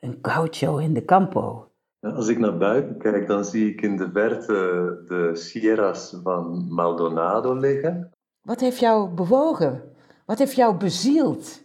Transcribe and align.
een 0.00 0.18
gaucho 0.22 0.76
in 0.76 0.94
de 0.94 1.04
campo. 1.04 1.70
Als 2.00 2.28
ik 2.28 2.38
naar 2.38 2.56
buiten 2.56 2.98
kijk, 2.98 3.26
dan 3.26 3.44
zie 3.44 3.70
ik 3.72 3.80
in 3.80 3.96
de 3.96 4.10
verte 4.12 4.54
de 5.08 5.30
Sierras 5.34 6.18
van 6.22 6.66
Maldonado 6.68 7.54
liggen. 7.54 8.12
Wat 8.42 8.60
heeft 8.60 8.78
jou 8.78 9.08
bewogen? 9.08 9.82
Wat 10.26 10.38
heeft 10.38 10.54
jou 10.54 10.76
bezield? 10.76 11.64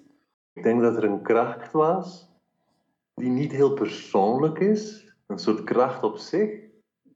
Ik 0.54 0.64
denk 0.64 0.82
dat 0.82 0.98
er 0.98 1.04
een 1.04 1.22
kracht 1.22 1.72
was 1.72 2.32
die 3.14 3.30
niet 3.30 3.52
heel 3.52 3.74
persoonlijk 3.74 4.60
is, 4.60 5.14
een 5.28 5.40
soort 5.40 5.64
kracht 5.64 6.04
op 6.04 6.18
zich, 6.18 6.60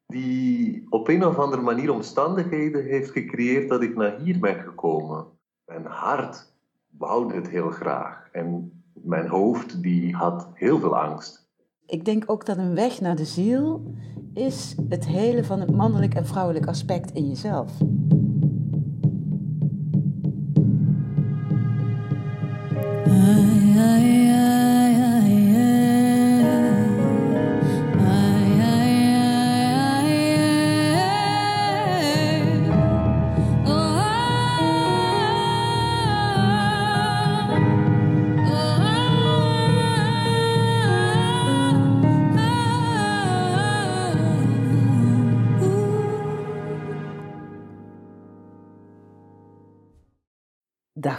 die 0.08 0.86
op 0.90 1.08
een 1.08 1.26
of 1.26 1.38
andere 1.38 1.62
manier 1.62 1.92
omstandigheden 1.92 2.84
heeft 2.84 3.12
gecreëerd 3.12 3.70
dat 3.70 3.82
ik 3.82 3.96
naar 3.96 4.20
hier 4.20 4.40
ben 4.40 4.56
gekomen. 4.56 5.26
Mijn 5.66 5.86
hart 5.86 6.54
wou 6.98 7.34
dit 7.34 7.48
heel 7.48 7.70
graag 7.70 8.30
en 8.32 8.77
mijn 9.04 9.28
hoofd 9.28 9.82
die 9.82 10.16
had 10.16 10.50
heel 10.54 10.80
veel 10.80 10.98
angst. 10.98 11.48
Ik 11.86 12.06
denk 12.06 12.24
ook 12.26 12.46
dat 12.46 12.58
een 12.58 12.76
weg 12.76 13.02
naar 13.02 13.16
de 13.16 13.26
ziel 13.26 13.94
is 14.34 14.76
het 14.90 15.06
hele 15.06 15.44
van 15.44 15.60
het 15.60 15.72
mannelijk 15.72 16.14
en 16.14 16.26
vrouwelijk 16.26 16.68
aspect 16.68 17.12
in 17.12 17.28
jezelf. 17.28 17.72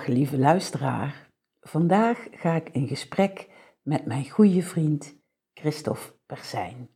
Lieve 0.08 0.38
luisteraar. 0.38 1.30
Vandaag 1.60 2.26
ga 2.30 2.54
ik 2.54 2.68
in 2.72 2.86
gesprek 2.86 3.48
met 3.82 4.06
mijn 4.06 4.30
goede 4.30 4.62
vriend 4.62 5.16
Christophe 5.54 6.12
Persijn. 6.26 6.88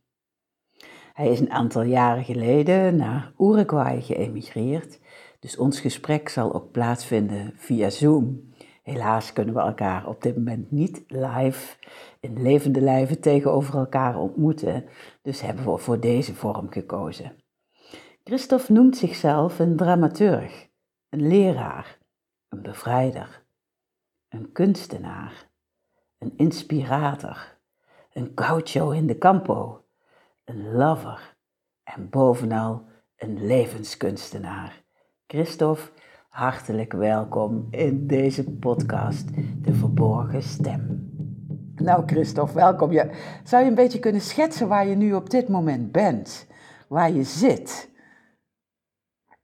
Hij 1.13 1.27
is 1.31 1.39
een 1.39 1.51
aantal 1.51 1.81
jaren 1.81 2.23
geleden 2.23 2.95
naar 2.95 3.33
Uruguay 3.37 4.01
geëmigreerd, 4.01 4.99
dus 5.39 5.57
ons 5.57 5.79
gesprek 5.79 6.29
zal 6.29 6.53
ook 6.53 6.71
plaatsvinden 6.71 7.53
via 7.55 7.89
Zoom. 7.89 8.51
Helaas 8.83 9.33
kunnen 9.33 9.53
we 9.53 9.59
elkaar 9.59 10.07
op 10.07 10.21
dit 10.21 10.35
moment 10.35 10.71
niet 10.71 11.03
live 11.07 11.75
in 12.19 12.41
levende 12.41 12.81
lijven 12.81 13.21
tegenover 13.21 13.75
elkaar 13.75 14.17
ontmoeten, 14.17 14.85
dus 15.21 15.41
hebben 15.41 15.65
we 15.65 15.77
voor 15.77 15.99
deze 15.99 16.35
vorm 16.35 16.71
gekozen. 16.71 17.35
Christophe 18.23 18.73
noemt 18.73 18.97
zichzelf 18.97 19.59
een 19.59 19.75
dramaturg, 19.75 20.67
een 21.09 21.27
leraar 21.27 22.01
een 22.53 22.61
bevrijder, 22.61 23.43
een 24.29 24.51
kunstenaar, 24.51 25.49
een 26.17 26.33
inspirator, 26.35 27.57
een 28.11 28.31
gaucho 28.35 28.89
in 28.89 29.07
de 29.07 29.17
campo, 29.17 29.85
een 30.45 30.71
lover 30.73 31.35
en 31.83 32.09
bovenal 32.09 32.85
een 33.15 33.45
levenskunstenaar. 33.45 34.83
Christophe, 35.27 35.89
hartelijk 36.29 36.93
welkom 36.93 37.67
in 37.69 38.07
deze 38.07 38.43
podcast, 38.43 39.27
De 39.61 39.73
Verborgen 39.73 40.43
Stem. 40.43 41.11
Nou 41.75 42.03
Christophe, 42.05 42.53
welkom. 42.53 42.91
Je, 42.91 43.09
zou 43.43 43.63
je 43.63 43.69
een 43.69 43.75
beetje 43.75 43.99
kunnen 43.99 44.21
schetsen 44.21 44.67
waar 44.67 44.87
je 44.87 44.95
nu 44.95 45.13
op 45.13 45.29
dit 45.29 45.47
moment 45.47 45.91
bent? 45.91 46.47
Waar 46.87 47.11
je 47.11 47.23
zit? 47.23 47.91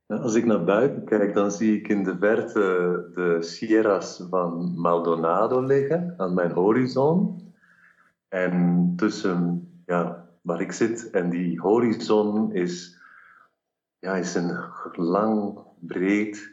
Als 0.10 0.36
ik 0.36 0.46
naar 0.46 0.64
buiten 0.64 1.04
kijk, 1.06 1.34
dan 1.34 1.52
zie 1.52 1.78
ik 1.78 1.88
in 1.88 2.04
de 2.04 2.18
verte 2.18 3.10
de 3.14 3.38
Sierras 3.40 4.24
van 4.30 4.74
Maldonado 4.76 5.62
liggen 5.62 6.14
aan 6.18 6.34
mijn 6.34 6.52
horizon. 6.52 7.42
En 8.28 8.94
tussen 8.96 9.70
ja, 9.86 10.30
waar 10.42 10.62
ik 10.62 10.72
zit 10.72 11.10
en 11.10 11.30
die 11.30 11.60
horizon 11.60 12.54
is, 12.54 13.00
ja, 14.00 14.16
is 14.16 14.36
een 14.36 14.58
lang, 14.92 15.60
breed, 15.80 16.52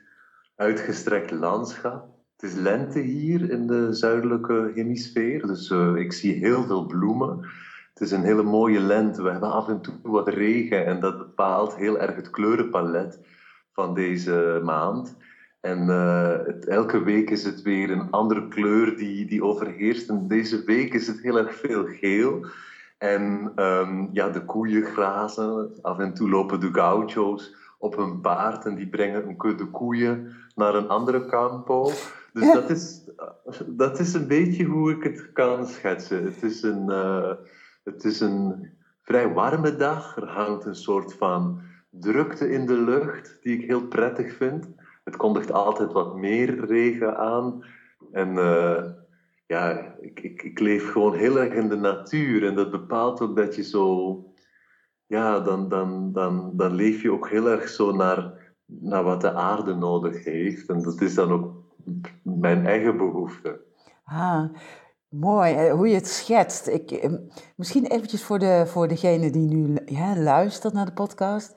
uitgestrekt 0.56 1.30
landschap. 1.30 2.08
Het 2.36 2.50
is 2.50 2.56
lente 2.56 2.98
hier 2.98 3.50
in 3.50 3.66
de 3.66 3.92
zuidelijke 3.92 4.70
hemisfeer, 4.74 5.46
dus 5.46 5.70
uh, 5.70 5.94
ik 5.94 6.12
zie 6.12 6.34
heel 6.34 6.62
veel 6.62 6.86
bloemen. 6.86 7.40
Het 7.92 8.00
is 8.00 8.10
een 8.10 8.24
hele 8.24 8.42
mooie 8.42 8.80
lente. 8.80 9.22
We 9.22 9.30
hebben 9.30 9.52
af 9.52 9.68
en 9.68 9.80
toe 9.80 9.94
wat 10.02 10.28
regen 10.28 10.86
en 10.86 11.00
dat 11.00 11.18
bepaalt 11.18 11.76
heel 11.76 11.98
erg 11.98 12.16
het 12.16 12.30
kleurenpalet 12.30 13.20
van 13.76 13.94
deze 13.94 14.60
maand. 14.64 15.16
En 15.60 15.88
uh, 15.88 16.36
het, 16.46 16.66
elke 16.66 17.02
week 17.02 17.30
is 17.30 17.44
het 17.44 17.62
weer 17.62 17.90
een 17.90 18.10
andere 18.10 18.48
kleur 18.48 18.96
die, 18.96 19.26
die 19.26 19.44
overheerst. 19.44 20.08
En 20.08 20.28
deze 20.28 20.64
week 20.64 20.94
is 20.94 21.06
het 21.06 21.20
heel 21.20 21.38
erg 21.38 21.54
veel 21.54 21.84
geel. 21.84 22.46
En 22.98 23.52
um, 23.56 24.08
ja, 24.12 24.28
de 24.28 24.44
koeien 24.44 24.84
grazen. 24.84 25.70
Af 25.82 25.98
en 25.98 26.14
toe 26.14 26.28
lopen 26.28 26.60
de 26.60 26.72
gaucho's 26.72 27.54
op 27.78 27.96
hun 27.96 28.20
paard 28.20 28.64
en 28.64 28.74
die 28.74 28.88
brengen 28.88 29.28
een 29.28 29.36
kudde 29.36 29.70
koeien 29.70 30.32
naar 30.54 30.74
een 30.74 30.88
andere 30.88 31.26
campo. 31.26 31.90
Dus 32.32 32.52
dat, 32.52 32.70
is, 32.70 33.10
dat 33.66 33.98
is 33.98 34.14
een 34.14 34.26
beetje 34.26 34.64
hoe 34.64 34.90
ik 34.90 35.02
het 35.02 35.32
kan 35.32 35.66
schetsen. 35.66 36.24
Het 36.24 36.42
is 36.42 36.62
een, 36.62 36.90
uh, 36.90 37.32
het 37.84 38.04
is 38.04 38.20
een 38.20 38.70
vrij 39.02 39.32
warme 39.32 39.76
dag. 39.76 40.16
Er 40.16 40.28
hangt 40.28 40.64
een 40.64 40.74
soort 40.74 41.14
van 41.14 41.60
drukte 42.00 42.50
in 42.50 42.66
de 42.66 42.78
lucht, 42.78 43.38
die 43.42 43.58
ik 43.58 43.66
heel 43.66 43.86
prettig 43.86 44.32
vind. 44.32 44.68
Het 45.04 45.16
kondigt 45.16 45.52
altijd 45.52 45.92
wat 45.92 46.16
meer 46.16 46.64
regen 46.64 47.16
aan. 47.16 47.64
En 48.12 48.28
uh, 48.28 48.84
ja, 49.46 49.94
ik, 50.00 50.20
ik, 50.20 50.42
ik, 50.42 50.58
leef 50.58 50.92
gewoon 50.92 51.14
heel 51.14 51.38
erg 51.38 51.52
in 51.52 51.68
de 51.68 51.76
natuur. 51.76 52.46
En 52.46 52.54
dat 52.54 52.70
bepaalt 52.70 53.20
ook 53.20 53.36
dat 53.36 53.54
je 53.54 53.62
zo... 53.62 54.20
Ja, 55.06 55.40
dan, 55.40 55.68
dan, 55.68 56.12
dan, 56.12 56.52
dan 56.56 56.74
leef 56.74 57.02
je 57.02 57.12
ook 57.12 57.28
heel 57.28 57.48
erg 57.48 57.68
zo 57.68 57.92
naar, 57.92 58.52
naar 58.64 59.02
wat 59.02 59.20
de 59.20 59.32
aarde 59.32 59.74
nodig 59.74 60.24
heeft. 60.24 60.68
En 60.68 60.82
dat 60.82 61.00
is 61.00 61.14
dan 61.14 61.30
ook 61.30 61.64
mijn 62.22 62.66
eigen 62.66 62.96
behoefte. 62.96 63.60
Ah, 64.04 64.44
Mooi, 65.08 65.70
hoe 65.70 65.88
je 65.88 65.94
het 65.94 66.08
schetst. 66.08 66.66
Ik, 66.66 66.90
eh, 66.90 67.12
misschien 67.56 67.86
eventjes 67.86 68.22
voor, 68.22 68.38
de, 68.38 68.64
voor 68.66 68.88
degene 68.88 69.30
die 69.30 69.46
nu 69.46 69.78
luistert 70.16 70.72
naar 70.72 70.84
de 70.84 70.92
podcast. 70.92 71.54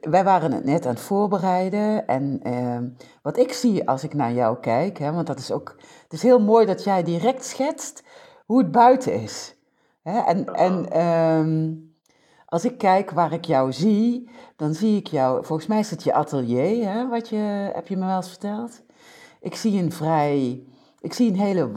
Wij 0.00 0.24
waren 0.24 0.52
het 0.52 0.64
net 0.64 0.86
aan 0.86 0.94
het 0.94 1.02
voorbereiden. 1.02 2.06
En 2.06 2.40
eh, 2.42 2.78
wat 3.22 3.36
ik 3.36 3.52
zie 3.52 3.88
als 3.88 4.04
ik 4.04 4.14
naar 4.14 4.32
jou 4.32 4.60
kijk, 4.60 4.98
hè, 4.98 5.12
want 5.12 5.26
dat 5.26 5.38
is 5.38 5.50
ook. 5.50 5.76
Het 6.02 6.12
is 6.12 6.22
heel 6.22 6.40
mooi 6.40 6.66
dat 6.66 6.84
jij 6.84 7.02
direct 7.02 7.44
schetst 7.44 8.02
hoe 8.46 8.58
het 8.58 8.70
buiten 8.70 9.22
is. 9.22 9.56
Hè? 10.02 10.18
En, 10.20 10.54
en 10.54 10.90
ehm, 10.90 11.74
als 12.46 12.64
ik 12.64 12.78
kijk 12.78 13.10
waar 13.10 13.32
ik 13.32 13.44
jou 13.44 13.72
zie, 13.72 14.30
dan 14.56 14.74
zie 14.74 14.96
ik 14.96 15.06
jou. 15.06 15.44
Volgens 15.44 15.68
mij 15.68 15.78
is 15.78 15.90
het 15.90 16.02
je 16.02 16.12
atelier, 16.12 16.92
hè, 16.92 17.08
wat 17.08 17.28
je, 17.28 17.70
heb 17.74 17.88
je 17.88 17.96
me 17.96 18.06
wel 18.06 18.16
eens 18.16 18.28
verteld. 18.28 18.82
Ik 19.40 19.54
zie 19.54 19.82
een 19.82 19.92
vrij 19.92 20.64
ik 21.02 21.12
zie 21.12 21.28
een 21.28 21.38
hele 21.38 21.72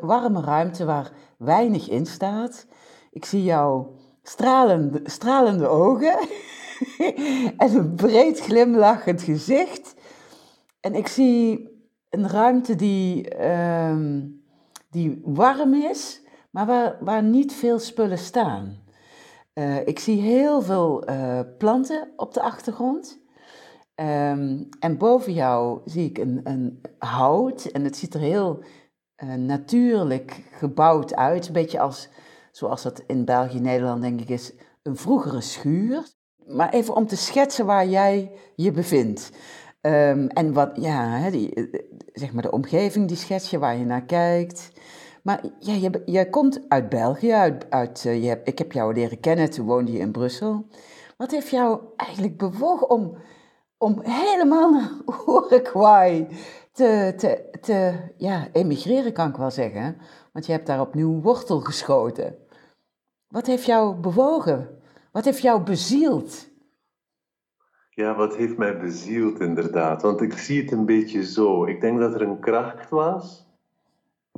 warme 0.00 0.40
ruimte 0.40 0.84
waar 0.84 1.12
weinig 1.38 1.88
in 1.88 2.06
staat. 2.06 2.66
Ik 3.10 3.24
zie 3.24 3.42
jouw 3.42 3.94
stralende, 4.22 5.00
stralende 5.04 5.66
ogen 5.66 6.18
en 7.56 7.76
een 7.76 7.94
breed 7.94 8.40
glimlachend 8.40 9.22
gezicht. 9.22 9.94
En 10.80 10.94
ik 10.94 11.06
zie 11.06 11.68
een 12.10 12.28
ruimte 12.28 12.74
die, 12.74 13.28
ehm, 13.28 14.26
die 14.90 15.20
warm 15.24 15.74
is, 15.74 16.22
maar 16.50 16.66
waar, 16.66 16.96
waar 17.00 17.22
niet 17.22 17.52
veel 17.52 17.78
spullen 17.78 18.18
staan. 18.18 18.86
Uh, 19.54 19.86
ik 19.86 19.98
zie 19.98 20.20
heel 20.20 20.62
veel 20.62 21.10
uh, 21.10 21.40
planten 21.58 22.08
op 22.16 22.34
de 22.34 22.42
achtergrond. 22.42 23.18
Um, 24.00 24.68
en 24.80 24.98
boven 24.98 25.32
jou 25.32 25.80
zie 25.84 26.08
ik 26.08 26.18
een, 26.18 26.40
een 26.44 26.80
hout 26.98 27.64
en 27.64 27.84
het 27.84 27.96
ziet 27.96 28.14
er 28.14 28.20
heel 28.20 28.62
uh, 29.24 29.34
natuurlijk 29.34 30.42
gebouwd 30.52 31.14
uit. 31.14 31.46
Een 31.46 31.52
beetje 31.52 31.80
als, 31.80 32.08
zoals 32.52 32.82
dat 32.82 33.02
in 33.06 33.24
België, 33.24 33.60
Nederland 33.60 34.02
denk 34.02 34.20
ik 34.20 34.28
is, 34.28 34.52
een 34.82 34.96
vroegere 34.96 35.40
schuur. 35.40 36.06
Maar 36.46 36.72
even 36.72 36.94
om 36.94 37.06
te 37.06 37.16
schetsen 37.16 37.66
waar 37.66 37.86
jij 37.86 38.32
je 38.54 38.70
bevindt. 38.70 39.30
Um, 39.80 40.26
en 40.26 40.52
wat, 40.52 40.70
ja, 40.74 41.30
die, 41.30 41.54
eh, 41.54 41.80
zeg 42.12 42.32
maar 42.32 42.42
de 42.42 42.50
omgeving, 42.50 43.08
die 43.08 43.16
schets 43.16 43.50
je 43.50 43.58
waar 43.58 43.76
je 43.76 43.84
naar 43.84 44.04
kijkt. 44.04 44.70
Maar 45.22 45.44
ja, 45.58 45.90
je 46.04 46.30
komt 46.30 46.60
uit 46.68 46.88
België, 46.88 47.32
uit, 47.32 47.70
uit, 47.70 48.04
uh, 48.04 48.24
je 48.24 48.40
ik 48.44 48.58
heb 48.58 48.72
jou 48.72 48.94
leren 48.94 49.20
kennen, 49.20 49.50
toen 49.50 49.66
woonde 49.66 49.92
je 49.92 49.98
in 49.98 50.12
Brussel. 50.12 50.66
Wat 51.16 51.30
heeft 51.30 51.50
jou 51.50 51.80
eigenlijk 51.96 52.38
bewogen 52.38 52.90
om 52.90 53.16
om 53.78 54.00
helemaal 54.02 54.70
naar 54.70 54.90
Uruguay 55.26 56.28
te, 56.72 57.14
te, 57.16 57.58
te 57.60 57.98
ja, 58.16 58.48
emigreren, 58.52 59.12
kan 59.12 59.28
ik 59.28 59.36
wel 59.36 59.50
zeggen. 59.50 59.96
Want 60.32 60.46
je 60.46 60.52
hebt 60.52 60.66
daar 60.66 60.80
opnieuw 60.80 61.20
wortel 61.20 61.60
geschoten. 61.60 62.36
wat 63.28 63.46
heeft 63.46 63.64
jou 63.64 63.94
bewogen? 63.94 64.80
Wat 65.12 65.24
heeft 65.24 65.42
jou 65.42 65.62
bezield? 65.62 66.48
Ja, 67.90 68.14
wat 68.14 68.36
heeft 68.36 68.56
mij 68.56 68.78
bezield 68.78 69.40
inderdaad? 69.40 70.02
Want 70.02 70.20
ik 70.20 70.32
zie 70.32 70.62
het 70.62 70.72
een 70.72 70.86
beetje 70.86 71.24
zo. 71.24 71.66
Ik 71.66 71.80
denk 71.80 71.98
dat 71.98 72.14
er 72.14 72.22
een 72.22 72.40
kracht 72.40 72.90
was 72.90 73.48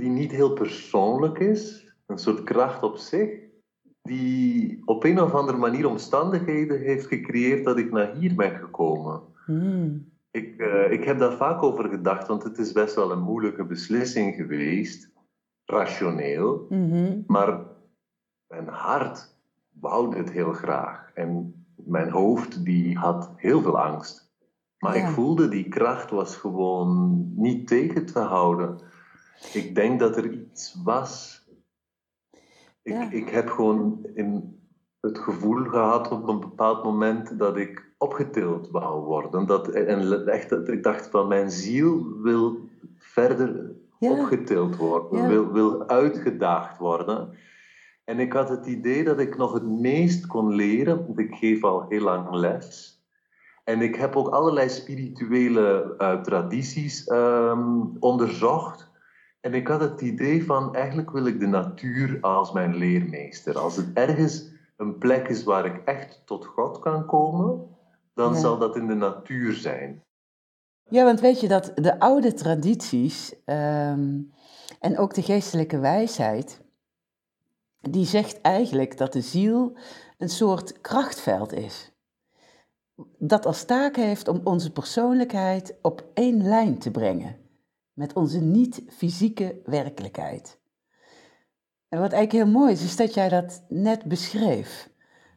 die 0.00 0.10
niet 0.10 0.30
heel 0.30 0.52
persoonlijk 0.52 1.38
is, 1.38 1.92
een 2.06 2.18
soort 2.18 2.42
kracht 2.42 2.82
op 2.82 2.96
zich, 2.96 3.30
die 4.02 4.82
op 4.84 5.04
een 5.04 5.20
of 5.20 5.34
andere 5.34 5.58
manier 5.58 5.88
omstandigheden 5.88 6.80
heeft 6.80 7.06
gecreëerd 7.06 7.64
dat 7.64 7.78
ik 7.78 7.92
naar 7.92 8.14
hier 8.14 8.34
ben 8.34 8.56
gekomen. 8.56 9.22
Hmm. 9.50 10.12
Ik, 10.30 10.54
uh, 10.58 10.92
ik 10.92 11.04
heb 11.04 11.18
daar 11.18 11.32
vaak 11.32 11.62
over 11.62 11.88
gedacht, 11.88 12.26
want 12.26 12.42
het 12.42 12.58
is 12.58 12.72
best 12.72 12.94
wel 12.94 13.10
een 13.10 13.22
moeilijke 13.22 13.64
beslissing 13.64 14.34
geweest, 14.34 15.10
rationeel. 15.64 16.66
Mm 16.68 17.24
Maar 17.26 17.66
mijn 18.46 18.68
hart 18.68 19.34
wou 19.80 20.14
dit 20.14 20.30
heel 20.30 20.52
graag. 20.52 21.10
En 21.14 21.64
mijn 21.76 22.10
hoofd 22.10 22.64
die 22.64 22.98
had 22.98 23.32
heel 23.36 23.60
veel 23.60 23.80
angst. 23.80 24.30
Maar 24.78 24.96
ik 24.96 25.06
voelde 25.06 25.48
die 25.48 25.68
kracht 25.68 26.10
was 26.10 26.36
gewoon 26.36 27.24
niet 27.36 27.66
tegen 27.66 28.06
te 28.06 28.18
houden. 28.18 28.78
Ik 29.52 29.74
denk 29.74 30.00
dat 30.00 30.16
er 30.16 30.32
iets 30.32 30.80
was. 30.84 31.44
Ik, 32.82 33.10
ik 33.10 33.28
heb 33.28 33.48
gewoon 33.48 34.06
in 34.14 34.58
het 35.00 35.18
gevoel 35.18 35.64
gehad 35.64 36.10
op 36.10 36.28
een 36.28 36.40
bepaald 36.40 36.84
moment 36.84 37.38
dat 37.38 37.56
ik 37.56 37.89
opgetild 38.00 38.70
wou 38.70 39.04
worden. 39.04 39.46
Dat, 39.46 39.68
en 39.68 40.26
echt, 40.26 40.68
ik 40.68 40.82
dacht 40.82 41.06
van 41.10 41.28
mijn 41.28 41.50
ziel 41.50 42.20
wil 42.22 42.58
verder 42.98 43.70
opgetild 43.98 44.76
worden, 44.76 45.28
wil, 45.28 45.52
wil 45.52 45.88
uitgedaagd 45.88 46.78
worden. 46.78 47.36
En 48.04 48.18
ik 48.18 48.32
had 48.32 48.48
het 48.48 48.66
idee 48.66 49.04
dat 49.04 49.18
ik 49.18 49.36
nog 49.36 49.52
het 49.52 49.66
meest 49.66 50.26
kon 50.26 50.54
leren, 50.54 51.06
want 51.06 51.18
ik 51.18 51.34
geef 51.34 51.64
al 51.64 51.86
heel 51.88 52.00
lang 52.00 52.30
les. 52.30 52.98
En 53.64 53.80
ik 53.80 53.94
heb 53.94 54.16
ook 54.16 54.28
allerlei 54.28 54.68
spirituele 54.68 55.94
uh, 55.98 56.20
tradities 56.20 57.10
um, 57.10 57.96
onderzocht. 57.98 58.90
En 59.40 59.54
ik 59.54 59.68
had 59.68 59.80
het 59.80 60.00
idee 60.00 60.44
van, 60.44 60.74
eigenlijk 60.74 61.10
wil 61.10 61.26
ik 61.26 61.40
de 61.40 61.46
natuur 61.46 62.18
als 62.20 62.52
mijn 62.52 62.76
leermeester. 62.76 63.58
Als 63.58 63.76
het 63.76 63.90
ergens 63.94 64.50
een 64.76 64.98
plek 64.98 65.28
is 65.28 65.44
waar 65.44 65.64
ik 65.64 65.82
echt 65.84 66.22
tot 66.24 66.46
God 66.46 66.78
kan 66.78 67.06
komen, 67.06 67.68
dan 68.14 68.36
zal 68.36 68.58
dat 68.58 68.76
in 68.76 68.86
de 68.86 68.94
natuur 68.94 69.54
zijn. 69.54 70.04
Ja, 70.88 71.04
want 71.04 71.20
weet 71.20 71.40
je 71.40 71.48
dat 71.48 71.72
de 71.74 71.98
oude 71.98 72.32
tradities 72.32 73.34
um, 73.46 74.32
en 74.80 74.98
ook 74.98 75.14
de 75.14 75.22
geestelijke 75.22 75.78
wijsheid, 75.78 76.60
die 77.80 78.06
zegt 78.06 78.40
eigenlijk 78.40 78.96
dat 78.96 79.12
de 79.12 79.20
ziel 79.20 79.76
een 80.18 80.28
soort 80.28 80.80
krachtveld 80.80 81.52
is. 81.52 81.92
Dat 83.18 83.46
als 83.46 83.64
taak 83.64 83.96
heeft 83.96 84.28
om 84.28 84.40
onze 84.44 84.72
persoonlijkheid 84.72 85.78
op 85.82 86.10
één 86.14 86.42
lijn 86.42 86.78
te 86.78 86.90
brengen 86.90 87.36
met 87.92 88.12
onze 88.12 88.40
niet-fysieke 88.40 89.60
werkelijkheid. 89.64 90.58
En 91.88 92.00
wat 92.00 92.12
eigenlijk 92.12 92.44
heel 92.44 92.60
mooi 92.60 92.72
is, 92.72 92.82
is 92.82 92.96
dat 92.96 93.14
jij 93.14 93.28
dat 93.28 93.64
net 93.68 94.04
beschreef. 94.04 94.90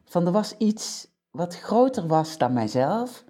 Van 0.04 0.26
er 0.26 0.32
was 0.32 0.56
iets 0.56 1.13
wat 1.34 1.56
groter 1.56 2.06
was 2.06 2.38
dan 2.38 2.52
mijzelf. 2.52 3.24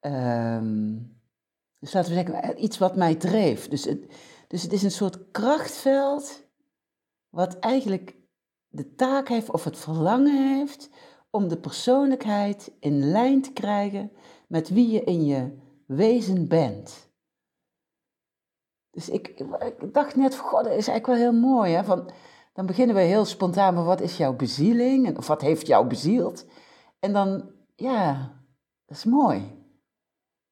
Um, 0.00 1.20
dus 1.78 1.92
laten 1.92 2.14
we 2.14 2.16
zeggen, 2.16 2.64
iets 2.64 2.78
wat 2.78 2.96
mij 2.96 3.14
dreef. 3.14 3.68
Dus 3.68 3.84
het, 3.84 4.12
dus 4.48 4.62
het 4.62 4.72
is 4.72 4.82
een 4.82 4.90
soort 4.90 5.30
krachtveld 5.30 6.42
wat 7.28 7.58
eigenlijk 7.58 8.16
de 8.68 8.94
taak 8.94 9.28
heeft 9.28 9.50
of 9.50 9.64
het 9.64 9.78
verlangen 9.78 10.56
heeft 10.56 10.90
om 11.30 11.48
de 11.48 11.58
persoonlijkheid 11.58 12.72
in 12.80 13.10
lijn 13.10 13.42
te 13.42 13.52
krijgen 13.52 14.12
met 14.46 14.68
wie 14.68 14.90
je 14.90 15.04
in 15.04 15.24
je 15.24 15.58
wezen 15.86 16.48
bent. 16.48 17.10
Dus 18.90 19.08
ik, 19.08 19.28
ik 19.28 19.94
dacht 19.94 20.16
net, 20.16 20.36
god, 20.36 20.64
dat 20.64 20.72
is 20.72 20.88
eigenlijk 20.88 21.06
wel 21.06 21.16
heel 21.16 21.40
mooi. 21.40 21.72
Hè? 21.72 21.84
Van, 21.84 22.10
dan 22.52 22.66
beginnen 22.66 22.96
we 22.96 23.02
heel 23.02 23.24
spontaan, 23.24 23.74
maar 23.74 23.84
wat 23.84 24.00
is 24.00 24.16
jouw 24.16 24.36
bezieling? 24.36 25.16
Of 25.16 25.26
wat 25.26 25.40
heeft 25.40 25.66
jou 25.66 25.86
bezield? 25.86 26.46
En 27.06 27.12
dan, 27.12 27.50
ja, 27.74 28.32
dat 28.86 28.96
is 28.96 29.04
mooi. 29.04 29.42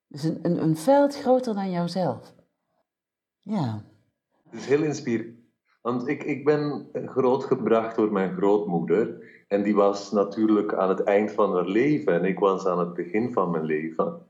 Dus 0.06 0.22
een, 0.22 0.38
een, 0.42 0.62
een 0.62 0.76
veld 0.76 1.16
groter 1.16 1.54
dan 1.54 1.70
jouzelf. 1.70 2.34
Ja. 3.40 3.84
Het 4.50 4.60
is 4.60 4.66
heel 4.66 4.82
inspirerend. 4.82 5.38
Want 5.82 6.08
ik, 6.08 6.22
ik 6.22 6.44
ben 6.44 6.88
grootgebracht 6.92 7.96
door 7.96 8.12
mijn 8.12 8.36
grootmoeder. 8.36 9.24
En 9.48 9.62
die 9.62 9.74
was 9.74 10.12
natuurlijk 10.12 10.74
aan 10.74 10.88
het 10.88 11.02
eind 11.02 11.32
van 11.32 11.54
haar 11.54 11.66
leven. 11.66 12.12
En 12.14 12.24
ik 12.24 12.38
was 12.38 12.66
aan 12.66 12.78
het 12.78 12.94
begin 12.94 13.32
van 13.32 13.50
mijn 13.50 13.64
leven. 13.64 14.26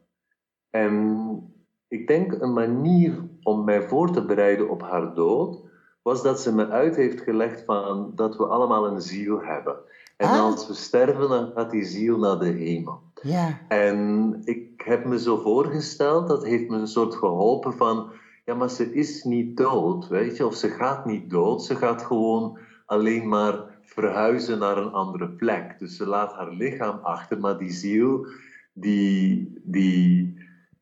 En 0.71 1.55
ik 1.89 2.07
denk 2.07 2.33
een 2.33 2.53
manier 2.53 3.29
om 3.43 3.65
mij 3.65 3.83
voor 3.83 4.13
te 4.13 4.25
bereiden 4.25 4.71
op 4.71 4.83
haar 4.83 5.15
dood, 5.15 5.63
was 6.03 6.23
dat 6.23 6.41
ze 6.41 6.55
me 6.55 6.69
uit 6.69 6.97
heeft 6.97 7.21
gelegd 7.21 7.65
van 7.65 8.13
dat 8.15 8.37
we 8.37 8.47
allemaal 8.47 8.87
een 8.87 9.01
ziel 9.01 9.43
hebben. 9.43 9.77
En 10.17 10.29
ah. 10.29 10.41
als 10.41 10.67
we 10.67 10.75
sterven, 10.75 11.29
dan 11.29 11.53
gaat 11.55 11.71
die 11.71 11.85
ziel 11.85 12.19
naar 12.19 12.39
de 12.39 12.51
hemel. 12.51 13.01
Ja. 13.23 13.61
En 13.69 14.41
ik 14.45 14.83
heb 14.85 15.05
me 15.05 15.19
zo 15.19 15.37
voorgesteld, 15.37 16.29
dat 16.29 16.45
heeft 16.45 16.69
me 16.69 16.77
een 16.77 16.87
soort 16.87 17.15
geholpen 17.15 17.73
van, 17.73 18.13
ja, 18.45 18.55
maar 18.55 18.71
ze 18.71 18.95
is 18.95 19.23
niet 19.23 19.57
dood, 19.57 20.09
weet 20.09 20.37
je, 20.37 20.47
of 20.47 20.55
ze 20.55 20.69
gaat 20.69 21.07
niet 21.07 21.31
dood, 21.31 21.63
ze 21.63 21.77
gaat 21.77 22.03
gewoon 22.03 22.59
alleen 22.87 23.29
maar 23.29 23.79
verhuizen 23.83 24.59
naar 24.59 24.77
een 24.77 24.93
andere 24.93 25.29
plek. 25.29 25.79
Dus 25.79 25.97
ze 25.97 26.07
laat 26.07 26.33
haar 26.33 26.51
lichaam 26.51 26.99
achter, 27.03 27.41
maar 27.41 27.59
die 27.59 27.73
ziel, 27.73 28.27
die, 28.73 29.53
die, 29.63 30.35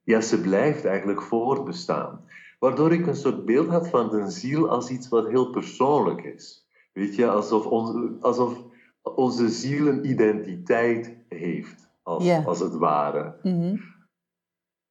ja, 0.02 0.20
ze 0.20 0.40
blijft 0.40 0.84
eigenlijk 0.84 1.22
voortbestaan. 1.22 2.20
Waardoor 2.58 2.92
ik 2.92 3.06
een 3.06 3.16
soort 3.16 3.44
beeld 3.44 3.68
had 3.68 3.88
van 3.88 4.08
de 4.08 4.30
ziel 4.30 4.68
als 4.68 4.90
iets 4.90 5.08
wat 5.08 5.28
heel 5.28 5.50
persoonlijk 5.50 6.22
is. 6.22 6.66
Weet 6.92 7.14
je, 7.14 7.28
alsof, 7.28 7.66
alsof 8.20 8.64
onze 9.02 9.48
ziel 9.48 9.86
een 9.86 10.08
identiteit 10.08 11.16
heeft, 11.28 11.88
als, 12.02 12.44
als 12.44 12.60
het 12.60 12.74
ware. 12.74 13.34
Mhm. 13.42 13.76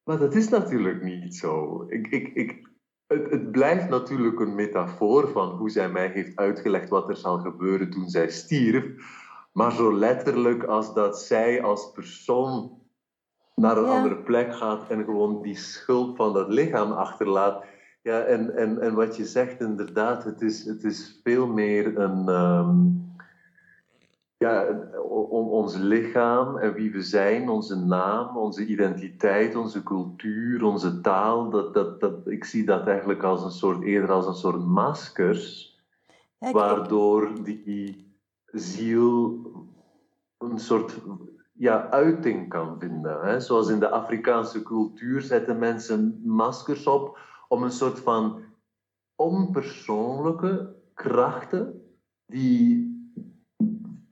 Maar 0.04 0.18
dat 0.18 0.34
is 0.34 0.48
natuurlijk 0.48 1.02
niet 1.02 1.36
zo. 1.36 1.84
Ik, 1.88 2.06
ik, 2.06 2.34
ik, 2.34 2.68
het, 3.06 3.30
het, 3.30 3.50
blijft 3.50 3.88
natuurlijk 3.88 4.40
een 4.40 4.54
metafoor 4.54 5.28
van 5.28 5.48
hoe 5.48 5.70
zij 5.70 5.90
mij 5.90 6.08
heeft 6.08 6.36
uitgelegd 6.36 6.88
wat 6.88 7.08
er 7.08 7.16
zal 7.16 7.38
gebeuren 7.38 7.90
toen 7.90 8.08
zij 8.08 8.30
stierf. 8.30 8.84
Maar 9.52 9.72
zo 9.72 9.94
letterlijk 9.94 10.64
als 10.64 10.94
dat 10.94 11.20
zij 11.20 11.62
als 11.62 11.90
persoon 11.92 12.80
naar 13.54 13.76
een 13.76 13.88
andere 13.88 14.16
plek 14.16 14.54
gaat 14.54 14.90
en 14.90 15.04
gewoon 15.04 15.42
die 15.42 15.56
schuld 15.56 16.16
van 16.16 16.32
dat 16.32 16.48
lichaam 16.48 16.92
achterlaat. 16.92 17.64
Ja, 18.02 18.20
en, 18.20 18.56
en, 18.56 18.80
en 18.80 18.94
wat 18.94 19.16
je 19.16 19.24
zegt 19.24 19.60
inderdaad, 19.60 20.24
het 20.24 20.40
is, 20.40 20.64
het 20.64 20.84
is 20.84 21.20
veel 21.22 21.46
meer 21.46 21.98
een. 21.98 22.28
Um, 22.28 23.01
ja, 24.42 24.66
ons 25.50 25.76
lichaam 25.76 26.58
en 26.58 26.74
wie 26.74 26.92
we 26.92 27.02
zijn, 27.02 27.48
onze 27.48 27.76
naam, 27.76 28.36
onze 28.36 28.66
identiteit, 28.66 29.56
onze 29.56 29.82
cultuur, 29.82 30.64
onze 30.64 31.00
taal. 31.00 31.50
Dat, 31.50 31.74
dat, 31.74 32.00
dat, 32.00 32.26
ik 32.26 32.44
zie 32.44 32.64
dat 32.64 32.86
eigenlijk 32.86 33.22
als 33.22 33.44
een 33.44 33.50
soort, 33.50 33.82
eerder 33.82 34.10
als 34.10 34.26
een 34.26 34.34
soort 34.34 34.64
maskers, 34.64 35.76
waardoor 36.38 37.44
die 37.44 38.16
ziel 38.46 39.40
een 40.38 40.58
soort 40.58 41.00
ja, 41.52 41.90
uiting 41.90 42.48
kan 42.48 42.78
vinden. 42.78 43.20
Hè? 43.20 43.40
Zoals 43.40 43.68
in 43.68 43.78
de 43.78 43.90
Afrikaanse 43.90 44.62
cultuur 44.62 45.20
zetten 45.20 45.58
mensen 45.58 46.20
maskers 46.24 46.86
op 46.86 47.18
om 47.48 47.62
een 47.62 47.70
soort 47.70 47.98
van 47.98 48.42
onpersoonlijke 49.16 50.74
krachten 50.94 51.82
die 52.26 52.91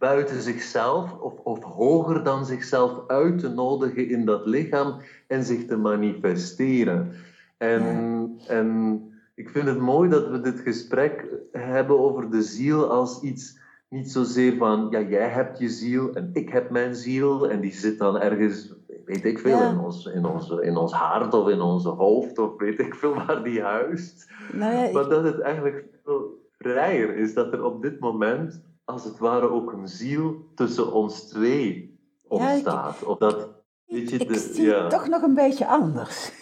buiten 0.01 0.43
zichzelf 0.43 1.13
of, 1.13 1.33
of 1.43 1.63
hoger 1.63 2.25
dan 2.25 2.47
zichzelf 2.47 2.93
uit 3.07 3.39
te 3.39 3.49
nodigen 3.49 4.09
in 4.09 4.25
dat 4.25 4.47
lichaam 4.47 4.95
en 5.27 5.45
zich 5.45 5.67
te 5.67 5.77
manifesteren. 5.77 7.13
En, 7.57 8.31
en 8.47 9.01
ik 9.35 9.51
vind 9.51 9.67
het 9.67 9.79
mooi 9.79 10.09
dat 10.09 10.29
we 10.29 10.41
dit 10.41 10.61
gesprek 10.61 11.27
hebben 11.53 11.99
over 11.99 12.31
de 12.31 12.43
ziel 12.43 12.91
als 12.91 13.23
iets 13.23 13.59
niet 13.89 14.11
zozeer 14.13 14.57
van, 14.57 14.87
ja, 14.91 15.01
jij 15.01 15.29
hebt 15.29 15.59
je 15.59 15.69
ziel 15.69 16.15
en 16.15 16.31
ik 16.33 16.49
heb 16.49 16.71
mijn 16.71 16.95
ziel 16.95 17.51
en 17.51 17.61
die 17.61 17.73
zit 17.73 17.99
dan 17.99 18.21
ergens, 18.21 18.75
weet 19.05 19.25
ik 19.25 19.39
veel, 19.39 19.63
in, 19.63 19.79
ons, 19.79 20.07
in, 20.07 20.25
ons, 20.25 20.51
in 20.51 20.77
ons 20.77 20.93
hart 20.93 21.35
of 21.35 21.49
in 21.49 21.61
onze 21.61 21.89
hoofd 21.89 22.39
of 22.39 22.57
weet 22.57 22.79
ik 22.79 22.95
veel 22.95 23.15
waar 23.15 23.43
die 23.43 23.63
huist. 23.63 24.31
Nou 24.53 24.93
maar 24.93 25.09
dat 25.09 25.25
het 25.25 25.41
eigenlijk 25.41 25.85
veel 26.05 26.39
vrijer 26.59 27.17
is, 27.17 27.35
dat 27.35 27.53
er 27.53 27.65
op 27.65 27.83
dit 27.83 28.01
moment 28.01 28.63
als 28.91 29.05
het 29.05 29.19
ware 29.19 29.49
ook 29.51 29.73
een 29.73 29.89
ziel 29.89 30.45
tussen 30.55 30.93
ons 30.93 31.21
twee 31.29 31.99
ontstaat. 32.29 32.95
Ja, 32.95 33.01
ik, 33.03 33.09
of 33.09 33.19
dat, 33.19 33.49
weet 33.87 34.11
je, 34.11 34.17
ik, 34.19 34.35
zie 34.37 34.73
het 34.75 34.91
toch 34.91 35.09
nog 35.09 35.23
een 35.23 35.35
beetje 35.35 35.67
anders. 35.67 36.33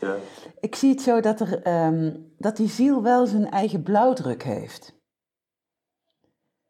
Ja. 0.00 0.16
Ik 0.60 0.74
zie 0.74 0.90
het 0.90 1.00
zo 1.00 1.20
dat, 1.20 1.40
er, 1.40 1.86
um, 1.86 2.34
dat 2.38 2.56
die 2.56 2.68
ziel 2.68 3.02
wel 3.02 3.26
zijn 3.26 3.50
eigen 3.50 3.82
blauwdruk 3.82 4.42
heeft. 4.42 4.98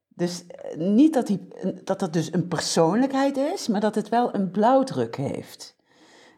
Dus 0.08 0.46
eh, 0.46 0.76
niet 0.76 1.12
dat, 1.14 1.26
die, 1.26 1.48
dat 1.84 2.00
het 2.00 2.12
dus 2.12 2.32
een 2.32 2.48
persoonlijkheid 2.48 3.36
is, 3.36 3.68
maar 3.68 3.80
dat 3.80 3.94
het 3.94 4.08
wel 4.08 4.34
een 4.34 4.50
blauwdruk 4.50 5.16
heeft. 5.16 5.76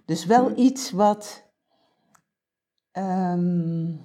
Dus 0.05 0.25
wel 0.25 0.49
Mhm. 0.49 0.59
iets 0.61 0.91
wat. 0.91 1.51
ehm, 2.91 3.97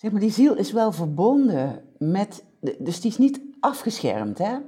zeg 0.00 0.10
maar, 0.10 0.20
die 0.20 0.30
ziel 0.30 0.54
is 0.54 0.72
wel 0.72 0.92
verbonden 0.92 1.84
met. 1.98 2.44
Dus 2.78 3.00
die 3.00 3.10
is 3.10 3.18
niet 3.18 3.40
afgeschermd, 3.60 4.38
hè? 4.38 4.58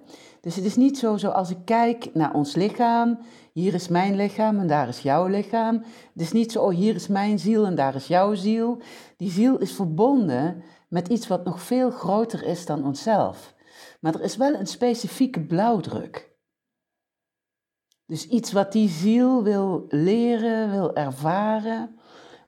Dus 0.41 0.57
het 0.57 0.65
is 0.65 0.77
niet 0.77 0.99
zo 0.99 1.17
zoals 1.17 1.51
ik 1.51 1.65
kijk 1.65 2.15
naar 2.15 2.35
ons 2.35 2.55
lichaam. 2.55 3.19
Hier 3.53 3.75
is 3.75 3.89
mijn 3.89 4.17
lichaam 4.17 4.59
en 4.59 4.67
daar 4.67 4.89
is 4.89 5.01
jouw 5.01 5.27
lichaam. 5.27 5.75
Het 6.13 6.23
is 6.23 6.33
niet 6.33 6.53
zo, 6.53 6.63
oh, 6.63 6.75
hier 6.75 6.95
is 6.95 7.09
mijn 7.09 7.39
ziel 7.39 7.67
en 7.67 7.75
daar 7.75 7.95
is 7.95 8.07
jouw 8.07 8.35
ziel. 8.35 8.83
Die 9.17 9.31
ziel 9.31 9.59
is 9.59 9.73
verbonden 9.73 10.63
met 10.89 11.09
iets 11.09 11.27
wat 11.27 11.45
nog 11.45 11.63
veel 11.63 11.91
groter 11.91 12.45
is 12.45 12.67
dan 12.67 12.85
onszelf. 12.85 13.55
Maar 14.01 14.15
er 14.15 14.23
is 14.23 14.37
wel 14.37 14.55
een 14.55 14.67
specifieke 14.67 15.47
blauwdruk. 15.47 16.31
Dus 18.07 18.27
iets 18.27 18.53
wat 18.53 18.73
die 18.73 18.89
ziel 18.89 19.43
wil 19.43 19.85
leren, 19.89 20.71
wil 20.71 20.95
ervaren, 20.95 21.99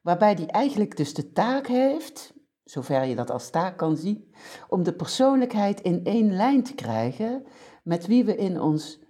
waarbij 0.03 0.35
die 0.35 0.47
eigenlijk 0.47 0.97
dus 0.97 1.15
de 1.15 1.33
taak 1.33 1.67
heeft, 1.67 2.35
zover 2.65 3.05
je 3.05 3.15
dat 3.15 3.31
als 3.31 3.51
taak 3.51 3.77
kan 3.77 3.97
zien, 3.97 4.33
om 4.69 4.83
de 4.83 4.93
persoonlijkheid 4.93 5.81
in 5.81 6.05
één 6.05 6.33
lijn 6.33 6.63
te 6.63 6.75
krijgen 6.75 7.45
met 7.83 8.07
wie 8.07 8.25
we 8.25 8.37
in 8.37 8.61
ons, 8.61 9.01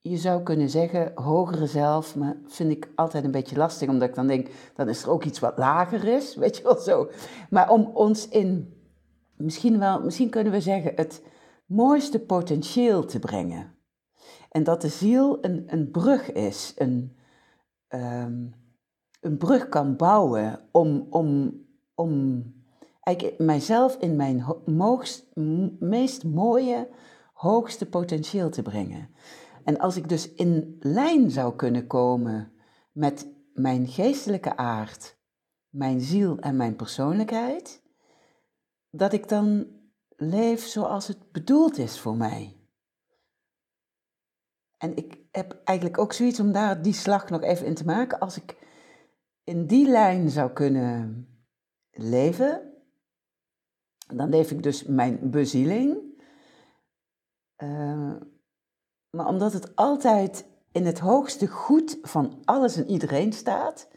je 0.00 0.16
zou 0.16 0.42
kunnen 0.42 0.70
zeggen, 0.70 1.12
hogere 1.14 1.66
zelf, 1.66 2.16
maar 2.16 2.36
vind 2.46 2.70
ik 2.70 2.88
altijd 2.94 3.24
een 3.24 3.30
beetje 3.30 3.56
lastig, 3.56 3.88
omdat 3.88 4.08
ik 4.08 4.14
dan 4.14 4.26
denk, 4.26 4.48
dan 4.74 4.88
is 4.88 5.02
er 5.02 5.10
ook 5.10 5.24
iets 5.24 5.38
wat 5.38 5.58
lager 5.58 6.04
is, 6.04 6.34
weet 6.36 6.56
je 6.56 6.62
wel 6.62 6.78
zo. 6.78 7.10
Maar 7.50 7.70
om 7.70 7.90
ons 7.94 8.28
in, 8.28 8.74
misschien 9.36 9.78
wel, 9.78 10.02
misschien 10.02 10.30
kunnen 10.30 10.52
we 10.52 10.60
zeggen, 10.60 10.92
het 10.94 11.22
mooiste 11.66 12.20
potentieel 12.20 13.04
te 13.04 13.18
brengen. 13.18 13.74
En 14.50 14.64
dat 14.64 14.80
de 14.80 14.88
ziel 14.88 15.38
een, 15.40 15.64
een 15.66 15.90
brug 15.90 16.32
is, 16.32 16.72
een, 16.76 17.16
ehm, 17.88 18.46
een 19.20 19.36
brug 19.36 19.68
kan 19.68 19.96
bouwen 19.96 20.68
om, 20.70 21.06
om, 21.10 21.52
om 21.94 22.42
eigenlijk 23.00 23.38
mijzelf 23.38 23.96
in 23.96 24.16
mijn 24.16 24.44
moogst, 24.66 25.26
meest 25.78 26.24
mooie, 26.24 26.88
hoogste 27.32 27.86
potentieel 27.86 28.50
te 28.50 28.62
brengen. 28.62 29.08
En 29.64 29.78
als 29.78 29.96
ik 29.96 30.08
dus 30.08 30.32
in 30.32 30.76
lijn 30.80 31.30
zou 31.30 31.56
kunnen 31.56 31.86
komen 31.86 32.52
met 32.92 33.32
mijn 33.52 33.88
geestelijke 33.88 34.56
aard, 34.56 35.18
mijn 35.68 36.00
ziel 36.00 36.38
en 36.38 36.56
mijn 36.56 36.76
persoonlijkheid, 36.76 37.82
dat 38.90 39.12
ik 39.12 39.28
dan 39.28 39.66
leef 40.16 40.66
zoals 40.66 41.08
het 41.08 41.32
bedoeld 41.32 41.78
is 41.78 41.98
voor 41.98 42.16
mij. 42.16 42.56
En 44.78 44.96
ik 44.96 45.18
heb 45.30 45.60
eigenlijk 45.64 45.98
ook 45.98 46.12
zoiets 46.12 46.40
om 46.40 46.52
daar 46.52 46.82
die 46.82 46.92
slag 46.92 47.28
nog 47.28 47.42
even 47.42 47.66
in 47.66 47.74
te 47.74 47.84
maken. 47.84 48.18
Als 48.18 48.36
ik 48.36 48.56
in 49.44 49.66
die 49.66 49.88
lijn 49.88 50.30
zou 50.30 50.50
kunnen 50.50 51.28
leven, 51.94 52.72
dan 54.14 54.28
leef 54.28 54.50
ik 54.50 54.62
dus 54.62 54.84
mijn 54.84 55.30
bezieling. 55.30 55.98
Eh, 57.56 58.14
maar 59.10 59.26
omdat 59.26 59.52
het 59.52 59.76
altijd 59.76 60.46
in 60.72 60.86
het 60.86 60.98
hoogste 60.98 61.46
goed 61.46 61.98
van 62.02 62.42
alles 62.44 62.76
en 62.76 62.90
iedereen 62.90 63.32
staat, 63.32 63.88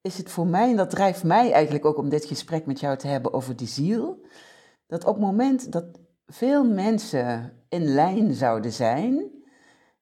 is 0.00 0.18
het 0.18 0.30
voor 0.30 0.46
mij, 0.46 0.70
en 0.70 0.76
dat 0.76 0.90
drijft 0.90 1.24
mij 1.24 1.52
eigenlijk 1.52 1.84
ook 1.84 1.98
om 1.98 2.08
dit 2.08 2.24
gesprek 2.24 2.66
met 2.66 2.80
jou 2.80 2.96
te 2.96 3.06
hebben 3.06 3.32
over 3.32 3.56
die 3.56 3.66
ziel, 3.66 4.26
dat 4.86 5.04
op 5.04 5.14
het 5.14 5.24
moment 5.24 5.72
dat 5.72 5.84
veel 6.26 6.64
mensen 6.64 7.52
in 7.68 7.84
lijn 7.84 8.34
zouden 8.34 8.72
zijn, 8.72 9.30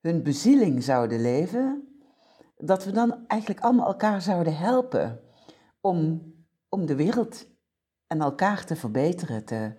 hun 0.01 0.23
bezieling 0.23 0.83
zouden 0.83 1.21
leven, 1.21 1.89
dat 2.57 2.85
we 2.85 2.91
dan 2.91 3.27
eigenlijk 3.27 3.61
allemaal 3.61 3.87
elkaar 3.87 4.23
zouden 4.23 4.57
helpen 4.57 5.21
om, 5.81 6.23
om 6.75 6.87
de 6.87 6.97
wereld 6.97 7.47
en 8.07 8.21
elkaar 8.21 8.65
te 8.65 8.77
verbeteren. 8.77 9.45
Te, 9.45 9.73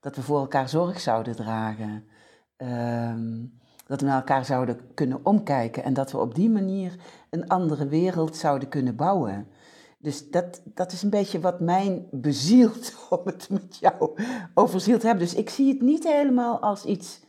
dat 0.00 0.16
we 0.16 0.22
voor 0.22 0.38
elkaar 0.38 0.68
zorg 0.68 1.00
zouden 1.00 1.36
dragen. 1.36 2.08
ehm, 2.56 3.46
dat 3.86 4.00
we 4.00 4.06
naar 4.06 4.16
elkaar 4.16 4.44
zouden 4.44 4.94
kunnen 4.94 5.20
omkijken 5.22 5.82
en 5.82 5.94
dat 5.94 6.12
we 6.12 6.18
op 6.18 6.34
die 6.34 6.50
manier 6.50 6.96
een 7.30 7.48
andere 7.48 7.86
wereld 7.86 8.36
zouden 8.36 8.68
kunnen 8.68 8.96
bouwen. 8.96 9.48
Dus 9.98 10.30
dat, 10.30 10.62
dat 10.64 10.92
is 10.92 11.02
een 11.02 11.10
beetje 11.10 11.40
wat 11.40 11.60
mij 11.60 12.08
bezielt 12.10 12.94
om 13.10 13.20
het 13.24 13.50
met 13.50 13.76
jou 13.76 14.20
over 14.54 14.80
ziel 14.80 14.98
te 14.98 15.06
hebben. 15.06 15.24
Dus 15.24 15.34
ik 15.34 15.50
zie 15.50 15.72
het 15.72 15.80
niet 15.80 16.04
helemaal 16.04 16.60
als 16.60 16.84
iets 16.84 17.20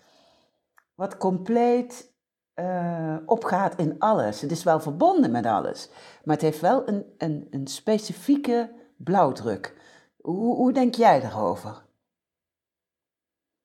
wat 0.95 1.17
compleet 1.17 2.13
eh, 2.53 3.17
opgaat 3.25 3.75
in 3.75 3.99
alles. 3.99 4.41
Het 4.41 4.51
is 4.51 4.63
wel 4.63 4.79
verbonden 4.79 5.31
met 5.31 5.45
alles, 5.45 5.89
maar 6.23 6.35
het 6.35 6.43
heeft 6.43 6.61
wel 6.61 6.87
een, 6.87 7.05
een, 7.17 7.47
een 7.49 7.67
specifieke 7.67 8.71
blauwdruk. 9.03 9.75
Hoe, 10.21 10.55
hoe 10.55 10.73
denk 10.73 10.95
jij 10.95 11.19
daarover? 11.19 11.83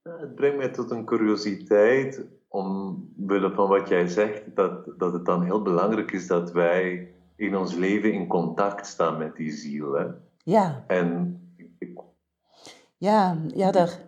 Het 0.02 0.34
brengt 0.34 0.56
mij 0.56 0.68
tot 0.68 0.90
een 0.90 1.04
curiositeit, 1.04 2.24
omwille 2.48 3.50
van 3.54 3.68
wat 3.68 3.88
jij 3.88 4.08
zegt, 4.08 4.56
dat, 4.56 4.98
dat 4.98 5.12
het 5.12 5.24
dan 5.24 5.42
heel 5.42 5.62
belangrijk 5.62 6.12
is 6.12 6.26
dat 6.26 6.52
wij 6.52 7.14
in 7.36 7.56
ons 7.56 7.74
leven 7.74 8.12
in 8.12 8.26
contact 8.26 8.86
staan 8.86 9.18
met 9.18 9.36
die 9.36 9.50
ziel. 9.50 9.92
Hè? 9.92 10.06
Ja, 10.44 10.84
En 10.86 11.40
ik, 11.78 12.00
ja, 12.96 13.36
ja, 13.54 13.70
daar, 13.70 14.00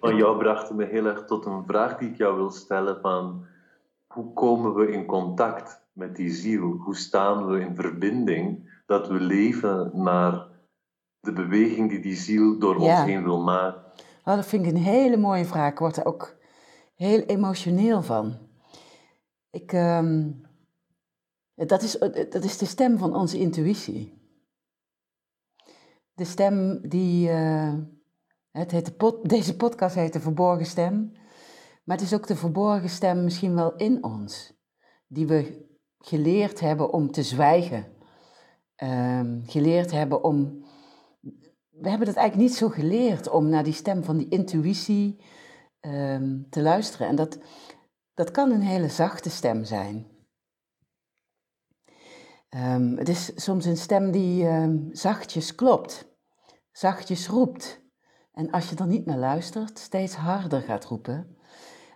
van 0.00 0.16
jou 0.16 0.38
bracht 0.38 0.70
me 0.70 0.84
heel 0.84 1.06
erg 1.06 1.24
tot 1.24 1.46
een 1.46 1.64
vraag 1.66 1.98
die 1.98 2.08
ik 2.08 2.16
jou 2.16 2.36
wil 2.36 2.50
stellen 2.50 3.00
van 3.00 3.46
hoe 4.06 4.32
komen 4.32 4.74
we 4.74 4.92
in 4.92 5.06
contact 5.06 5.80
met 5.92 6.16
die 6.16 6.30
ziel? 6.30 6.70
Hoe 6.70 6.96
staan 6.96 7.46
we 7.46 7.60
in 7.60 7.74
verbinding 7.74 8.70
dat 8.86 9.08
we 9.08 9.20
leven 9.20 9.90
naar 9.94 10.46
de 11.26 11.32
beweging 11.32 11.90
die 11.90 12.00
die 12.00 12.16
ziel 12.16 12.58
door 12.58 12.80
Ja. 12.80 12.98
ons 13.00 13.10
heen 13.10 13.22
wil 13.24 13.40
maken? 13.42 13.84
Oh, 14.24 14.34
dat 14.34 14.46
vind 14.46 14.66
ik 14.66 14.70
een 14.72 14.82
hele 14.82 15.16
mooie 15.16 15.44
vraag. 15.44 15.72
Ik 15.72 15.78
word 15.78 15.96
er 15.96 16.04
ook 16.06 16.36
heel 16.94 17.20
emotioneel 17.20 18.02
van. 18.02 18.38
Ik, 19.50 19.72
ehm, 19.72 20.30
dat, 21.54 21.82
is, 21.82 21.98
dat 22.30 22.44
is 22.44 22.58
de 22.58 22.66
stem 22.66 22.98
van 22.98 23.14
onze 23.16 23.38
intuïtie. 23.38 24.14
De 26.14 26.24
stem 26.24 26.80
die. 26.88 27.28
eh, 27.30 27.74
het 28.50 28.70
heet 28.70 28.84
de 28.86 28.92
pod, 28.92 29.28
deze 29.28 29.56
podcast 29.56 29.94
heet 29.94 30.12
de 30.12 30.20
verborgen 30.20 30.66
stem. 30.66 31.12
Maar 31.84 31.96
het 31.96 32.04
is 32.06 32.14
ook 32.14 32.26
de 32.26 32.36
verborgen 32.36 32.88
stem 32.88 33.24
misschien 33.24 33.54
wel 33.54 33.76
in 33.76 34.04
ons. 34.04 34.54
Die 35.06 35.26
we 35.26 35.64
geleerd 35.98 36.60
hebben 36.60 36.92
om 36.92 37.10
te 37.10 37.22
zwijgen. 37.22 37.86
Ehm, 38.76 39.40
geleerd 39.46 39.90
hebben 39.90 40.24
om 40.24 40.64
we 41.80 41.88
hebben 41.88 42.08
het 42.08 42.16
eigenlijk 42.16 42.48
niet 42.48 42.58
zo 42.58 42.68
geleerd 42.68 43.28
om 43.28 43.48
naar 43.48 43.64
die 43.64 43.72
stem 43.72 44.04
van 44.04 44.16
die 44.16 44.28
intuïtie 44.28 45.20
ehm, 45.80 46.42
te 46.50 46.62
luisteren. 46.62 47.06
En 47.06 47.16
dat, 47.16 47.38
dat 48.14 48.30
kan 48.30 48.50
een 48.50 48.62
hele 48.62 48.88
zachte 48.88 49.30
stem 49.30 49.64
zijn. 49.64 50.06
Ehm, 52.48 52.96
het 52.96 53.08
is 53.08 53.32
soms 53.34 53.64
een 53.64 53.76
stem 53.76 54.10
die 54.10 54.46
ehm, 54.46 54.78
zachtjes 54.90 55.54
klopt, 55.54 56.16
zachtjes 56.72 57.28
roept. 57.28 57.84
En 58.32 58.50
als 58.50 58.70
je 58.70 58.76
er 58.76 58.86
niet 58.86 59.06
naar 59.06 59.18
luistert, 59.18 59.78
steeds 59.78 60.14
harder 60.14 60.62
gaat 60.62 60.84
roepen. 60.84 61.36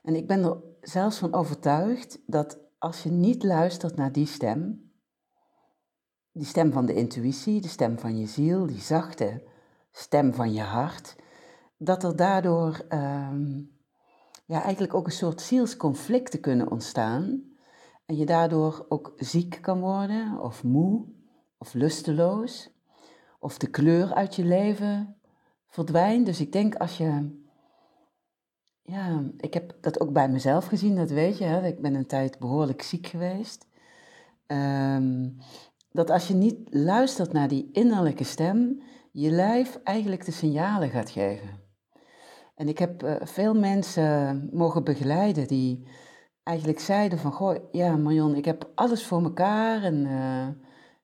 En 0.02 0.14
ik 0.14 0.26
ben 0.26 0.44
er 0.44 0.56
zelfs 0.80 1.18
van 1.18 1.34
overtuigd 1.34 2.18
dat 2.26 2.58
als 2.78 3.02
je 3.02 3.10
niet 3.10 3.42
luistert 3.42 3.96
naar 3.96 4.12
die 4.12 4.26
stem, 4.26 4.92
die 6.32 6.46
stem 6.46 6.72
van 6.72 6.86
de 6.86 6.94
intuïtie, 6.94 7.60
de 7.60 7.68
stem 7.68 7.98
van 7.98 8.18
je 8.18 8.26
ziel, 8.26 8.66
die 8.66 8.80
zachte 8.80 9.48
stem 9.90 10.34
van 10.34 10.52
je 10.52 10.62
hart, 10.62 11.16
dat 11.76 12.04
er 12.04 12.16
daardoor 12.16 12.84
ehm, 12.88 13.62
ja, 14.50 14.62
eigenlijk 14.62 14.94
ook 14.94 15.06
een 15.06 15.12
soort 15.12 15.40
zielsconflicten 15.40 16.40
kunnen 16.40 16.70
ontstaan. 16.70 17.42
En 18.06 18.16
je 18.16 18.26
daardoor 18.26 18.86
ook 18.88 19.12
ziek 19.16 19.58
kan 19.60 19.80
worden, 19.80 20.40
of 20.40 20.64
moe, 20.64 21.04
of 21.58 21.74
lusteloos, 21.74 22.70
of 23.38 23.58
de 23.58 23.66
kleur 23.66 24.14
uit 24.14 24.36
je 24.36 24.44
leven 24.44 25.16
verdwijnt. 25.66 26.26
Dus 26.26 26.40
ik 26.40 26.52
denk 26.52 26.74
als 26.74 26.96
je. 26.96 27.38
Ja, 28.82 29.22
ik 29.36 29.54
heb 29.54 29.76
dat 29.80 30.00
ook 30.00 30.12
bij 30.12 30.28
mezelf 30.28 30.66
gezien, 30.66 30.96
dat 30.96 31.10
weet 31.10 31.38
je. 31.38 31.44
Hè? 31.44 31.66
Ik 31.66 31.80
ben 31.80 31.94
een 31.94 32.06
tijd 32.06 32.38
behoorlijk 32.38 32.82
ziek 32.82 33.06
geweest. 33.06 33.66
Ehm, 34.46 35.28
dat 35.92 36.10
als 36.10 36.28
je 36.28 36.34
niet 36.34 36.58
luistert 36.70 37.32
naar 37.32 37.48
die 37.48 37.68
innerlijke 37.72 38.24
stem, 38.24 38.82
je 39.12 39.30
lijf 39.30 39.80
eigenlijk 39.84 40.24
de 40.24 40.32
signalen 40.32 40.90
gaat 40.90 41.10
geven. 41.10 41.60
En 42.54 42.68
ik 42.68 42.78
heb 42.78 43.02
eh, 43.02 43.14
veel 43.20 43.54
mensen 43.54 44.48
mogen 44.52 44.84
begeleiden 44.84 45.46
die 45.46 45.86
eigenlijk 46.42 46.80
zeiden 46.80 47.18
van, 47.18 47.32
goh, 47.32 47.56
ja 47.72 47.96
Marion, 47.96 48.34
ik 48.34 48.44
heb 48.44 48.70
alles 48.74 49.06
voor 49.06 49.22
elkaar, 49.22 49.84
een 49.84 50.06
eh, 50.06 50.48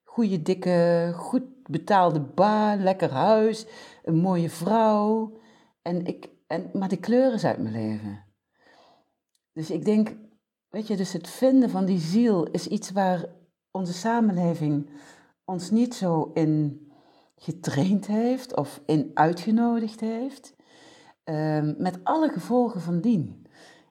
goede, 0.02 0.42
dikke, 0.42 1.12
goed 1.14 1.44
betaalde 1.70 2.20
baan, 2.20 2.82
lekker 2.82 3.10
huis, 3.10 3.66
een 4.02 4.16
mooie 4.16 4.50
vrouw. 4.50 5.38
En 5.82 6.04
ik, 6.04 6.28
en, 6.46 6.70
maar 6.72 6.88
de 6.88 6.96
kleur 6.96 7.32
is 7.32 7.44
uit 7.44 7.58
mijn 7.58 7.75
leven. 7.75 8.25
Dus 9.52 9.70
ik 9.70 9.84
denk, 9.84 10.16
weet 10.68 10.86
je, 10.86 10.96
dus 10.96 11.12
het 11.12 11.28
vinden 11.28 11.70
van 11.70 11.84
die 11.84 11.98
ziel 11.98 12.46
is 12.46 12.66
iets 12.66 12.90
waar 12.90 13.25
onze 13.70 13.92
samenleving 13.92 14.90
ons 15.44 15.70
niet 15.70 15.94
zo 15.94 16.30
in 16.34 16.86
getraind 17.37 18.07
heeft 18.07 18.57
of 18.57 18.81
in 18.87 19.11
uitgenodigd 19.14 20.00
heeft. 20.00 20.55
Ehm, 21.25 21.75
met 21.78 21.99
alle 22.02 22.28
gevolgen 22.28 22.81
van 22.81 23.00
dien. 23.00 23.47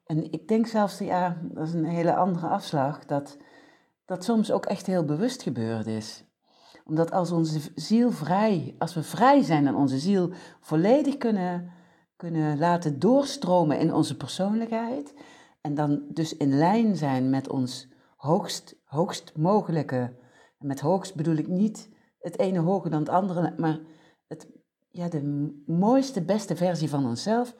En 0.06 0.32
ik 0.32 0.48
denk 0.48 0.68
zelfs, 0.68 0.98
ja, 0.98 1.38
dat 1.42 1.68
is 1.68 1.74
een 1.74 1.86
hele 1.86 2.16
andere 2.16 2.48
afslag, 2.48 3.06
dat 3.06 3.38
dat 4.06 4.24
soms 4.24 4.52
ook 4.52 4.66
echt 4.66 4.86
heel 4.86 5.06
bewust 5.06 5.42
gebeurd 5.42 5.88
is. 5.88 6.24
Omdat 6.86 7.12
als 7.12 7.32
onze 7.32 7.60
ziel 7.76 8.12
vrij, 8.12 8.76
als 8.78 8.94
we 8.94 9.04
vrij 9.04 9.42
zijn 9.42 9.68
en 9.68 9.76
onze 9.76 10.00
ziel 10.00 10.32
volledig 10.60 11.18
kunnen, 11.18 11.72
kunnen 12.16 12.58
laten 12.58 13.00
doorstromen 13.00 13.80
in 13.80 13.94
onze 13.94 14.18
persoonlijkheid, 14.18 15.14
en 15.62 15.74
dan 15.76 16.04
dus 16.10 16.38
in 16.38 16.58
lijn 16.58 16.96
zijn 16.96 17.30
met 17.30 17.50
ons 17.50 17.88
hoogst, 18.16 18.76
hoogst 18.84 19.32
mogelijke, 19.36 20.16
en 20.58 20.68
met 20.68 20.80
hoogst 20.80 21.16
bedoel 21.16 21.36
ik 21.36 21.48
niet 21.48 21.90
het 22.26 22.40
ene 22.40 22.60
hoger 22.60 22.90
dan 22.90 23.00
het 23.00 23.10
andere, 23.10 23.54
maar 23.58 23.80
het, 24.28 24.48
ja, 24.90 25.08
de 25.08 25.54
mooiste, 25.66 26.22
beste 26.22 26.56
versie 26.56 26.90
van 26.90 27.06
onszelf, 27.06 27.56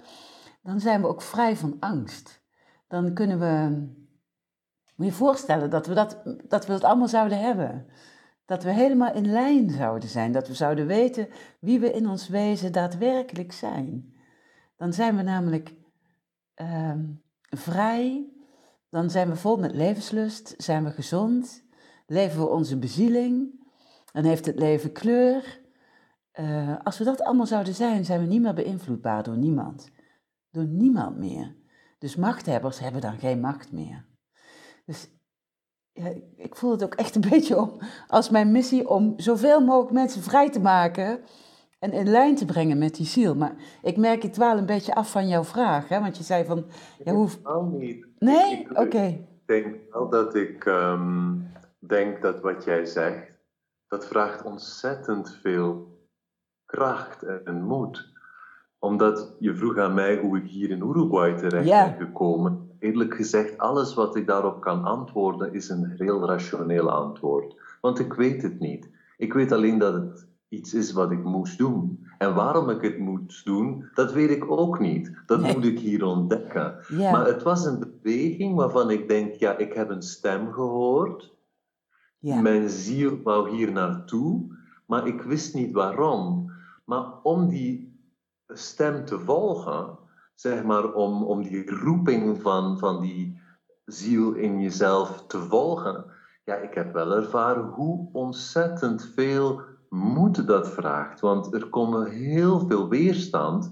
dan 0.62 0.80
zijn 0.80 1.02
we 1.02 1.08
ook 1.08 1.22
vrij 1.22 1.56
van 1.56 1.78
angst. 1.80 2.44
Dan 2.88 3.14
kunnen 3.14 3.40
we, 3.40 3.86
moet 4.96 5.08
je 5.08 5.14
voorstellen 5.14 5.70
dat 5.70 5.88
we 5.88 5.94
dat, 5.94 6.22
dat 6.48 6.66
we 6.66 6.72
dat 6.72 6.84
allemaal 6.84 7.08
zouden 7.08 7.40
hebben. 7.40 7.86
Dat 8.46 8.64
we 8.64 8.72
helemaal 8.72 9.14
in 9.14 9.32
lijn 9.32 9.70
zouden 9.70 10.10
zijn, 10.10 10.32
dat 10.32 10.48
we 10.48 10.54
zouden 10.54 10.88
weten 10.88 11.28
wie 11.60 11.80
we 11.80 11.92
in 11.92 12.08
ons 12.08 12.28
wezen 12.28 12.72
daadwerkelijk 12.72 13.52
zijn. 13.52 14.14
Dan 14.78 14.94
zijn 14.94 15.16
we 15.16 15.22
namelijk 15.22 15.74
uh, 16.62 16.92
vrij, 17.50 18.30
dan 18.90 19.10
zijn 19.10 19.30
we 19.30 19.36
vol 19.36 19.58
met 19.58 19.76
levenslust, 19.76 20.54
zijn 20.58 20.84
we 20.84 20.92
gezond, 20.92 21.64
leven 22.08 22.40
we 22.40 22.48
onze 22.48 22.78
bezieling, 22.78 23.65
dan 24.16 24.24
heeft 24.24 24.46
het 24.46 24.60
leven 24.60 24.92
kleur. 24.92 25.60
Uh, 26.40 26.76
als 26.84 26.98
we 26.98 27.04
dat 27.04 27.22
allemaal 27.22 27.46
zouden 27.46 27.74
zijn, 27.74 28.06
zijn 28.06 28.20
we 28.20 28.26
niet 28.26 28.42
meer 28.42 28.54
beïnvloedbaar 28.54 29.24
door 29.24 29.38
niemand. 29.38 29.92
Door 30.52 30.66
niemand 30.66 31.18
meer. 31.18 31.56
Dus 32.00 32.16
machthebbers 32.16 32.80
hebben 32.80 33.02
dan 33.02 33.18
geen 33.18 33.40
macht 33.40 33.72
meer. 33.72 34.06
Dus 34.86 35.10
ja, 35.92 36.14
ik 36.36 36.56
voel 36.56 36.72
het 36.72 36.84
ook 36.84 36.94
echt 36.94 37.16
een 37.16 37.30
beetje 37.30 37.60
om, 37.60 37.80
als 38.08 38.30
mijn 38.30 38.52
missie 38.52 38.90
om 38.90 39.14
zoveel 39.18 39.62
mogelijk 39.62 39.92
mensen 39.92 40.22
vrij 40.22 40.50
te 40.50 40.60
maken 40.60 41.20
en 41.80 41.92
in 41.92 42.10
lijn 42.10 42.36
te 42.36 42.46
brengen 42.46 42.78
met 42.78 42.96
die 42.96 43.06
ziel. 43.06 43.36
Maar 43.36 43.56
ik 43.82 43.98
merk, 43.98 44.24
het 44.24 44.38
wel 44.38 44.58
een 44.58 44.66
beetje 44.66 44.96
af 44.96 45.12
van 45.12 45.28
jouw 45.28 45.44
vraag, 45.44 45.88
hè? 45.88 46.00
want 46.00 46.18
je 46.18 46.24
zei 46.24 46.46
van... 46.46 46.66
Ja, 47.04 47.14
hoe... 47.14 47.30
niet. 47.72 48.08
Nee? 48.20 48.68
Oké. 48.70 49.06
Ik 49.06 49.46
denk 49.46 49.76
wel 49.92 50.10
dat 50.10 50.36
ik 50.36 50.66
um, 50.66 51.52
denk 51.80 52.22
dat 52.22 52.42
wat 52.42 52.64
jij 52.64 52.86
zegt, 52.86 53.35
dat 53.96 54.08
vraagt 54.08 54.44
ontzettend 54.44 55.38
veel 55.42 55.98
kracht 56.66 57.24
en 57.24 57.64
moed. 57.64 58.14
Omdat 58.80 59.36
je 59.40 59.56
vroeg 59.56 59.78
aan 59.78 59.94
mij 59.94 60.18
hoe 60.18 60.38
ik 60.38 60.48
hier 60.48 60.70
in 60.70 60.82
Uruguay 60.82 61.38
terecht 61.38 61.70
ben 61.70 62.08
gekomen. 62.08 62.70
Eerlijk 62.80 63.14
gezegd, 63.14 63.58
alles 63.58 63.94
wat 63.94 64.16
ik 64.16 64.28
daarop 64.28 64.62
kan 64.62 64.84
antwoorden 64.84 65.54
is 65.54 65.70
een 65.70 65.94
heel 65.98 66.26
rationeel 66.26 66.92
antwoord. 66.92 67.56
Want 67.82 68.00
ik 68.00 68.14
weet 68.14 68.42
het 68.42 68.60
niet. 68.60 68.90
Ik 69.18 69.34
weet 69.34 69.52
alleen 69.52 69.78
dat 69.78 69.94
het 69.94 70.28
iets 70.50 70.74
is 70.74 70.92
wat 70.92 71.12
ik 71.12 71.24
moest 71.24 71.58
doen. 71.58 72.08
En 72.18 72.34
waarom 72.34 72.70
ik 72.70 72.82
het 72.82 73.00
moest 73.00 73.46
doen, 73.46 73.90
dat 73.94 74.14
weet 74.14 74.30
ik 74.30 74.52
ook 74.52 74.80
niet. 74.80 75.12
Dat 75.26 75.42
moet 75.54 75.66
ik 75.66 75.80
hier 75.80 76.04
ontdekken. 76.04 76.76
Maar 76.98 77.26
het 77.26 77.44
was 77.44 77.66
een 77.66 77.80
beweging 77.80 78.56
waarvan 78.56 78.90
ik 78.90 79.08
denk, 79.08 79.34
ja, 79.34 79.58
ik 79.58 79.74
heb 79.74 79.90
een 79.90 80.02
stem 80.02 80.52
gehoord. 80.52 81.35
Mijn 82.20 82.70
ziel 82.70 83.22
wou 83.24 83.50
hier 83.50 83.72
naartoe, 83.72 84.58
maar 84.86 85.08
ik 85.08 85.22
wist 85.22 85.54
niet 85.54 85.74
waarom. 85.74 86.52
Maar 86.86 87.22
om 87.24 87.48
die 87.48 88.00
stem 88.48 89.06
te 89.06 89.20
volgen, 89.20 89.98
zeg 90.36 90.64
maar, 90.64 90.94
om, 90.94 91.24
om 91.24 91.44
die 91.44 91.70
roeping 91.70 92.42
van, 92.42 92.78
van 92.78 93.02
die 93.02 93.40
ziel 93.86 94.34
in 94.34 94.62
jezelf 94.62 95.24
te 95.28 95.40
volgen, 95.40 96.06
ja, 96.44 96.56
ik 96.56 96.74
heb 96.74 96.94
wel 96.94 97.16
ervaren 97.16 97.64
hoe 97.64 98.10
ontzettend 98.12 99.04
veel 99.04 99.62
moed 99.90 100.48
dat 100.48 100.70
vraagt. 100.70 101.20
Want 101.20 101.54
er 101.54 101.70
komt 101.70 102.08
heel 102.08 102.68
veel 102.68 102.90
weerstand 102.90 103.72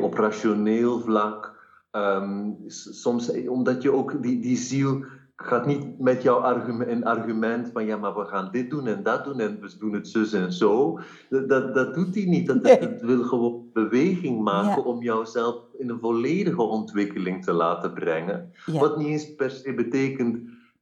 op 0.00 0.14
rationeel 0.14 1.00
vlak. 1.00 1.60
Ehm, 1.90 2.50
soms 2.66 3.46
omdat 3.46 3.82
je 3.82 3.92
ook 3.92 4.22
die, 4.22 4.40
die 4.40 4.56
ziel 4.56 5.04
gaat 5.44 5.66
niet 5.66 5.98
met 5.98 6.22
jouw 6.22 6.38
argument, 6.38 6.90
een 6.90 7.04
argument 7.04 7.70
van 7.72 7.84
ja, 7.84 7.96
maar 7.96 8.14
we 8.14 8.24
gaan 8.24 8.48
dit 8.52 8.70
doen 8.70 8.86
en 8.86 9.02
dat 9.02 9.24
doen 9.24 9.40
en 9.40 9.58
we 9.60 9.76
doen 9.78 9.92
het 9.92 10.08
zus 10.08 10.32
en 10.32 10.52
zo. 10.52 10.98
Dat, 11.28 11.74
dat 11.74 11.94
doet 11.94 12.14
hij 12.14 12.24
niet. 12.24 12.46
Dat, 12.46 13.00
wil 13.00 13.22
gewoon 13.24 13.70
beweging 13.72 14.42
maken 14.42 14.84
om 14.84 15.02
jouzelf 15.02 15.56
in 15.78 15.88
een 15.88 15.98
volledige 15.98 16.62
ontwikkeling 16.62 17.44
te 17.44 17.52
laten 17.52 17.92
brengen. 17.92 18.52
Wat 18.66 18.96
niet 18.96 19.06
eens 19.06 19.34
per 19.34 19.50
se 19.50 19.74
betekent 19.74 20.38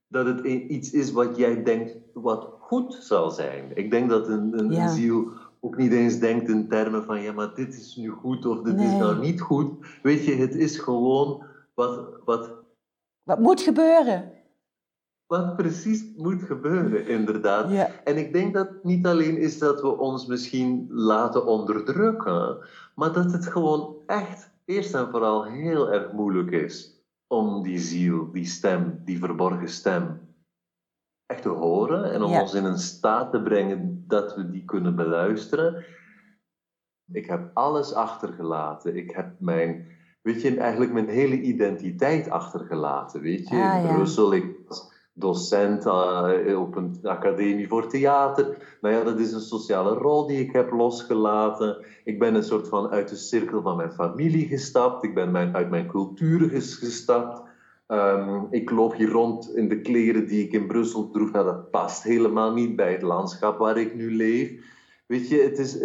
dat 0.08 0.26
het 0.26 0.40
iets 0.44 0.90
is 0.90 1.12
wat 1.12 1.36
jij 1.36 1.62
denkt 1.62 1.96
wat 2.12 2.48
goed 2.60 2.94
zal 2.94 3.30
zijn. 3.30 3.70
Ik 3.74 3.90
denk 3.90 4.10
dat 4.10 4.28
een, 4.28 4.58
een, 4.58 4.88
ziel 4.88 5.28
ook 5.60 5.76
niet 5.76 5.92
eens 5.92 6.18
denkt 6.18 6.48
in 6.48 6.68
termen 6.68 7.04
van 7.04 7.22
ja, 7.22 7.32
maar 7.32 7.54
dit 7.54 7.74
is 7.74 7.96
nu 7.96 8.10
goed 8.10 8.46
of 8.46 8.62
dit 8.62 8.80
is 8.80 8.92
nou 8.92 9.18
niet 9.18 9.40
goed. 9.40 9.72
Weet 10.02 10.24
je, 10.24 10.34
het 10.34 10.54
is 10.54 10.78
gewoon 10.78 11.42
wat. 11.74 12.08
Wat, 12.24 12.50
wat 13.22 13.38
moet 13.38 13.60
gebeuren 13.60 14.38
wat 15.30 15.56
precies 15.56 16.04
moet 16.16 16.42
gebeuren, 16.42 17.06
inderdaad. 17.06 17.70
Ja. 17.70 17.90
En 18.04 18.16
ik 18.16 18.32
denk 18.32 18.54
dat 18.54 18.68
het 18.68 18.84
niet 18.84 19.06
alleen 19.06 19.36
is 19.36 19.58
dat 19.58 19.80
we 19.80 19.98
ons 19.98 20.26
misschien 20.26 20.86
laten 20.88 21.46
onderdrukken, 21.46 22.58
maar 22.94 23.12
dat 23.12 23.32
het 23.32 23.46
gewoon 23.46 23.96
echt 24.06 24.50
eerst 24.64 24.94
en 24.94 25.10
vooral 25.10 25.44
heel 25.44 25.92
erg 25.92 26.12
moeilijk 26.12 26.50
is 26.50 27.04
om 27.26 27.62
die 27.62 27.78
ziel, 27.78 28.30
die 28.32 28.44
stem, 28.44 29.00
die 29.04 29.18
verborgen 29.18 29.68
stem, 29.68 30.20
echt 31.26 31.42
te 31.42 31.48
horen 31.48 32.12
en 32.12 32.22
om 32.22 32.32
ons 32.32 32.54
in 32.54 32.64
een 32.64 32.78
staat 32.78 33.30
te 33.30 33.42
brengen 33.42 34.04
dat 34.06 34.34
we 34.34 34.50
die 34.50 34.64
kunnen 34.64 34.96
beluisteren. 34.96 35.84
Ik 37.12 37.26
heb 37.26 37.50
alles 37.54 37.94
achtergelaten. 37.94 38.96
Ik 38.96 39.10
heb 39.10 39.34
mijn, 39.38 39.86
weet 40.22 40.42
je, 40.42 40.56
eigenlijk 40.56 40.92
mijn 40.92 41.08
hele 41.08 41.40
identiteit 41.40 42.30
achtergelaten. 42.30 43.20
Weet 43.20 43.48
je, 43.48 43.56
ah, 43.56 43.84
in 43.84 43.94
Brussel, 43.94 44.32
ik 44.32 44.58
docent 45.20 45.86
uh, 45.86 46.60
op 46.60 46.76
een 46.76 46.98
academie 47.02 47.68
voor 47.68 47.86
theater. 47.86 48.76
Nou 48.80 48.94
ja, 48.94 49.04
dat 49.04 49.18
is 49.18 49.32
een 49.32 49.40
sociale 49.40 49.94
rol 49.94 50.26
die 50.26 50.40
ik 50.40 50.52
heb 50.52 50.70
losgelaten. 50.70 51.84
Ik 52.04 52.18
ben 52.18 52.34
een 52.34 52.42
soort 52.42 52.68
van 52.68 52.90
uit 52.90 53.08
de 53.08 53.16
cirkel 53.16 53.62
van 53.62 53.76
mijn 53.76 53.92
familie 53.92 54.46
gestapt. 54.46 55.04
Ik 55.04 55.14
ben 55.14 55.30
mijn, 55.30 55.54
uit 55.54 55.70
mijn 55.70 55.86
cultuur 55.86 56.50
gestapt. 56.60 57.42
Um, 57.88 58.46
ik 58.50 58.70
loop 58.70 58.94
hier 58.94 59.10
rond 59.10 59.56
in 59.56 59.68
de 59.68 59.80
kleren 59.80 60.26
die 60.26 60.44
ik 60.44 60.52
in 60.52 60.66
Brussel 60.66 61.10
droeg. 61.10 61.30
Nou, 61.30 61.44
dat 61.44 61.70
past 61.70 62.02
helemaal 62.02 62.52
niet 62.52 62.76
bij 62.76 62.92
het 62.92 63.02
landschap 63.02 63.58
waar 63.58 63.78
ik 63.78 63.94
nu 63.94 64.16
leef. 64.16 64.52
Weet 65.06 65.28
je, 65.28 65.42
het 65.42 65.58
is, 65.58 65.78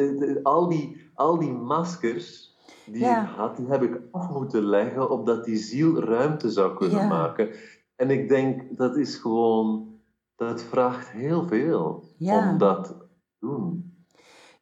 al, 0.44 0.70
die, 0.70 1.10
al 1.14 1.40
die 1.40 1.52
maskers 1.52 2.56
die 2.86 3.06
ik 3.06 3.28
had, 3.36 3.58
die 3.58 3.68
heb 3.68 3.84
ik 3.84 4.02
af 4.12 4.30
moeten 4.30 4.64
leggen, 4.64 5.10
opdat 5.10 5.46
die 5.46 5.58
ziel 5.58 6.00
ruimte 6.00 6.50
zou 6.50 6.76
kunnen 6.76 7.08
maken. 7.08 7.50
En 7.96 8.10
ik 8.10 8.30
denk, 8.30 8.78
dat 8.78 8.98
is 8.98 9.16
gewoon, 9.16 9.88
dat 10.36 10.62
vraagt 10.62 11.10
heel 11.10 11.48
veel 11.48 12.04
om 12.20 12.58
dat 12.58 12.86
te 12.86 13.08
doen. 13.40 13.94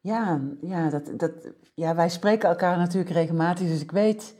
Ja, 0.00 0.40
ja, 0.60 0.90
dat, 0.90 1.12
dat, 1.16 1.32
ja, 1.74 1.94
wij 1.94 2.08
spreken 2.08 2.48
elkaar 2.48 2.76
natuurlijk 2.76 3.14
regelmatig, 3.14 3.68
dus 3.68 3.80
ik 3.80 3.90
weet 3.90 4.36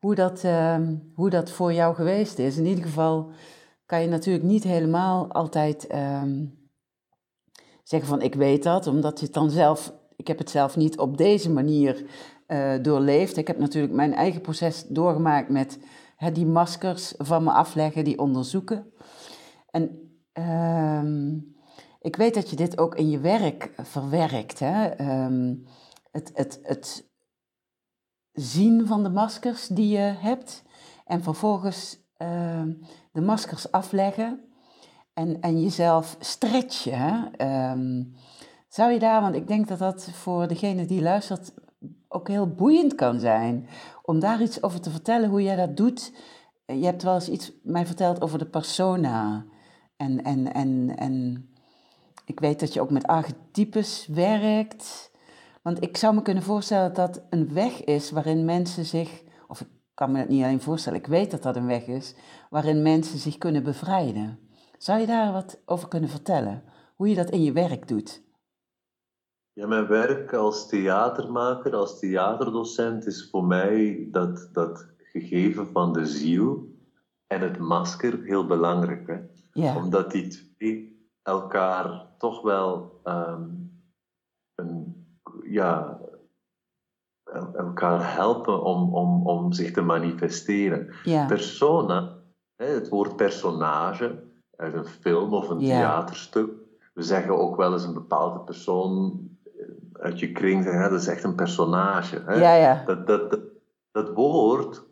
hoe 0.00 0.14
dat, 0.14 0.44
ehm, 0.44 0.96
hoe 1.14 1.30
dat 1.30 1.50
voor 1.50 1.72
jou 1.72 1.94
geweest 1.94 2.38
is. 2.38 2.56
In 2.56 2.66
ieder 2.66 2.84
geval 2.84 3.30
kan 3.86 4.02
je 4.02 4.08
natuurlijk 4.08 4.44
niet 4.44 4.62
helemaal 4.62 5.32
altijd 5.32 5.86
ehm, 5.86 6.44
zeggen 7.82 8.08
van 8.08 8.22
ik 8.22 8.34
weet 8.34 8.62
dat, 8.62 8.86
omdat 8.86 9.18
je 9.18 9.24
het 9.24 9.34
dan 9.34 9.50
zelf, 9.50 9.92
ik 10.16 10.26
heb 10.26 10.38
het 10.38 10.50
zelf 10.50 10.76
niet 10.76 10.98
op 10.98 11.16
deze 11.16 11.50
manier 11.50 12.04
uh, 12.48 12.74
doorleefd. 12.82 13.36
Ik 13.36 13.46
heb 13.46 13.58
natuurlijk 13.58 13.92
mijn 13.92 14.14
eigen 14.14 14.40
proces 14.40 14.84
doorgemaakt 14.88 15.48
met 15.48 15.78
die 16.30 16.46
maskers 16.46 17.14
van 17.18 17.44
me 17.44 17.50
afleggen, 17.52 18.04
die 18.04 18.18
onderzoeken. 18.18 18.92
En 19.70 20.12
ehm, 20.32 21.34
ik 22.00 22.16
weet 22.16 22.34
dat 22.34 22.50
je 22.50 22.56
dit 22.56 22.78
ook 22.78 22.94
in 22.94 23.10
je 23.10 23.18
werk 23.18 23.72
verwerkt. 23.76 24.58
Hè? 24.58 24.84
Ehm, 24.86 25.54
het, 26.10 26.30
het, 26.34 26.60
het 26.62 27.10
zien 28.32 28.86
van 28.86 29.02
de 29.02 29.10
maskers 29.10 29.66
die 29.66 29.88
je 29.88 30.14
hebt 30.18 30.62
en 31.04 31.22
vervolgens 31.22 31.98
ehm, 32.16 32.72
de 33.12 33.20
maskers 33.20 33.70
afleggen 33.70 34.40
en, 35.14 35.40
en 35.40 35.60
jezelf 35.60 36.16
stretchen. 36.18 37.30
zou 38.68 38.92
je 38.92 38.98
daar, 38.98 39.20
want 39.20 39.34
ik 39.34 39.48
denk 39.48 39.68
dat 39.68 39.78
dat 39.78 40.10
voor 40.10 40.48
degene 40.48 40.84
die 40.84 41.02
luistert 41.02 41.52
ook 42.08 42.28
heel 42.28 42.48
boeiend 42.48 42.94
kan 42.94 43.20
zijn. 43.20 43.68
Om 44.02 44.20
daar 44.20 44.42
iets 44.42 44.62
over 44.62 44.80
te 44.80 44.90
vertellen, 44.90 45.28
hoe 45.28 45.42
jij 45.42 45.56
dat 45.56 45.76
doet. 45.76 46.12
Je 46.66 46.84
hebt 46.84 47.02
wel 47.02 47.14
eens 47.14 47.28
iets 47.28 47.52
mij 47.62 47.86
verteld 47.86 48.20
over 48.20 48.38
de 48.38 48.46
persona. 48.46 49.44
En, 49.96 50.24
en, 50.24 50.52
en, 50.52 50.96
en 50.96 51.46
ik 52.24 52.40
weet 52.40 52.60
dat 52.60 52.72
je 52.72 52.80
ook 52.80 52.90
met 52.90 53.06
archetypes 53.06 54.06
werkt. 54.06 55.10
Want 55.62 55.82
ik 55.82 55.96
zou 55.96 56.14
me 56.14 56.22
kunnen 56.22 56.42
voorstellen 56.42 56.94
dat 56.94 57.14
dat 57.14 57.24
een 57.30 57.52
weg 57.52 57.84
is 57.84 58.10
waarin 58.10 58.44
mensen 58.44 58.84
zich, 58.84 59.22
of 59.48 59.60
ik 59.60 59.68
kan 59.94 60.12
me 60.12 60.18
het 60.18 60.28
niet 60.28 60.42
alleen 60.42 60.60
voorstellen, 60.60 60.98
ik 60.98 61.06
weet 61.06 61.30
dat 61.30 61.42
dat 61.42 61.56
een 61.56 61.66
weg 61.66 61.86
is, 61.86 62.14
waarin 62.50 62.82
mensen 62.82 63.18
zich 63.18 63.38
kunnen 63.38 63.62
bevrijden. 63.62 64.38
Zou 64.78 65.00
je 65.00 65.06
daar 65.06 65.32
wat 65.32 65.58
over 65.64 65.88
kunnen 65.88 66.10
vertellen? 66.10 66.62
Hoe 66.96 67.08
je 67.08 67.14
dat 67.14 67.30
in 67.30 67.42
je 67.42 67.52
werk 67.52 67.88
doet? 67.88 68.22
Ja, 69.54 69.66
mijn 69.66 69.86
werk 69.86 70.34
als 70.34 70.68
theatermaker, 70.68 71.74
als 71.74 71.98
theaterdocent 71.98 73.06
is 73.06 73.28
voor 73.30 73.44
mij 73.44 74.08
dat, 74.10 74.48
dat 74.52 74.86
gegeven 74.98 75.66
van 75.66 75.92
de 75.92 76.06
ziel 76.06 76.76
en 77.26 77.40
het 77.40 77.58
masker 77.58 78.22
heel 78.22 78.46
belangrijk. 78.46 79.06
Hè? 79.06 79.20
Ja. 79.52 79.76
Omdat 79.76 80.10
die 80.10 80.28
twee 80.28 81.06
elkaar 81.22 82.06
toch 82.18 82.42
wel 82.42 83.00
ehm, 83.04 83.48
een, 84.54 85.06
ja, 85.42 86.00
elkaar 87.54 88.14
helpen 88.14 88.62
om, 88.62 88.94
om, 88.94 89.26
om 89.26 89.52
zich 89.52 89.72
te 89.72 89.82
manifesteren. 89.82 90.94
Ja. 91.04 91.26
Persona, 91.26 92.18
hè, 92.56 92.66
het 92.66 92.88
woord 92.88 93.16
personage 93.16 94.22
uit 94.56 94.74
een 94.74 94.86
film 94.86 95.34
of 95.34 95.48
een 95.48 95.58
theaterstuk. 95.58 96.50
We 96.94 97.02
zeggen 97.02 97.38
ook 97.38 97.56
wel 97.56 97.72
eens 97.72 97.84
een 97.84 97.94
bepaalde 97.94 98.40
persoon 98.40 99.30
uit 99.92 100.20
je 100.20 100.32
kring, 100.32 100.64
hè, 100.64 100.88
dat 100.88 101.00
is 101.00 101.06
echt 101.06 101.24
een 101.24 101.34
personage. 101.34 102.22
Hè? 102.26 102.34
Ja, 102.34 102.54
ja. 102.54 102.82
Dat, 102.84 103.06
dat, 103.06 103.30
dat, 103.30 103.40
dat 103.90 104.14
woord 104.14 104.84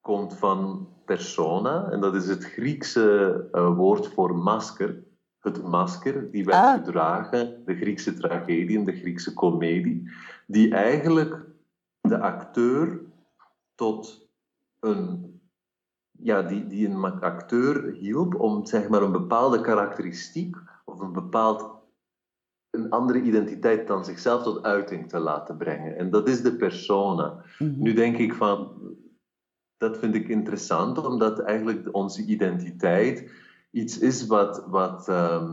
komt 0.00 0.34
van 0.34 0.88
persona, 1.04 1.90
en 1.90 2.00
dat 2.00 2.14
is 2.14 2.28
het 2.28 2.44
Griekse 2.44 3.48
uh, 3.52 3.76
woord 3.76 4.08
voor 4.08 4.36
masker. 4.36 5.04
Het 5.40 5.62
masker, 5.62 6.30
die 6.30 6.44
werd 6.44 6.58
ah. 6.58 6.72
gedragen, 6.72 7.62
de 7.64 7.76
Griekse 7.76 8.14
tragedie 8.14 8.78
en 8.78 8.84
de 8.84 8.96
Griekse 8.96 9.32
komedie, 9.32 10.10
die 10.46 10.74
eigenlijk 10.74 11.44
de 12.00 12.18
acteur 12.18 13.00
tot 13.74 14.28
een 14.80 15.34
ja, 16.18 16.42
die, 16.42 16.66
die 16.66 16.88
een 16.88 17.20
acteur 17.20 17.92
hielp 17.92 18.34
om 18.34 18.66
zeg 18.66 18.88
maar, 18.88 19.02
een 19.02 19.12
bepaalde 19.12 19.60
karakteristiek 19.60 20.56
of 20.84 21.00
een 21.00 21.12
bepaald 21.12 21.75
een 22.76 22.90
andere 22.90 23.22
identiteit 23.22 23.86
dan 23.86 24.04
zichzelf 24.04 24.42
tot 24.42 24.62
uiting 24.62 25.08
te 25.08 25.18
laten 25.18 25.56
brengen. 25.56 25.96
En 25.96 26.10
dat 26.10 26.28
is 26.28 26.42
de 26.42 26.56
persona. 26.56 27.44
Mhm. 27.58 27.82
Nu 27.82 27.92
denk 27.92 28.16
ik 28.16 28.34
van, 28.34 28.72
dat 29.76 29.98
vind 29.98 30.14
ik 30.14 30.28
interessant, 30.28 31.06
omdat 31.06 31.38
eigenlijk 31.40 31.88
onze 31.94 32.24
identiteit 32.24 33.30
iets 33.70 33.98
is 33.98 34.26
wat, 34.26 34.64
wat, 34.66 35.08
ehm, 35.08 35.52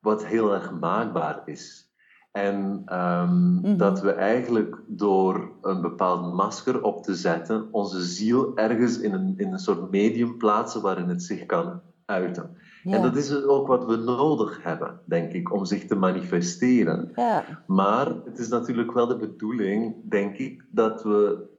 wat 0.00 0.26
heel 0.26 0.54
erg 0.54 0.72
maakbaar 0.72 1.42
is. 1.44 1.92
En 2.32 2.82
ehm, 2.84 3.54
mhm. 3.54 3.76
dat 3.76 4.00
we 4.00 4.12
eigenlijk 4.12 4.82
door 4.86 5.52
een 5.60 5.80
bepaald 5.80 6.34
masker 6.34 6.82
op 6.82 7.02
te 7.02 7.14
zetten, 7.14 7.68
onze 7.70 8.02
ziel 8.02 8.56
ergens 8.56 8.98
in 8.98 9.12
een, 9.12 9.34
in 9.36 9.52
een 9.52 9.58
soort 9.58 9.90
medium 9.90 10.36
plaatsen 10.36 10.82
waarin 10.82 11.08
het 11.08 11.22
zich 11.22 11.46
kan 11.46 11.80
uiten. 12.04 12.56
En 12.84 13.02
dat 13.02 13.16
is 13.16 13.44
ook 13.44 13.66
wat 13.66 13.84
we 13.84 13.96
nodig 13.96 14.62
hebben, 14.62 15.00
denk 15.04 15.32
ik, 15.32 15.52
om 15.52 15.64
zich 15.64 15.86
te 15.86 15.94
manifesteren. 15.94 17.12
Ja. 17.14 17.62
Maar 17.66 18.06
het 18.24 18.38
is 18.38 18.48
natuurlijk 18.48 18.92
wel 18.92 19.06
de 19.06 19.16
bedoeling, 19.16 19.94
denk 20.10 20.36
ik, 20.36 20.64
dat 20.70 21.02
we 21.02 21.52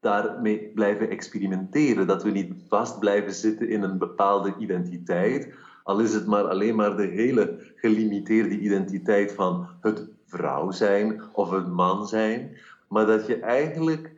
daarmee 0.00 0.70
blijven 0.74 1.10
experimenteren. 1.10 2.06
Dat 2.06 2.22
we 2.22 2.30
niet 2.30 2.52
vast 2.68 2.98
blijven 2.98 3.32
zitten 3.32 3.68
in 3.68 3.82
een 3.82 3.98
bepaalde 3.98 4.54
identiteit. 4.58 5.54
Al 5.82 6.00
is 6.00 6.14
het 6.14 6.26
maar 6.26 6.44
alleen 6.44 6.76
maar 6.76 6.96
de 6.96 7.06
hele 7.06 7.72
gelimiteerde 7.76 8.58
identiteit 8.58 9.32
van 9.32 9.66
het 9.80 10.08
vrouw 10.26 10.70
zijn 10.70 11.22
of 11.32 11.50
een 11.50 11.72
man 11.72 12.06
zijn. 12.06 12.56
Maar 12.88 13.06
dat 13.06 13.26
je 13.26 13.36
eigenlijk 13.36 14.12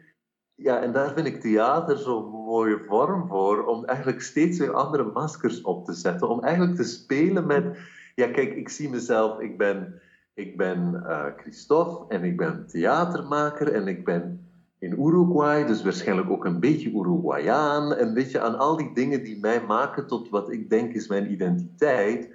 ja, 0.54 0.80
en 0.80 0.92
daar 0.92 1.12
vind 1.12 1.26
ik 1.26 1.40
theater 1.40 1.98
zo'n 1.98 2.30
mooie 2.54 2.84
vorm 2.88 3.28
voor, 3.28 3.66
om 3.66 3.84
eigenlijk 3.84 4.20
steeds 4.20 4.58
weer 4.58 4.72
andere 4.72 5.04
maskers 5.04 5.60
op 5.60 5.84
te 5.84 5.92
zetten. 5.92 6.28
Om 6.28 6.40
eigenlijk 6.40 6.76
te 6.76 6.84
spelen 6.84 7.46
met, 7.46 7.78
ja 8.14 8.26
kijk, 8.26 8.54
ik 8.54 8.68
zie 8.68 8.88
mezelf, 8.88 9.40
ik 9.40 9.58
ben, 9.58 10.00
ik 10.34 10.56
ben 10.56 11.02
uh, 11.06 11.26
Christophe 11.36 12.14
en 12.14 12.24
ik 12.24 12.36
ben 12.36 12.66
theatermaker 12.66 13.72
en 13.72 13.88
ik 13.88 14.04
ben 14.04 14.48
in 14.78 15.00
Uruguay, 15.00 15.66
dus 15.66 15.82
waarschijnlijk 15.82 16.30
ook 16.30 16.44
een 16.44 16.60
beetje 16.60 16.90
Uruguayaan. 16.90 17.94
En 17.94 18.14
weet 18.14 18.30
je, 18.30 18.40
aan 18.40 18.58
al 18.58 18.76
die 18.76 18.94
dingen 18.94 19.24
die 19.24 19.40
mij 19.40 19.62
maken 19.62 20.06
tot 20.06 20.28
wat 20.28 20.50
ik 20.50 20.70
denk 20.70 20.92
is 20.94 21.08
mijn 21.08 21.32
identiteit. 21.32 22.32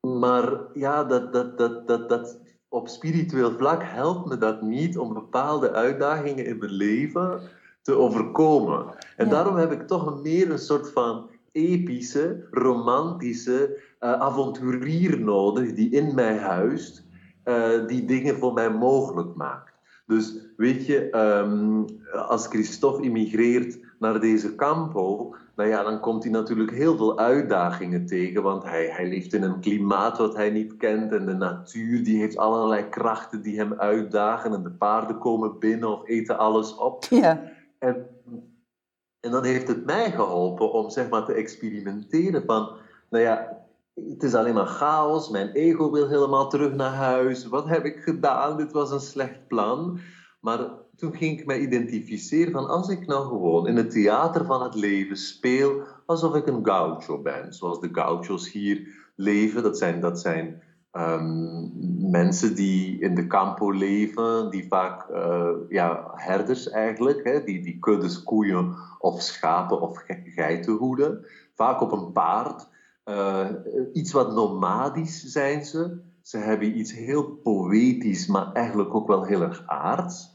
Maar 0.00 0.58
ja, 0.74 1.04
dat, 1.04 1.32
dat, 1.32 1.58
dat, 1.58 1.86
dat, 1.86 2.08
dat, 2.08 2.38
op 2.68 2.88
spiritueel 2.88 3.52
vlak 3.52 3.82
helpt 3.82 4.28
me 4.28 4.38
dat 4.38 4.62
niet 4.62 4.98
om 4.98 5.14
bepaalde 5.14 5.72
uitdagingen 5.72 6.46
in 6.46 6.58
mijn 6.58 6.72
leven 6.72 7.40
te 7.84 7.96
overkomen. 7.96 8.86
En 9.16 9.28
daarom 9.28 9.56
heb 9.56 9.72
ik 9.72 9.86
toch 9.86 10.22
meer 10.22 10.50
een 10.50 10.58
soort 10.58 10.90
van 10.90 11.30
epische, 11.52 12.46
romantische 12.50 13.80
uh, 14.00 14.12
avonturier 14.12 15.20
nodig 15.20 15.74
die 15.74 15.90
in 15.90 16.14
mij 16.14 16.38
huist, 16.38 17.06
uh, 17.44 17.86
die 17.86 18.04
dingen 18.04 18.36
voor 18.38 18.52
mij 18.52 18.70
mogelijk 18.70 19.34
maakt. 19.34 19.72
Dus 20.06 20.36
weet 20.56 20.86
je, 20.86 21.16
um, 21.16 21.84
als 22.28 22.46
Christophe 22.46 23.02
immigreert 23.02 23.78
naar 23.98 24.20
deze 24.20 24.54
campo, 24.54 25.34
nou 25.56 25.68
ja, 25.68 25.82
dan 25.82 26.00
komt 26.00 26.22
hij 26.22 26.32
natuurlijk 26.32 26.70
heel 26.70 26.96
veel 26.96 27.18
uitdagingen 27.18 28.06
tegen, 28.06 28.42
want 28.42 28.64
hij, 28.64 28.86
hij 28.86 29.08
leeft 29.08 29.32
in 29.32 29.42
een 29.42 29.60
klimaat 29.60 30.18
wat 30.18 30.36
hij 30.36 30.50
niet 30.50 30.76
kent 30.76 31.12
en 31.12 31.26
de 31.26 31.34
natuur 31.34 32.04
die 32.04 32.18
heeft 32.18 32.36
allerlei 32.36 32.88
krachten 32.88 33.42
die 33.42 33.56
hem 33.56 33.74
uitdagen 33.74 34.54
en 34.54 34.62
de 34.62 34.70
paarden 34.70 35.18
komen 35.18 35.58
binnen 35.58 35.88
of 35.88 36.08
eten 36.08 36.38
alles 36.38 36.76
op. 36.76 37.04
Ja. 37.10 37.52
En, 37.84 39.30
dan 39.30 39.44
heeft 39.44 39.68
het 39.68 39.84
mij 39.84 40.10
geholpen 40.10 40.72
om 40.72 40.90
zeg 40.90 41.08
maar 41.08 41.24
te 41.24 41.32
experimenteren 41.32 42.44
van, 42.44 42.76
nou 43.10 43.24
ja, 43.24 43.64
het 43.94 44.22
is 44.22 44.34
alleen 44.34 44.54
maar 44.54 44.66
chaos, 44.66 45.28
mijn 45.28 45.50
ego 45.50 45.90
wil 45.90 46.08
helemaal 46.08 46.48
terug 46.48 46.74
naar 46.74 46.94
huis, 46.94 47.46
wat 47.46 47.68
heb 47.68 47.84
ik 47.84 47.96
gedaan, 47.96 48.56
dit 48.56 48.72
was 48.72 48.90
een 48.90 49.00
slecht 49.00 49.48
plan. 49.48 50.00
Maar 50.40 50.68
toen 50.96 51.14
ging 51.14 51.40
ik 51.40 51.46
mij 51.46 51.58
identificeren 51.58 52.52
van 52.52 52.68
als 52.68 52.88
ik 52.88 53.06
nou 53.06 53.26
gewoon 53.26 53.66
in 53.66 53.76
het 53.76 53.90
theater 53.90 54.44
van 54.44 54.62
het 54.62 54.74
leven 54.74 55.16
speel 55.16 55.82
alsof 56.06 56.34
ik 56.34 56.46
een 56.46 56.64
gaucho 56.66 57.22
ben, 57.22 57.52
zoals 57.52 57.80
de 57.80 57.88
gauchos 57.92 58.52
hier 58.52 58.88
leven. 59.16 59.62
Dat 59.62 59.78
zijn, 59.78 60.00
dat 60.00 60.20
zijn 60.20 60.62
um, 60.96 61.72
mensen 62.10 62.54
die 62.54 63.00
in 63.00 63.14
de 63.14 63.26
campo 63.26 63.70
leven, 63.70 64.50
die 64.50 64.66
vaak 64.68 65.08
uh, 65.10 65.50
ja, 65.68 66.10
herders 66.14 66.70
eigenlijk, 66.70 67.24
hè, 67.24 67.44
die, 67.44 67.62
die 67.62 67.78
kuddes 67.78 68.22
koeien 68.22 68.74
of 68.98 69.22
schapen 69.22 69.80
of 69.80 70.04
geiten 70.24 70.72
hoeden. 70.72 71.26
Vaak 71.54 71.80
op 71.80 71.92
een 71.92 72.12
paard. 72.12 72.68
Uh, 73.04 73.48
iets 73.92 74.12
wat 74.12 74.34
nomadisch 74.34 75.24
zijn 75.24 75.64
ze. 75.64 76.00
Ze 76.22 76.38
hebben 76.38 76.78
iets 76.78 76.92
heel 76.92 77.24
poëtisch, 77.24 78.26
maar 78.26 78.52
eigenlijk 78.52 78.94
ook 78.94 79.06
wel 79.06 79.24
heel 79.24 79.42
erg 79.42 79.62
aards 79.66 80.32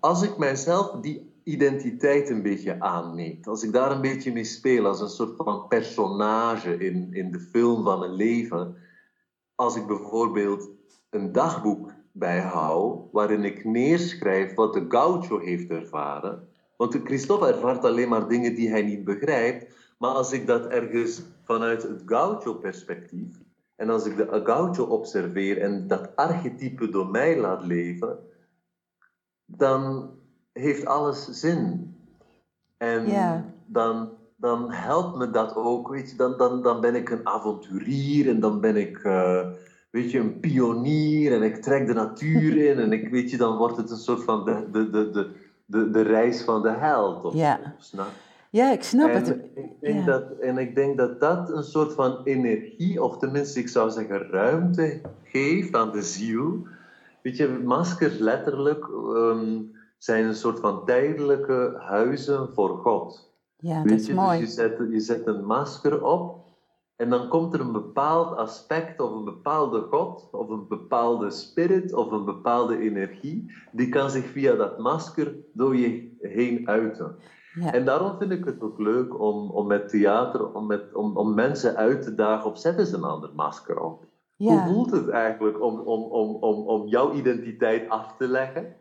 als 0.00 0.22
ik 0.22 0.38
mijzelf 0.38 1.00
die 1.00 1.32
identiteit 1.44 2.30
een 2.30 2.42
beetje 2.42 2.80
aanmeet, 2.80 3.46
als 3.46 3.62
ik 3.62 3.72
daar 3.72 3.90
een 3.90 4.00
beetje 4.00 4.32
mee 4.32 4.44
speel 4.44 4.86
als 4.86 5.00
een 5.00 5.08
soort 5.08 5.36
van 5.36 5.68
personage 5.68 6.78
in, 6.78 7.08
in 7.12 7.30
de 7.30 7.40
film 7.40 7.84
van 7.84 7.98
mijn 7.98 8.14
leven, 8.14 8.76
als 9.54 9.76
ik 9.76 9.86
bijvoorbeeld 9.86 10.70
een 11.10 11.32
dagboek 11.32 11.92
bijhoud 12.12 13.08
waarin 13.12 13.44
ik 13.44 13.64
neerschrijf 13.64 14.54
wat 14.54 14.72
de 14.72 14.84
gaucho 14.88 15.38
heeft 15.38 15.70
ervaren, 15.70 16.48
want 16.76 17.00
Christophe 17.04 17.46
ervaart 17.46 17.84
alleen 17.84 18.08
maar 18.08 18.28
dingen 18.28 18.54
die 18.54 18.70
hij 18.70 18.82
niet 18.82 19.04
begrijpt, 19.04 19.74
maar 19.98 20.10
als 20.10 20.32
ik 20.32 20.46
dat 20.46 20.66
ergens 20.66 21.22
vanuit 21.42 21.82
het 21.82 22.02
gaucho-perspectief 22.06 23.42
en 23.76 23.90
als 23.90 24.06
ik 24.06 24.16
de 24.16 24.40
gaucho 24.44 24.84
observeer 24.84 25.58
en 25.58 25.88
dat 25.88 26.16
archetype 26.16 26.88
door 26.88 27.06
mij 27.06 27.38
laat 27.38 27.64
leven, 27.64 28.18
dan 29.44 30.10
heeft 30.52 30.86
alles 30.86 31.28
zin. 31.28 31.94
En 32.76 33.06
dan, 33.66 34.12
dan 34.44 34.72
helpt 34.72 35.16
me 35.16 35.30
dat 35.30 35.56
ook, 35.56 35.88
weet 35.88 36.10
je, 36.10 36.16
dan, 36.16 36.36
dan, 36.36 36.62
dan 36.62 36.80
ben 36.80 36.94
ik 36.94 37.10
een 37.10 37.26
avonturier 37.26 38.28
en 38.28 38.40
dan 38.40 38.60
ben 38.60 38.76
ik, 38.76 39.04
uh, 39.04 39.46
weet 39.90 40.10
je, 40.10 40.18
een 40.18 40.40
pionier 40.40 41.32
en 41.32 41.42
ik 41.42 41.62
trek 41.62 41.86
de 41.86 41.92
natuur 41.92 42.56
in 42.70 42.78
en 42.78 42.92
ik, 42.92 43.08
weet 43.08 43.30
je, 43.30 43.36
dan 43.36 43.56
wordt 43.56 43.76
het 43.76 43.90
een 43.90 43.96
soort 43.96 44.24
van 44.24 44.44
de, 44.44 44.70
de, 44.72 44.90
de, 44.90 45.10
de, 45.10 45.30
de, 45.66 45.90
de 45.90 46.02
reis 46.02 46.42
van 46.42 46.62
de 46.62 46.70
held. 46.70 47.24
Of, 47.24 47.34
ja. 47.34 47.74
snap? 47.78 48.10
Ja, 48.50 48.72
ik 48.72 48.82
snap 48.82 49.08
en 49.08 49.14
het. 49.14 49.28
Ik 49.54 49.80
denk 49.80 50.06
dat, 50.06 50.30
en 50.40 50.58
ik 50.58 50.74
denk 50.74 50.96
dat 50.96 51.20
dat 51.20 51.50
een 51.50 51.64
soort 51.64 51.92
van 51.92 52.20
energie, 52.24 53.02
of 53.02 53.18
tenminste 53.18 53.60
ik 53.60 53.68
zou 53.68 53.90
zeggen 53.90 54.30
ruimte, 54.30 55.00
geeft 55.24 55.74
aan 55.74 55.92
de 55.92 56.02
ziel 56.02 56.66
weet 57.24 57.36
je, 57.36 57.48
maskers 57.48 58.18
letterlijk 58.18 58.88
ehm, 58.88 59.62
zijn 59.98 60.24
een 60.24 60.34
soort 60.34 60.60
van 60.60 60.84
tijdelijke 60.84 61.74
huizen 61.78 62.48
voor 62.54 62.78
God. 62.78 63.33
Ja, 63.64 63.82
Weet 63.82 63.88
dat 63.88 64.00
is 64.00 64.06
je, 64.06 64.14
mooi. 64.14 64.38
dus 64.38 64.54
je 64.54 64.54
zet, 64.54 64.78
je 64.90 65.00
zet 65.00 65.26
een 65.26 65.44
masker 65.44 66.04
op 66.04 66.44
en 66.96 67.10
dan 67.10 67.28
komt 67.28 67.54
er 67.54 67.60
een 67.60 67.72
bepaald 67.72 68.36
aspect 68.36 69.00
of 69.00 69.12
een 69.12 69.24
bepaalde 69.24 69.80
God 69.80 70.28
of 70.32 70.48
een 70.48 70.68
bepaalde 70.68 71.30
spirit 71.30 71.94
of 71.94 72.10
een 72.10 72.24
bepaalde 72.24 72.78
energie, 72.78 73.52
die 73.72 73.88
kan 73.88 74.10
zich 74.10 74.26
via 74.26 74.54
dat 74.54 74.78
masker 74.78 75.36
door 75.52 75.76
je 75.76 76.16
heen 76.20 76.68
uiten. 76.68 77.16
Ja. 77.54 77.72
En 77.72 77.84
daarom 77.84 78.18
vind 78.18 78.30
ik 78.30 78.44
het 78.44 78.62
ook 78.62 78.78
leuk 78.78 79.20
om, 79.20 79.50
om 79.50 79.66
met 79.66 79.88
theater, 79.88 80.52
om, 80.52 80.66
met, 80.66 80.94
om, 80.94 81.16
om 81.16 81.34
mensen 81.34 81.76
uit 81.76 82.02
te 82.02 82.14
dagen 82.14 82.50
op 82.50 82.56
zet 82.56 82.78
eens 82.78 82.92
een 82.92 83.04
ander 83.04 83.30
masker 83.34 83.80
op. 83.80 84.04
Hoe 84.36 84.58
voelt 84.58 84.90
het 84.90 85.08
eigenlijk 85.08 85.62
om, 85.62 85.80
om, 85.80 86.02
om, 86.02 86.34
om, 86.34 86.68
om 86.68 86.86
jouw 86.88 87.12
identiteit 87.12 87.88
af 87.88 88.16
te 88.16 88.28
leggen? 88.28 88.76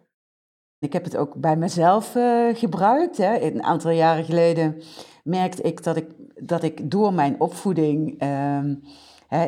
Ik 0.83 0.93
heb 0.93 1.03
het 1.03 1.17
ook 1.17 1.35
bij 1.35 1.55
mezelf 1.55 2.15
eh, 2.15 2.47
gebruikt. 2.53 3.17
Hè. 3.17 3.41
Een 3.41 3.63
aantal 3.63 3.91
jaren 3.91 4.25
geleden 4.25 4.81
merkte 5.23 5.61
ik 5.61 5.83
dat 5.83 5.95
ik, 5.95 6.05
dat 6.35 6.63
ik 6.63 6.91
door 6.91 7.13
mijn 7.13 7.39
opvoeding 7.39 8.19
ehm, 8.19 8.75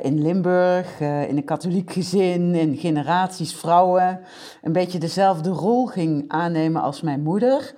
in 0.01 0.21
Limburg, 0.21 0.99
eh, 0.99 1.29
in 1.29 1.37
een 1.37 1.45
katholiek 1.45 1.91
gezin, 1.91 2.55
in 2.55 2.77
generaties 2.77 3.55
vrouwen, 3.55 4.19
een 4.61 4.71
beetje 4.71 4.99
dezelfde 4.99 5.49
rol 5.49 5.85
ging 5.85 6.25
aannemen 6.27 6.81
als 6.81 7.01
mijn 7.01 7.21
moeder. 7.21 7.73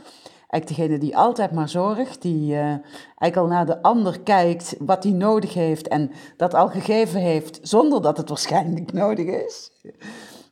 Eigenlijk 0.48 0.68
degene 0.68 0.98
die 0.98 1.18
altijd 1.18 1.52
maar 1.52 1.70
zorgt, 1.70 2.22
die 2.22 2.54
eh, 2.54 2.60
eigenlijk 2.60 3.38
al 3.38 3.48
naar 3.48 3.66
de 3.66 3.82
ander 3.82 4.20
kijkt 4.20 4.76
wat 4.80 5.04
hij 5.04 5.14
nodig 5.14 5.54
heeft 5.54 5.88
en 5.88 6.12
dat 6.36 6.54
al 6.54 6.68
gegeven 6.70 7.20
heeft 7.20 7.60
zonder 7.62 8.02
dat 8.02 8.18
het 8.18 8.30
waarschijnlijk 8.30 8.94
nodig 8.94 9.26
is. 9.46 9.72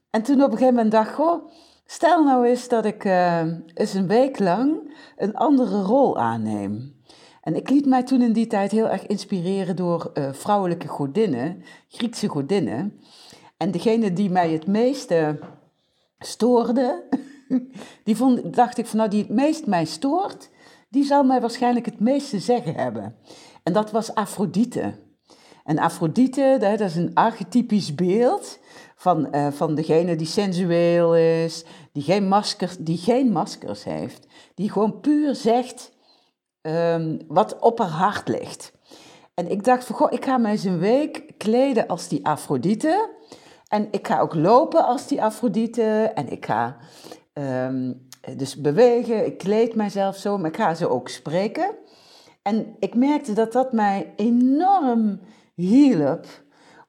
En 0.09 0.21
toen 0.21 0.43
op 0.43 0.51
een 0.51 0.57
gegeven 0.57 0.73
moment 0.73 0.91
dacht 0.91 1.19
ik, 1.19 1.41
stel 1.85 2.23
nou 2.23 2.47
eens 2.47 2.67
dat 2.67 2.85
ik 2.85 3.05
eh, 3.05 3.43
eens 3.73 3.93
een 3.93 4.07
week 4.07 4.39
lang 4.39 4.93
een 5.17 5.35
andere 5.35 5.81
rol 5.81 6.17
aanneem. 6.17 6.95
En 7.41 7.55
ik 7.55 7.69
liet 7.69 7.85
mij 7.85 8.03
toen 8.03 8.21
in 8.21 8.33
die 8.33 8.47
tijd 8.47 8.71
heel 8.71 8.89
erg 8.89 9.05
inspireren 9.05 9.75
door 9.75 10.11
eh, 10.13 10.33
vrouwelijke 10.33 10.87
godinnen, 10.87 11.63
Griekse 11.87 12.27
godinnen. 12.27 12.99
En 13.57 13.71
degene 13.71 14.13
die 14.13 14.29
mij 14.29 14.51
het 14.51 14.67
meeste 14.67 15.39
stoorde, 16.19 17.03
die 18.03 18.15
vond, 18.15 18.55
dacht 18.55 18.77
ik 18.77 18.85
van 18.85 18.97
nou 18.97 19.09
die 19.09 19.21
het 19.21 19.31
meest 19.31 19.65
mij 19.65 19.85
stoort, 19.85 20.49
die 20.89 21.03
zal 21.03 21.23
mij 21.23 21.41
waarschijnlijk 21.41 21.85
het 21.85 21.99
meeste 21.99 22.39
zeggen 22.39 22.75
hebben. 22.75 23.15
En 23.63 23.73
dat 23.73 23.91
was 23.91 24.15
Afrodite. 24.15 24.93
En 25.63 25.79
Afrodite, 25.79 26.57
dat 26.59 26.79
is 26.79 26.95
een 26.95 27.13
archetypisch 27.13 27.95
beeld 27.95 28.59
van, 29.05 29.31
eh, 29.31 29.47
van 29.51 29.75
degene 29.75 30.15
die 30.15 30.27
sensueel 30.27 31.15
is, 31.15 31.65
die 31.91 32.03
geen, 32.03 32.27
maskers, 32.27 32.77
die 32.77 32.97
geen 32.97 33.31
maskers 33.31 33.83
heeft, 33.83 34.27
die 34.55 34.71
gewoon 34.71 34.99
puur 34.99 35.35
zegt 35.35 35.91
ehm, 36.61 37.17
wat 37.27 37.59
op 37.59 37.79
haar 37.79 37.87
hart 37.87 38.27
ligt. 38.27 38.73
En 39.33 39.51
ik 39.51 39.63
dacht 39.63 39.85
van, 39.85 39.95
goh, 39.95 40.11
ik 40.11 40.25
ga 40.25 40.37
mij 40.37 40.51
eens 40.51 40.63
een 40.63 40.79
week 40.79 41.37
kleden 41.37 41.87
als 41.87 42.07
die 42.07 42.25
Afrodite. 42.25 43.09
En 43.67 43.87
ik 43.91 44.07
ga 44.07 44.19
ook 44.19 44.35
lopen 44.35 44.85
als 44.85 45.07
die 45.07 45.23
Afrodite. 45.23 46.11
En 46.15 46.29
ik 46.29 46.45
ga 46.45 46.77
ehm, 47.33 47.93
dus 48.37 48.61
bewegen, 48.61 49.25
ik 49.25 49.37
kleed 49.37 49.75
mijzelf 49.75 50.15
zo, 50.17 50.37
maar 50.37 50.49
ik 50.49 50.57
ga 50.57 50.73
ze 50.73 50.89
ook 50.89 51.09
spreken. 51.09 51.75
En 52.41 52.75
ik 52.79 52.95
merkte 52.95 53.33
dat 53.33 53.51
dat 53.51 53.73
mij 53.73 54.13
enorm 54.15 55.19
hielp, 55.55 56.25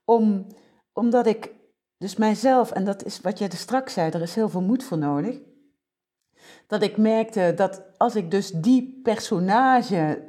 om, 0.05 0.46
omdat 0.92 1.26
ik 1.26 1.55
dus 1.98 2.16
mijzelf, 2.16 2.70
en 2.70 2.85
dat 2.85 3.04
is 3.04 3.20
wat 3.20 3.38
jij 3.38 3.48
er 3.48 3.56
straks 3.56 3.92
zei, 3.92 4.11
er 4.11 4.22
is 4.22 4.35
heel 4.35 4.48
veel 4.48 4.62
moed 4.62 4.85
voor 4.85 4.98
nodig, 4.98 5.38
dat 6.66 6.82
ik 6.82 6.96
merkte 6.96 7.52
dat 7.56 7.82
als 7.96 8.14
ik 8.14 8.30
dus 8.30 8.50
die 8.50 9.00
personage 9.02 10.24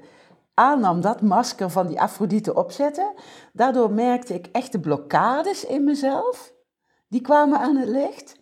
aannam, 0.54 1.02
dat 1.02 1.22
masker 1.22 1.70
van 1.70 1.88
die 1.88 2.02
Afrodite 2.02 2.56
opzette, 2.56 3.14
daardoor 3.54 3.92
merkte 3.92 4.34
ik 4.34 4.48
echte 4.52 4.80
blokkades 4.80 5.66
in 5.66 5.84
mezelf, 5.84 6.54
die 7.08 7.22
kwamen 7.22 7.60
aan 7.60 7.76
het 7.76 7.90
licht. 7.90 8.36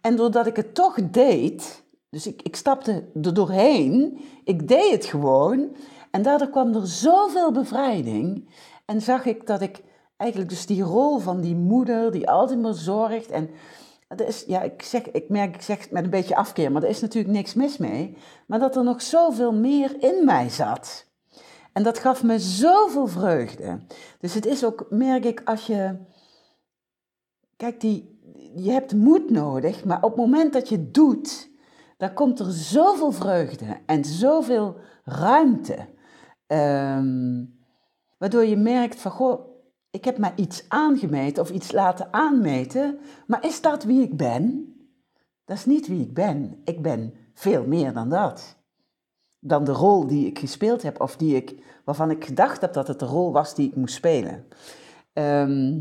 En 0.00 0.16
doordat 0.16 0.46
ik 0.46 0.56
het 0.56 0.74
toch 0.74 1.10
deed, 1.10 1.84
dus 2.10 2.26
ik, 2.26 2.42
ik 2.42 2.56
stapte 2.56 3.08
er 3.22 3.34
doorheen, 3.34 4.18
ik 4.44 4.68
deed 4.68 4.90
het 4.90 5.04
gewoon, 5.04 5.76
en 6.10 6.22
daardoor 6.22 6.50
kwam 6.50 6.74
er 6.74 6.86
zoveel 6.86 7.52
bevrijding. 7.52 8.48
En 8.84 9.00
zag 9.00 9.24
ik 9.24 9.46
dat 9.46 9.60
ik 9.60 9.82
eigenlijk 10.16 10.50
dus 10.50 10.66
die 10.66 10.82
rol 10.82 11.18
van 11.18 11.40
die 11.40 11.54
moeder 11.54 12.12
die 12.12 12.30
altijd 12.30 12.60
maar 12.60 12.74
zorgt. 12.74 13.30
En 13.30 13.50
dat 14.08 14.28
is, 14.28 14.44
ja, 14.46 14.62
ik, 14.62 14.82
zeg, 14.82 15.10
ik 15.10 15.28
merk, 15.28 15.54
ik 15.54 15.62
zeg 15.62 15.78
het 15.78 15.90
met 15.90 16.04
een 16.04 16.10
beetje 16.10 16.36
afkeer, 16.36 16.72
maar 16.72 16.82
er 16.82 16.88
is 16.88 17.00
natuurlijk 17.00 17.34
niks 17.34 17.54
mis 17.54 17.76
mee. 17.76 18.16
Maar 18.46 18.58
dat 18.58 18.76
er 18.76 18.84
nog 18.84 19.02
zoveel 19.02 19.52
meer 19.52 20.02
in 20.02 20.24
mij 20.24 20.48
zat. 20.48 21.06
En 21.72 21.82
dat 21.82 21.98
gaf 21.98 22.22
me 22.22 22.38
zoveel 22.38 23.06
vreugde. 23.06 23.78
Dus 24.20 24.34
het 24.34 24.46
is 24.46 24.64
ook, 24.64 24.86
merk 24.90 25.24
ik, 25.24 25.42
als 25.44 25.66
je. 25.66 25.96
Kijk, 27.56 27.80
die, 27.80 28.20
je 28.54 28.70
hebt 28.70 28.94
moed 28.94 29.30
nodig, 29.30 29.84
maar 29.84 30.02
op 30.02 30.10
het 30.10 30.20
moment 30.20 30.52
dat 30.52 30.68
je 30.68 30.90
doet, 30.90 31.50
dan 31.96 32.12
komt 32.12 32.38
er 32.38 32.52
zoveel 32.52 33.12
vreugde 33.12 33.80
en 33.86 34.04
zoveel 34.04 34.76
ruimte. 35.04 35.86
Ehm, 36.46 37.44
waardoor 38.18 38.44
je 38.44 38.56
merkt 38.56 39.00
van, 39.00 39.10
goh, 39.10 39.55
ik 39.96 40.04
heb 40.04 40.18
mij 40.18 40.32
iets 40.36 40.64
aangemeten 40.68 41.42
of 41.42 41.50
iets 41.50 41.72
laten 41.72 42.12
aanmeten, 42.12 42.98
maar 43.26 43.44
is 43.44 43.60
dat 43.60 43.84
wie 43.84 44.02
ik 44.02 44.16
ben? 44.16 44.74
Dat 45.44 45.56
is 45.56 45.64
niet 45.64 45.86
wie 45.86 46.00
ik 46.00 46.14
ben. 46.14 46.60
Ik 46.64 46.82
ben 46.82 47.14
veel 47.34 47.66
meer 47.66 47.92
dan 47.92 48.08
dat. 48.08 48.56
Dan 49.38 49.64
de 49.64 49.72
rol 49.72 50.06
die 50.06 50.26
ik 50.26 50.38
gespeeld 50.38 50.82
heb 50.82 51.00
of 51.00 51.16
die 51.16 51.36
ik, 51.36 51.54
waarvan 51.84 52.10
ik 52.10 52.24
gedacht 52.24 52.60
heb 52.60 52.72
dat 52.72 52.88
het 52.88 52.98
de 52.98 53.04
rol 53.04 53.32
was 53.32 53.54
die 53.54 53.68
ik 53.68 53.76
moest 53.76 53.94
spelen. 53.94 54.46
Ehm, 55.12 55.80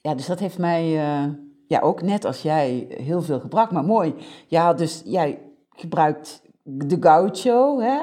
ja, 0.00 0.14
dus 0.14 0.26
dat 0.26 0.38
heeft 0.38 0.58
mij, 0.58 0.82
eh, 0.82 1.32
ja, 1.66 1.80
ook 1.80 2.02
net 2.02 2.24
als 2.24 2.42
jij, 2.42 2.86
heel 2.88 3.22
veel 3.22 3.40
gebracht. 3.40 3.70
Maar 3.72 3.84
mooi, 3.84 4.14
ja, 4.46 4.74
dus 4.74 5.02
jij 5.04 5.40
gebruikt 5.70 6.42
de 6.62 6.96
gaucho, 7.00 7.80
hè? 7.80 8.00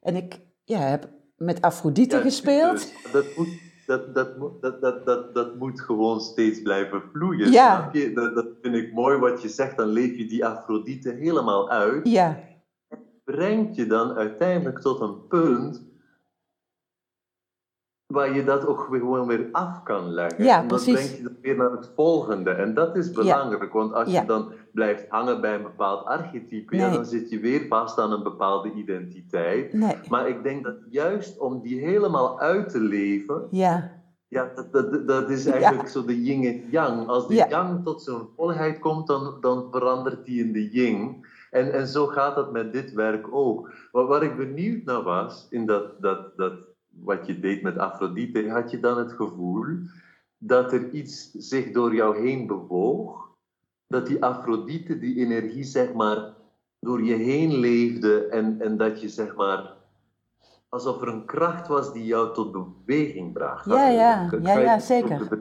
En 0.00 0.16
ik 0.16 0.40
ja, 0.64 0.78
heb 0.78 1.10
met 1.36 1.60
Afrodite 1.60 2.16
Ja, 2.16 2.22
gespeeld. 2.22 2.92
dat, 3.12 3.24
moet, 3.36 3.71
dat, 3.86 4.14
dat, 4.14 4.38
moet- 4.38 4.62
dat, 4.62 4.80
dat, 4.80 5.06
dat, 5.06 5.34
dat 5.34 5.58
moet 5.58 5.80
gewoon 5.80 6.20
steeds 6.20 6.62
blijven 6.62 7.02
vloeien. 7.12 7.50
Ja. 7.50 7.76
Snap 7.80 7.94
je? 7.94 8.12
Dat, 8.12 8.34
dat 8.34 8.46
vind 8.62 8.74
ik 8.74 8.92
mooi 8.92 9.18
wat 9.18 9.42
je 9.42 9.48
zegt. 9.48 9.76
Dan 9.76 9.88
leef 9.88 10.16
je 10.16 10.26
die 10.26 10.46
Afrodite 10.46 11.10
helemaal 11.10 11.70
uit. 11.70 12.08
Ja, 12.08 12.38
Brengt 13.24 13.76
je 13.76 13.86
dan 13.86 14.12
uiteindelijk 14.12 14.78
tot 14.78 15.00
een 15.00 15.26
punt 15.28 15.82
waar 18.12 18.34
je 18.34 18.44
dat 18.44 18.66
ook 18.66 18.86
weer 18.90 19.00
gewoon 19.00 19.26
weer 19.26 19.48
af 19.52 19.82
kan 19.82 20.08
leggen. 20.10 20.44
Ja, 20.44 20.60
en 20.62 20.68
dan 20.68 20.78
brengt 20.82 21.16
je 21.16 21.22
dat 21.22 21.32
weer 21.42 21.56
naar 21.56 21.70
het 21.70 21.90
volgende. 21.94 22.50
En 22.50 22.74
dat 22.74 22.96
is 22.96 23.10
belangrijk, 23.10 23.72
want 23.72 23.92
als 23.94 24.10
Ja. 24.10 24.20
je 24.20 24.26
dan 24.26 24.52
blijft 24.72 25.04
hangen 25.08 25.40
bij 25.40 25.54
een 25.54 25.62
bepaald 25.62 26.04
archetype, 26.06 26.76
ja, 26.76 26.90
dan 26.90 27.04
zit 27.06 27.30
je 27.30 27.40
weer 27.40 27.66
vast 27.68 27.98
aan 27.98 28.12
een 28.12 28.22
bepaalde 28.22 28.72
identiteit. 28.72 29.72
nee, 29.72 29.96
Maar 30.08 30.28
ik 30.28 30.42
denk 30.42 30.64
dat 30.64 30.74
juist 30.90 31.38
om 31.38 31.60
die 31.62 31.80
helemaal 31.80 32.40
uit 32.40 32.68
te 32.68 32.80
leven, 32.80 33.46
ja, 33.50 34.00
ja, 34.28 34.50
dat, 34.54 34.72
dat, 34.72 35.08
dat 35.08 35.30
is 35.30 35.46
eigenlijk 35.46 35.88
zo 35.88 36.04
de 36.04 36.22
yin 36.22 36.44
en 36.44 36.70
yang. 36.70 37.06
Als 37.08 37.28
de 37.28 37.34
yang 37.34 37.84
tot 37.84 38.02
zijn 38.02 38.18
volheid 38.36 38.78
komt, 38.78 39.06
dan, 39.06 39.36
dan 39.40 39.68
verandert 39.70 40.24
die 40.24 40.44
in 40.44 40.52
de 40.52 40.68
yin. 40.70 41.24
En, 41.50 41.72
en 41.72 41.86
zo 41.86 42.06
gaat 42.06 42.34
dat 42.34 42.52
met 42.52 42.72
dit 42.72 42.92
werk 42.92 43.26
ook. 43.30 43.72
Maar 43.92 44.06
waar 44.06 44.22
ik 44.22 44.36
benieuwd 44.36 44.84
naar 44.84 45.02
was, 45.02 45.46
in 45.50 45.66
dat, 45.66 46.00
dat, 46.00 46.36
dat, 46.36 46.52
wat 47.00 47.26
je 47.26 47.40
deed 47.40 47.62
met 47.62 47.78
Afrodite, 47.78 48.50
had 48.50 48.70
je 48.70 48.80
dan 48.80 48.98
het 48.98 49.12
gevoel 49.12 49.64
dat 50.38 50.72
er 50.72 50.90
iets 50.90 51.30
zich 51.30 51.70
door 51.70 51.94
jou 51.94 52.18
heen 52.26 52.46
bewoog? 52.46 53.30
Dat 53.86 54.06
die 54.06 54.24
Afrodite, 54.24 54.98
die 54.98 55.16
energie, 55.16 55.64
zeg 55.64 55.92
maar, 55.92 56.34
door 56.80 57.02
je 57.02 57.14
heen 57.14 57.54
leefde 57.54 58.26
en, 58.26 58.60
en 58.60 58.76
dat 58.76 59.00
je, 59.00 59.08
zeg 59.08 59.36
maar, 59.36 59.74
alsof 60.68 61.02
er 61.02 61.08
een 61.08 61.24
kracht 61.24 61.68
was 61.68 61.92
die 61.92 62.04
jou 62.04 62.34
tot 62.34 62.52
beweging 62.52 63.32
bracht. 63.32 63.64
Ja, 63.64 63.88
ja, 63.88 64.30
ja, 64.42 64.58
ja, 64.58 64.78
zeker. 64.78 65.38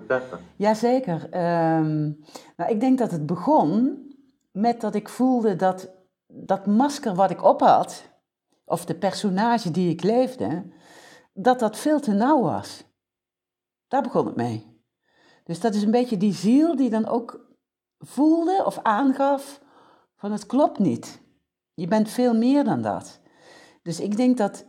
Jazeker. 0.55 1.27
Ehm 1.29 2.11
nou, 2.57 2.71
ik 2.71 2.79
denk 2.79 2.97
dat 2.97 3.11
het 3.11 3.25
begon 3.25 3.99
met 4.51 4.81
dat 4.81 4.95
ik 4.95 5.09
voelde 5.09 5.55
dat 5.55 5.91
dat 6.27 6.65
masker 6.65 7.15
wat 7.15 7.31
ik 7.31 7.43
op 7.43 7.61
had, 7.61 8.09
of 8.65 8.85
de 8.85 8.95
personage 8.95 9.71
die 9.71 9.89
ik 9.89 10.03
leefde, 10.03 10.63
dat 11.33 11.59
dat 11.59 11.77
veel 11.77 11.99
te 11.99 12.11
nauw 12.11 12.41
was. 12.41 12.83
Daar 13.87 14.01
begon 14.01 14.25
het 14.25 14.35
mee. 14.35 14.83
Dus 15.43 15.59
dat 15.59 15.73
is 15.73 15.83
een 15.83 15.91
beetje 15.91 16.17
die 16.17 16.33
ziel 16.33 16.75
die 16.75 16.89
dan 16.89 17.07
ook 17.07 17.55
voelde 17.97 18.65
of 18.65 18.79
aangaf 18.83 19.61
van 20.15 20.31
het 20.31 20.45
klopt 20.45 20.79
niet. 20.79 21.21
Je 21.73 21.87
bent 21.87 22.09
veel 22.09 22.33
meer 22.33 22.63
dan 22.63 22.81
dat. 22.81 23.19
Dus 23.81 23.99
ik 23.99 24.17
denk 24.17 24.37
dat, 24.37 24.65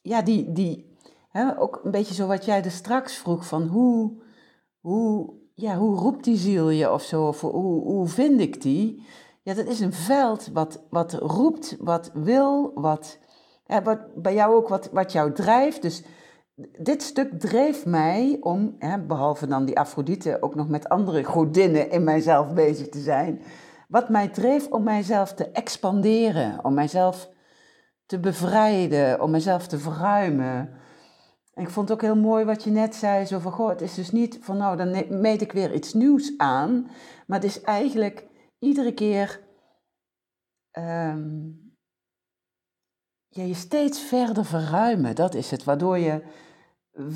ja, 0.00 0.22
die, 0.22 0.52
die 0.52 0.96
hè, 1.28 1.58
ook 1.58 1.80
een 1.84 1.90
beetje 1.90 2.14
zo 2.14 2.26
wat 2.26 2.44
jij 2.44 2.64
er 2.64 2.70
straks 2.70 3.14
vroeg, 3.14 3.46
van 3.46 3.66
hoe, 3.66 4.22
hoe 4.80 5.34
ja, 5.54 5.76
hoe 5.76 5.96
roept 5.96 6.24
die 6.24 6.36
ziel 6.36 6.70
je 6.70 6.92
of 6.92 7.02
zo? 7.02 7.26
Of 7.26 7.40
hoe, 7.40 7.82
hoe 7.82 8.06
vind 8.08 8.40
ik 8.40 8.62
die? 8.62 9.06
Ja, 9.42 9.54
dat 9.54 9.66
is 9.66 9.80
een 9.80 9.92
veld 9.92 10.48
wat, 10.52 10.82
wat 10.90 11.12
roept, 11.12 11.76
wat 11.80 12.10
wil, 12.14 12.72
wat, 12.74 13.18
wat 13.66 14.22
bij 14.22 14.34
jou 14.34 14.54
ook 14.54 14.68
wat, 14.68 14.90
wat 14.92 15.12
jou 15.12 15.32
drijft. 15.32 15.82
Dus 15.82 16.02
dit 16.78 17.02
stuk 17.02 17.40
dreef 17.40 17.86
mij 17.86 18.36
om, 18.40 18.74
hè, 18.78 18.98
behalve 18.98 19.46
dan 19.46 19.64
die 19.64 19.78
Afrodite, 19.78 20.38
ook 20.40 20.54
nog 20.54 20.68
met 20.68 20.88
andere 20.88 21.24
godinnen 21.24 21.90
in 21.90 22.04
mijzelf 22.04 22.52
bezig 22.54 22.88
te 22.88 23.00
zijn. 23.00 23.42
Wat 23.88 24.08
mij 24.08 24.28
dreef 24.28 24.68
om 24.68 24.82
mijzelf 24.82 25.34
te 25.34 25.50
expanderen, 25.50 26.64
om 26.64 26.74
mijzelf 26.74 27.30
te 28.06 28.20
bevrijden, 28.20 29.22
om 29.22 29.30
mijzelf 29.30 29.66
te 29.66 29.78
verruimen. 29.78 30.70
En 31.54 31.62
ik 31.62 31.70
vond 31.70 31.88
het 31.88 31.98
ook 31.98 32.04
heel 32.04 32.16
mooi 32.16 32.44
wat 32.44 32.64
je 32.64 32.70
net 32.70 32.94
zei, 32.94 33.24
zo 33.24 33.38
van, 33.38 33.52
goh, 33.52 33.68
het 33.68 33.80
is 33.80 33.94
dus 33.94 34.10
niet 34.10 34.38
van, 34.40 34.56
nou, 34.56 34.76
dan 34.76 35.20
meet 35.20 35.40
ik 35.40 35.52
weer 35.52 35.74
iets 35.74 35.94
nieuws 35.94 36.34
aan, 36.36 36.90
maar 37.26 37.38
het 37.40 37.48
is 37.48 37.60
eigenlijk 37.60 38.26
iedere 38.58 38.94
keer 38.94 39.40
um, 40.72 41.65
ja, 43.36 43.42
je 43.42 43.54
steeds 43.54 44.00
verder 44.00 44.44
verruimen. 44.44 45.14
Dat 45.14 45.34
is 45.34 45.50
het, 45.50 45.64
waardoor 45.64 45.98
je, 45.98 46.22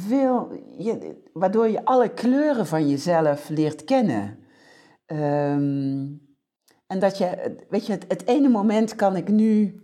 wil, 0.08 0.52
je, 0.78 1.22
waardoor 1.32 1.68
je 1.68 1.84
alle 1.84 2.08
kleuren 2.08 2.66
van 2.66 2.88
jezelf 2.88 3.48
leert 3.48 3.84
kennen. 3.84 4.38
Um, 5.06 6.28
en 6.86 6.98
dat 6.98 7.18
je, 7.18 7.56
weet 7.68 7.86
je, 7.86 7.92
het, 7.92 8.26
ene 8.26 8.48
moment 8.48 8.96
kan 8.96 9.16
ik 9.16 9.28
nu 9.28 9.80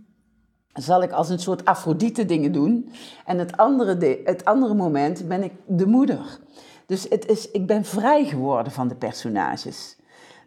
zal 0.72 1.02
ik 1.02 1.12
als 1.12 1.28
een 1.28 1.38
soort 1.38 1.64
Afrodite 1.64 2.24
dingen 2.24 2.52
doen. 2.52 2.90
En 3.24 3.38
het 3.38 3.56
andere, 3.56 4.20
het 4.24 4.44
andere 4.44 4.74
moment 4.74 5.28
ben 5.28 5.42
ik 5.42 5.52
de 5.66 5.86
moeder. 5.86 6.38
Dus 6.86 7.06
het 7.08 7.26
is, 7.26 7.50
ik 7.50 7.66
ben 7.66 7.84
vrij 7.84 8.24
geworden 8.24 8.72
van 8.72 8.88
de 8.88 8.94
personages. 8.94 9.96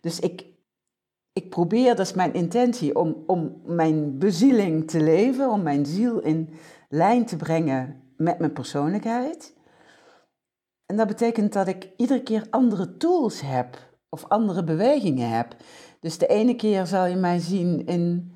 Dus 0.01 0.19
ik, 0.19 0.45
ik 1.39 1.49
probeer, 1.49 1.95
dat 1.95 2.05
is 2.05 2.13
mijn 2.13 2.33
intentie, 2.33 2.95
om, 2.95 3.23
om 3.25 3.61
mijn 3.65 4.17
bezieling 4.17 4.89
te 4.89 5.03
leven, 5.03 5.49
om 5.49 5.61
mijn 5.61 5.85
ziel 5.85 6.19
in 6.19 6.49
lijn 6.89 7.25
te 7.25 7.35
brengen 7.35 8.01
met 8.17 8.39
mijn 8.39 8.53
persoonlijkheid. 8.53 9.53
En 10.85 10.95
dat 10.95 11.07
betekent 11.07 11.53
dat 11.53 11.67
ik 11.67 11.89
iedere 11.97 12.23
keer 12.23 12.47
andere 12.49 12.97
tools 12.97 13.41
heb 13.41 13.77
of 14.09 14.25
andere 14.27 14.63
bewegingen 14.63 15.29
heb. 15.29 15.55
Dus 15.99 16.17
de 16.17 16.27
ene 16.27 16.55
keer 16.55 16.85
zal 16.85 17.05
je 17.05 17.15
mij 17.15 17.39
zien 17.39 17.85
in, 17.85 18.33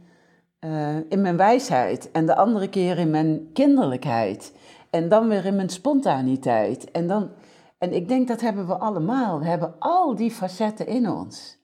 uh, 0.59 0.97
in 1.09 1.21
mijn 1.21 1.37
wijsheid 1.37 2.11
en 2.11 2.25
de 2.25 2.35
andere 2.35 2.69
keer 2.69 2.97
in 2.97 3.09
mijn 3.09 3.49
kinderlijkheid. 3.53 4.53
En 4.89 5.09
dan 5.09 5.27
weer 5.27 5.45
in 5.45 5.55
mijn 5.55 5.69
spontaniteit. 5.69 6.91
En, 6.91 7.07
dan, 7.07 7.29
en 7.77 7.93
ik 7.93 8.07
denk 8.07 8.27
dat 8.27 8.41
hebben 8.41 8.67
we 8.67 8.77
allemaal. 8.77 9.39
We 9.39 9.45
hebben 9.45 9.75
al 9.79 10.15
die 10.15 10.31
facetten 10.31 10.87
in 10.87 11.09
ons. 11.09 11.62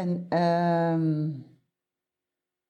En 0.00 0.26
uh, 0.30 1.40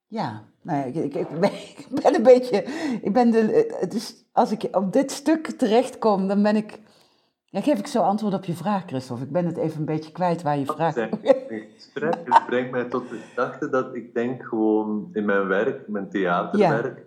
ja, 0.07 0.43
nou 0.63 0.79
ja, 0.79 0.85
ik, 0.85 1.15
ik, 1.15 1.41
ben, 1.41 1.53
ik, 1.77 1.87
ben, 2.03 2.15
een 2.15 2.23
beetje. 2.23 2.63
Ik 3.03 3.13
ben 3.13 3.31
de, 3.31 3.87
is, 3.95 4.25
als 4.33 4.53
ik 4.53 4.69
op 4.77 4.93
dit 4.93 5.11
stuk 5.11 5.47
terechtkom, 5.47 6.29
dan 6.29 6.43
ben 6.43 6.57
ik 6.57 6.79
ja, 7.45 7.61
geef 7.61 7.79
ik 7.79 7.87
zo 7.87 8.03
antwoord 8.03 8.35
op 8.35 8.45
je 8.45 8.53
vraag, 8.53 8.85
Christophe. 8.87 9.25
Ik 9.25 9.33
ben 9.33 9.47
het 9.47 9.57
even 9.57 9.79
een 9.79 9.85
beetje 9.85 10.13
kwijt 10.13 10.43
waar 10.43 10.59
je 10.59 10.67
vraag... 10.67 10.95
Het 10.95 12.47
brengt 12.47 12.71
mij 12.71 12.85
tot 12.85 13.09
de 13.09 13.17
gedachte 13.29 13.71
dat 13.71 13.95
ik 13.95 14.15
denk 14.15 14.43
gewoon 14.43 15.11
in 15.13 15.25
mijn 15.25 15.47
werk, 15.47 15.89
mijn 15.89 16.09
theaterwerk, 16.09 17.05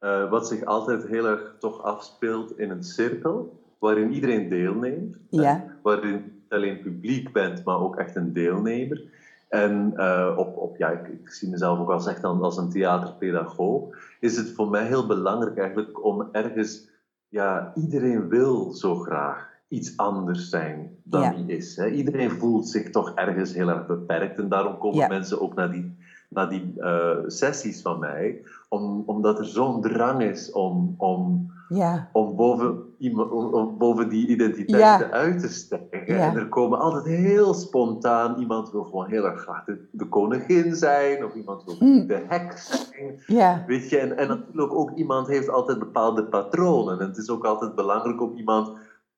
uh, 0.00 0.30
wat 0.30 0.48
zich 0.48 0.64
altijd 0.64 1.06
heel 1.06 1.26
erg 1.26 1.56
toch 1.58 1.82
afspeelt 1.82 2.58
in 2.58 2.70
een 2.70 2.82
cirkel, 2.82 3.62
waarin 3.78 4.12
iedereen 4.12 4.48
deelneemt. 4.48 5.16
Ja. 5.30 5.64
Waarin 5.82 6.10
je 6.10 6.16
niet 6.16 6.52
alleen 6.52 6.80
publiek 6.80 7.32
bent, 7.32 7.64
maar 7.64 7.80
ook 7.80 7.96
echt 7.96 8.16
een 8.16 8.32
deelnemer. 8.32 9.02
En 9.48 9.92
uh, 9.96 10.34
op, 10.36 10.56
op, 10.56 10.76
ja, 10.76 10.88
ik, 10.88 11.08
ik, 11.08 11.30
zie 11.30 11.50
mezelf 11.50 11.78
ook 11.78 11.90
als 11.90 12.06
echt 12.06 12.24
als 12.24 12.56
een 12.56 12.70
theaterpedagoog, 12.70 13.96
is 14.20 14.36
het 14.36 14.50
voor 14.50 14.70
mij 14.70 14.86
heel 14.86 15.06
belangrijk 15.06 15.58
eigenlijk 15.58 16.04
om 16.04 16.28
ergens, 16.32 16.88
ja, 17.28 17.72
iedereen 17.74 18.28
wil 18.28 18.72
zo 18.72 18.94
graag 18.94 19.52
iets 19.68 19.96
anders 19.96 20.48
zijn 20.48 20.96
dan 21.02 21.22
ja. 21.22 21.32
hij 21.32 21.44
is. 21.56 21.76
Hè. 21.76 21.86
Iedereen 21.86 22.30
voelt 22.30 22.68
zich 22.68 22.90
toch 22.90 23.14
ergens 23.14 23.54
heel 23.54 23.68
erg 23.68 23.86
beperkt 23.86 24.38
en 24.38 24.48
daarom 24.48 24.78
komen 24.78 25.08
mensen 25.08 25.40
ook 25.40 25.54
naar 25.54 25.70
die, 25.70 25.96
naar 26.28 26.48
die 26.48 26.72
uh, 26.76 27.16
sessies 27.26 27.82
van 27.82 27.98
mij, 27.98 28.42
om, 28.68 29.02
omdat 29.06 29.38
er 29.38 29.46
zo'n 29.46 29.82
drang 29.82 30.22
is 30.22 30.52
om, 30.52 30.94
om, 30.98 31.52
ja. 31.74 32.08
om, 32.12 32.36
boven, 32.36 32.94
om, 33.30 33.54
om 33.54 33.78
boven 33.78 34.08
die 34.08 34.28
identiteiten 34.28 35.10
uit 35.10 35.40
te 35.40 35.48
stijgen. 35.48 36.20
En 36.20 36.36
er 36.36 36.48
komen 36.48 36.78
altijd 36.78 37.04
heel 37.04 37.54
spontaan, 37.54 38.40
iemand 38.40 38.70
wil 38.70 38.84
gewoon 38.84 39.08
heel 39.08 39.24
erg 39.24 39.40
graag 39.40 39.64
de, 39.64 39.88
de 39.92 40.08
koningin 40.08 40.74
zijn, 40.74 41.24
of 41.24 41.34
iemand 41.34 41.64
wil 41.64 41.74
hm. 41.74 42.06
de 42.06 42.24
heks 42.28 42.88
zijn. 43.26 43.64
Weet 43.66 43.90
je, 43.90 43.98
en, 43.98 44.16
en 44.16 44.28
natuurlijk 44.28 44.74
ook 44.74 44.90
iemand 44.90 45.26
heeft 45.26 45.48
altijd 45.48 45.78
bepaalde 45.78 46.24
patronen. 46.24 47.00
En 47.00 47.06
het 47.06 47.16
is 47.16 47.30
ook 47.30 47.44
altijd 47.44 47.74
belangrijk 47.74 48.22
om 48.22 48.36
iemand 48.36 48.72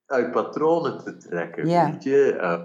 uit 0.06 0.30
patronen 0.30 0.98
te 0.98 1.16
trekken. 1.16 1.64
Weet 1.64 2.02
je? 2.02 2.38
Uh, 2.40 2.62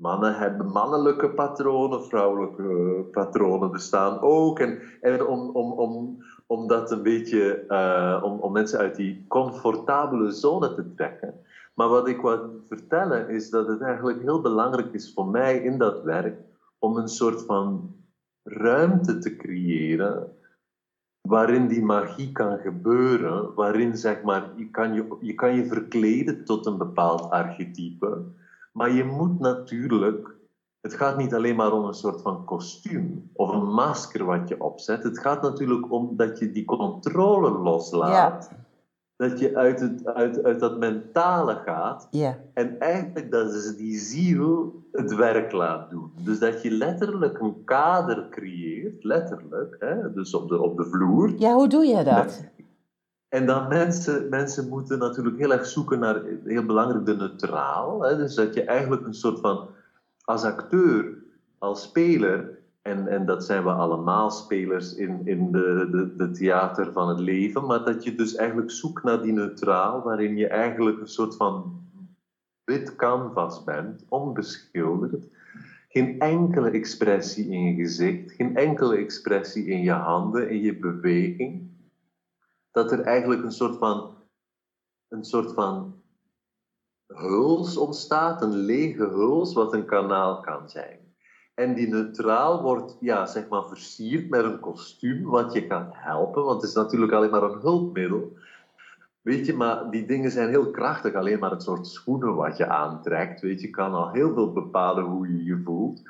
mannen 0.00 0.34
hebben 0.34 0.66
mannelijke 0.66 1.30
patronen, 1.30 2.04
vrouwelijke 2.04 3.08
patronen 3.12 3.70
bestaan 3.70 4.20
ook. 4.20 4.58
En, 4.58 4.78
en 5.00 5.26
om, 5.26 5.50
om, 5.50 5.72
om, 5.72 6.24
om 6.50 6.66
dat 6.66 6.90
een 6.90 7.02
beetje, 7.02 7.64
uh, 7.68 8.22
om, 8.24 8.38
om 8.38 8.52
mensen 8.52 8.78
uit 8.78 8.96
die 8.96 9.24
comfortabele 9.28 10.30
zone 10.30 10.74
te 10.74 10.94
trekken. 10.94 11.34
Maar 11.74 11.88
wat 11.88 12.08
ik 12.08 12.20
wil 12.20 12.60
vertellen 12.66 13.28
is 13.28 13.50
dat 13.50 13.66
het 13.68 13.80
eigenlijk 13.80 14.22
heel 14.22 14.40
belangrijk 14.40 14.92
is 14.92 15.12
voor 15.14 15.26
mij 15.26 15.58
in 15.58 15.78
dat 15.78 16.02
werk 16.02 16.40
om 16.78 16.96
een 16.96 17.08
soort 17.08 17.42
van 17.42 17.94
ruimte 18.42 19.18
te 19.18 19.36
creëren 19.36 20.32
waarin 21.28 21.68
die 21.68 21.82
magie 21.82 22.32
kan 22.32 22.58
gebeuren, 22.58 23.54
waarin 23.54 23.96
zeg 23.96 24.22
maar, 24.22 24.50
je 24.56 24.70
kan 24.70 24.94
je, 24.94 25.16
je 25.20 25.34
kan 25.34 25.54
je 25.54 25.66
verkleden 25.66 26.44
tot 26.44 26.66
een 26.66 26.78
bepaald 26.78 27.30
archetype, 27.30 28.22
maar 28.72 28.90
je 28.90 29.04
moet 29.04 29.38
natuurlijk, 29.38 30.29
het 30.80 30.94
gaat 30.94 31.16
niet 31.16 31.34
alleen 31.34 31.56
maar 31.56 31.72
om 31.72 31.84
een 31.84 31.94
soort 31.94 32.22
van 32.22 32.44
kostuum 32.44 33.30
of 33.32 33.52
een 33.52 33.72
masker 33.72 34.24
wat 34.24 34.48
je 34.48 34.60
opzet, 34.60 35.02
het 35.02 35.18
gaat 35.18 35.42
natuurlijk 35.42 35.92
om 35.92 36.16
dat 36.16 36.38
je 36.38 36.52
die 36.52 36.64
controle 36.64 37.50
loslaat. 37.50 38.48
Ja 38.50 38.58
dat 39.20 39.38
je 39.38 39.56
uit, 39.56 39.80
het, 39.80 40.06
uit, 40.06 40.42
uit 40.42 40.60
dat 40.60 40.78
mentale 40.78 41.54
gaat. 41.54 42.08
En 42.54 42.78
eigenlijk 42.78 43.30
dat 43.30 43.52
ze 43.52 43.76
die 43.76 43.98
ziel 43.98 44.84
het 44.92 45.14
werk 45.14 45.52
laat 45.52 45.90
doen. 45.90 46.12
Dus 46.24 46.38
dat 46.38 46.62
je 46.62 46.70
letterlijk 46.70 47.40
een 47.40 47.64
kader 47.64 48.28
creëert, 48.30 49.04
letterlijk, 49.04 49.76
hè, 49.78 50.12
dus 50.12 50.34
op 50.34 50.48
de, 50.48 50.60
op 50.60 50.76
de 50.76 50.84
vloer. 50.84 51.34
Ja, 51.38 51.54
hoe 51.54 51.68
doe 51.68 51.86
je 51.86 52.04
dat? 52.04 52.44
En 53.28 53.46
dan 53.46 53.68
mensen, 53.68 54.28
mensen 54.28 54.68
moeten 54.68 54.98
natuurlijk 54.98 55.38
heel 55.38 55.52
erg 55.52 55.66
zoeken 55.66 55.98
naar, 55.98 56.22
heel 56.44 56.66
belangrijk, 56.66 57.06
de 57.06 57.16
neutraal. 57.16 58.02
Hè, 58.02 58.16
dus 58.16 58.34
dat 58.34 58.54
je 58.54 58.64
eigenlijk 58.64 59.06
een 59.06 59.14
soort 59.14 59.40
van, 59.40 59.68
als 60.30 60.44
acteur, 60.44 61.22
als 61.58 61.82
speler, 61.82 62.58
en, 62.82 63.06
en 63.06 63.26
dat 63.26 63.44
zijn 63.44 63.64
we 63.64 63.70
allemaal 63.70 64.30
spelers 64.30 64.94
in, 64.94 65.26
in 65.26 65.52
de, 65.52 66.12
de, 66.16 66.30
theater 66.30 66.92
van 66.92 67.08
het 67.08 67.18
leven. 67.18 67.66
Maar 67.66 67.84
dat 67.84 68.04
je 68.04 68.14
dus 68.14 68.34
eigenlijk 68.34 68.70
zoekt 68.70 69.02
naar 69.02 69.22
die 69.22 69.32
neutraal, 69.32 70.02
waarin 70.02 70.36
je 70.36 70.48
eigenlijk 70.48 71.00
een 71.00 71.08
soort 71.08 71.36
van 71.36 71.80
wit 72.64 72.96
canvas 72.96 73.64
bent, 73.64 74.04
onbeschilderd. 74.08 75.26
Geen 75.88 76.18
enkele 76.18 76.70
expressie 76.70 77.48
in 77.48 77.62
je 77.62 77.74
gezicht, 77.74 78.32
geen 78.32 78.56
enkele 78.56 78.96
expressie 78.96 79.64
in 79.66 79.82
je 79.82 79.92
handen, 79.92 80.50
in 80.50 80.60
je 80.60 80.78
beweging. 80.78 81.70
Dat 82.70 82.92
er 82.92 83.00
eigenlijk 83.00 83.42
een 83.42 83.52
soort 83.52 83.76
van, 83.78 84.14
een 85.08 85.24
soort 85.24 85.52
van 85.52 85.99
huls 87.14 87.76
ontstaat, 87.76 88.42
een 88.42 88.56
lege 88.56 89.08
huls, 89.08 89.54
wat 89.54 89.72
een 89.72 89.84
kanaal 89.84 90.40
kan 90.40 90.68
zijn. 90.68 90.98
En 91.54 91.74
die 91.74 91.88
neutraal 91.88 92.62
wordt 92.62 92.96
ja, 93.00 93.26
zeg 93.26 93.48
maar 93.48 93.64
versierd 93.64 94.28
met 94.28 94.44
een 94.44 94.60
kostuum, 94.60 95.24
wat 95.24 95.52
je 95.52 95.66
kan 95.66 95.86
helpen, 95.90 96.44
want 96.44 96.60
het 96.60 96.70
is 96.70 96.76
natuurlijk 96.76 97.12
alleen 97.12 97.30
maar 97.30 97.42
een 97.42 97.60
hulpmiddel. 97.60 98.36
Weet 99.20 99.46
je, 99.46 99.54
maar 99.54 99.90
die 99.90 100.06
dingen 100.06 100.30
zijn 100.30 100.48
heel 100.48 100.70
krachtig. 100.70 101.14
Alleen 101.14 101.38
maar 101.38 101.50
het 101.50 101.62
soort 101.62 101.86
schoenen 101.86 102.34
wat 102.34 102.56
je 102.56 102.68
aantrekt, 102.68 103.40
weet 103.40 103.60
je, 103.60 103.70
kan 103.70 103.92
al 103.92 104.10
heel 104.10 104.34
veel 104.34 104.52
bepalen 104.52 105.04
hoe 105.04 105.28
je 105.28 105.44
je 105.44 105.60
voelt. 105.64 106.02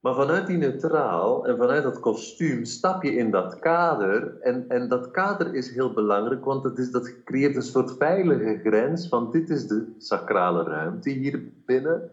Maar 0.00 0.14
vanuit 0.14 0.46
die 0.46 0.56
neutraal 0.56 1.46
en 1.46 1.56
vanuit 1.56 1.82
dat 1.82 2.00
kostuum 2.00 2.64
stap 2.64 3.02
je 3.02 3.12
in 3.12 3.30
dat 3.30 3.58
kader. 3.58 4.40
En, 4.40 4.68
en 4.68 4.88
dat 4.88 5.10
kader 5.10 5.54
is 5.54 5.70
heel 5.70 5.92
belangrijk, 5.92 6.44
want 6.44 6.64
het 6.64 6.78
is, 6.78 6.90
dat 6.90 7.22
creëert 7.24 7.56
een 7.56 7.62
soort 7.62 7.96
veilige 7.96 8.60
grens 8.64 9.08
van 9.08 9.30
dit 9.30 9.50
is 9.50 9.66
de 9.66 9.94
sacrale 9.98 10.62
ruimte 10.62 11.10
hier 11.10 11.52
binnen. 11.66 12.10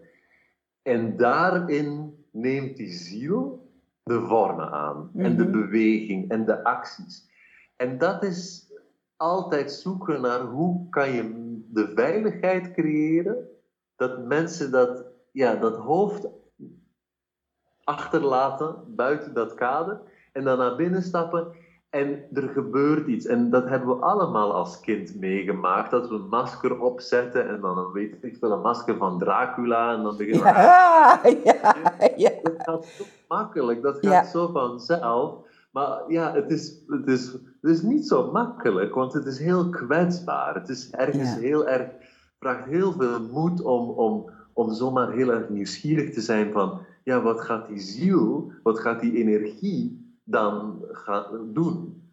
En 0.82 1.18
daarin 1.18 2.16
neemt 2.32 2.78
die 2.78 2.92
ziel 2.92 3.72
de 4.04 4.22
vormen 4.22 4.72
aan. 4.72 5.10
En 5.16 5.38
de 5.38 5.44
mhm. 5.44 5.52
beweging 5.52 6.30
en 6.30 6.46
de 6.46 6.64
acties. 6.64 7.26
En 7.76 7.98
dat 7.98 8.24
is 8.24 8.72
altijd 9.16 9.72
zoeken 9.72 10.22
naar 10.22 10.42
hoe 10.42 10.90
kan 10.90 11.12
je 11.12 11.56
de 11.70 11.92
veiligheid 11.96 12.72
creëren 12.72 13.48
dat 13.96 14.26
mensen 14.26 14.72
dat, 14.72 15.06
ja, 15.32 15.56
dat 15.56 15.76
hoofd 15.76 16.28
achterlaten 17.88 18.76
buiten 18.88 19.34
dat 19.34 19.54
kader 19.54 20.00
en 20.34 20.44
dan 20.44 20.58
naar 20.58 20.76
binnen 20.76 21.02
stappen 21.04 21.48
en 21.90 22.24
er 22.34 22.50
gebeurt 22.50 23.08
iets. 23.08 23.26
En 23.26 23.50
dat 23.50 23.70
hebben 23.70 23.88
we 23.88 24.04
allemaal 24.04 24.54
als 24.54 24.80
kind 24.80 25.20
meegemaakt. 25.20 25.92
Dat 25.92 26.10
we 26.10 26.16
een 26.16 26.28
masker 26.30 26.80
opzetten 26.80 27.48
en 27.50 27.62
dan 27.62 27.78
een, 27.78 27.92
weet 27.92 28.18
ik 28.22 28.38
veel, 28.40 28.52
een 28.52 28.62
masker 28.62 28.98
van 28.98 29.20
Dracula. 29.20 29.94
En 29.94 30.04
dan 30.04 30.18
beginnen 30.18 30.44
we... 30.44 30.50
Ja, 30.50 31.22
ja, 31.44 31.74
ja. 32.16 32.32
Dat 32.44 32.54
gaat 32.58 32.86
zo 32.86 33.04
makkelijk, 33.28 33.82
dat 33.82 33.98
gaat 34.02 34.28
zo 34.28 34.48
vanzelf. 34.52 35.36
Maar 35.72 36.04
ja, 36.08 36.34
het 36.34 36.52
is, 36.52 36.84
het, 36.88 37.08
is, 37.08 37.32
het 37.62 37.72
is 37.72 37.82
niet 37.82 38.08
zo 38.08 38.32
makkelijk, 38.32 38.94
want 38.96 39.14
het 39.14 39.26
is 39.26 39.40
heel 39.40 39.70
kwetsbaar. 39.70 40.56
Het 40.56 40.70
is 40.70 40.92
ergens 40.92 41.34
Ja. 41.34 41.40
heel 41.40 41.68
erg, 41.68 41.88
vraagt 42.40 42.66
heel 42.66 42.92
veel 42.92 43.20
moed 43.32 43.62
om, 43.62 43.90
om, 43.90 44.30
om 44.54 44.74
zomaar 44.74 45.12
heel 45.12 45.30
erg 45.32 45.50
nieuwsgierig 45.50 46.14
te 46.14 46.22
zijn 46.22 46.52
van, 46.52 46.80
ja, 47.08 47.22
wat 47.22 47.41
gaat 47.41 47.68
die 47.68 47.80
ziel, 47.80 48.51
wat 48.64 48.80
gaat 48.80 48.99
die 48.99 49.18
energie 49.18 50.16
dan 50.24 50.84
gaan 50.91 51.53
doen? 51.53 52.03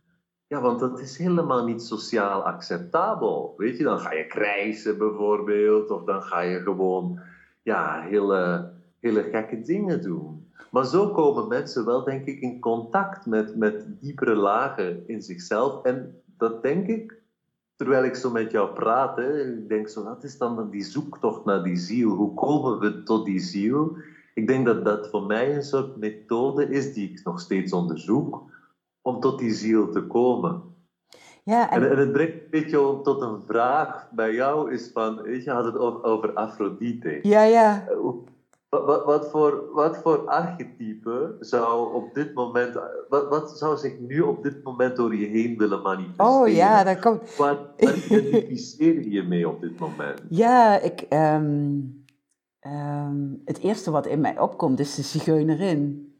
Ja, 0.46 0.60
want 0.60 0.80
dat 0.80 1.00
is 1.00 1.18
helemaal 1.18 1.64
niet 1.64 1.82
sociaal 1.82 2.42
acceptabel. 2.42 3.54
Weet 3.56 3.76
je, 3.76 3.84
dan 3.84 3.98
ga 3.98 4.12
je 4.12 4.26
krijsen 4.26 4.98
bijvoorbeeld, 4.98 5.90
of 5.90 6.04
dan 6.04 6.22
ga 6.22 6.40
je 6.40 6.60
gewoon 6.60 7.20
ja, 7.62 8.00
hele, 8.00 8.72
hele 9.00 9.22
gekke 9.22 9.60
dingen 9.60 10.02
doen. 10.02 10.48
Maar 10.70 10.86
zo 10.86 11.08
komen 11.08 11.48
mensen 11.48 11.84
wel, 11.84 12.04
denk 12.04 12.26
ik, 12.26 12.40
in 12.40 12.60
contact 12.60 13.26
met, 13.26 13.56
met 13.56 13.86
diepere 14.00 14.34
lagen 14.34 15.08
in 15.08 15.22
zichzelf. 15.22 15.84
En 15.84 16.22
dat 16.36 16.62
denk 16.62 16.86
ik, 16.86 17.22
terwijl 17.76 18.04
ik 18.04 18.14
zo 18.14 18.30
met 18.30 18.50
jou 18.50 18.74
praat, 18.74 19.16
hè, 19.16 19.40
ik 19.40 19.68
denk 19.68 19.88
zo, 19.88 20.04
wat 20.04 20.24
is 20.24 20.38
dan 20.38 20.70
die 20.70 20.84
zoektocht 20.84 21.44
naar 21.44 21.62
die 21.62 21.76
ziel? 21.76 22.10
Hoe 22.10 22.34
komen 22.34 22.78
we 22.78 23.02
tot 23.02 23.24
die 23.24 23.40
ziel? 23.40 23.96
Ik 24.34 24.46
denk 24.46 24.66
dat 24.66 24.84
dat 24.84 25.08
voor 25.10 25.22
mij 25.22 25.54
een 25.54 25.62
soort 25.62 25.96
methode 25.96 26.68
is 26.68 26.92
die 26.94 27.10
ik 27.10 27.20
nog 27.24 27.40
steeds 27.40 27.72
onderzoek, 27.72 28.42
om 29.02 29.20
tot 29.20 29.38
die 29.38 29.52
ziel 29.52 29.90
te 29.90 30.02
komen. 30.02 30.62
Ja, 31.44 31.70
En, 31.70 31.90
en, 31.90 31.98
het 31.98 32.12
brengt 32.12 32.32
een 32.34 32.50
beetje 32.50 32.80
op 32.80 33.04
tot 33.04 33.22
een 33.22 33.40
vraag 33.46 34.10
bij 34.10 34.34
jou, 34.34 34.72
is 34.72 34.90
van, 34.92 35.22
weet 35.22 35.44
je, 35.44 35.50
had 35.50 35.64
het 35.64 35.78
over, 35.78 36.02
over 36.02 36.32
Afrodite. 36.32 37.18
ja, 37.22 37.42
ja. 37.42 37.86
Eh, 37.88 37.96
Wat, 38.68 38.84
wat, 38.84 39.04
wat, 39.04 39.30
voor, 39.30 39.64
wat 39.72 39.98
voor 39.98 40.26
archetype 40.26 41.36
zou 41.40 41.94
op 41.94 42.14
dit 42.14 42.34
moment, 42.34 42.78
wat, 43.08 43.28
wat 43.28 43.58
zou 43.58 43.76
zich 43.76 43.98
nu 43.98 44.20
op 44.20 44.42
dit 44.42 44.62
moment 44.62 44.96
door 44.96 45.14
je 45.16 45.26
heen 45.26 45.58
willen 45.58 45.82
manifesteren? 45.82 46.32
Oh 46.32 46.48
ja, 46.48 46.84
daar 46.84 46.98
komt... 47.00 47.36
Waar, 47.36 47.56
waar 47.76 47.96
identificeer 47.96 48.94
je 48.94 49.10
je 49.10 49.22
mee 49.22 49.48
op 49.48 49.60
dit 49.60 49.78
moment? 49.78 50.20
Ja, 50.28 50.80
ik, 50.80 51.00
ehm, 51.00 51.78
ehm, 52.64 53.34
het 53.44 53.58
eerste 53.58 53.90
wat 53.90 54.06
in 54.06 54.20
mij 54.20 54.38
opkomt 54.38 54.80
is 54.80 54.94
de 54.94 55.02
zigeunerin. 55.02 56.12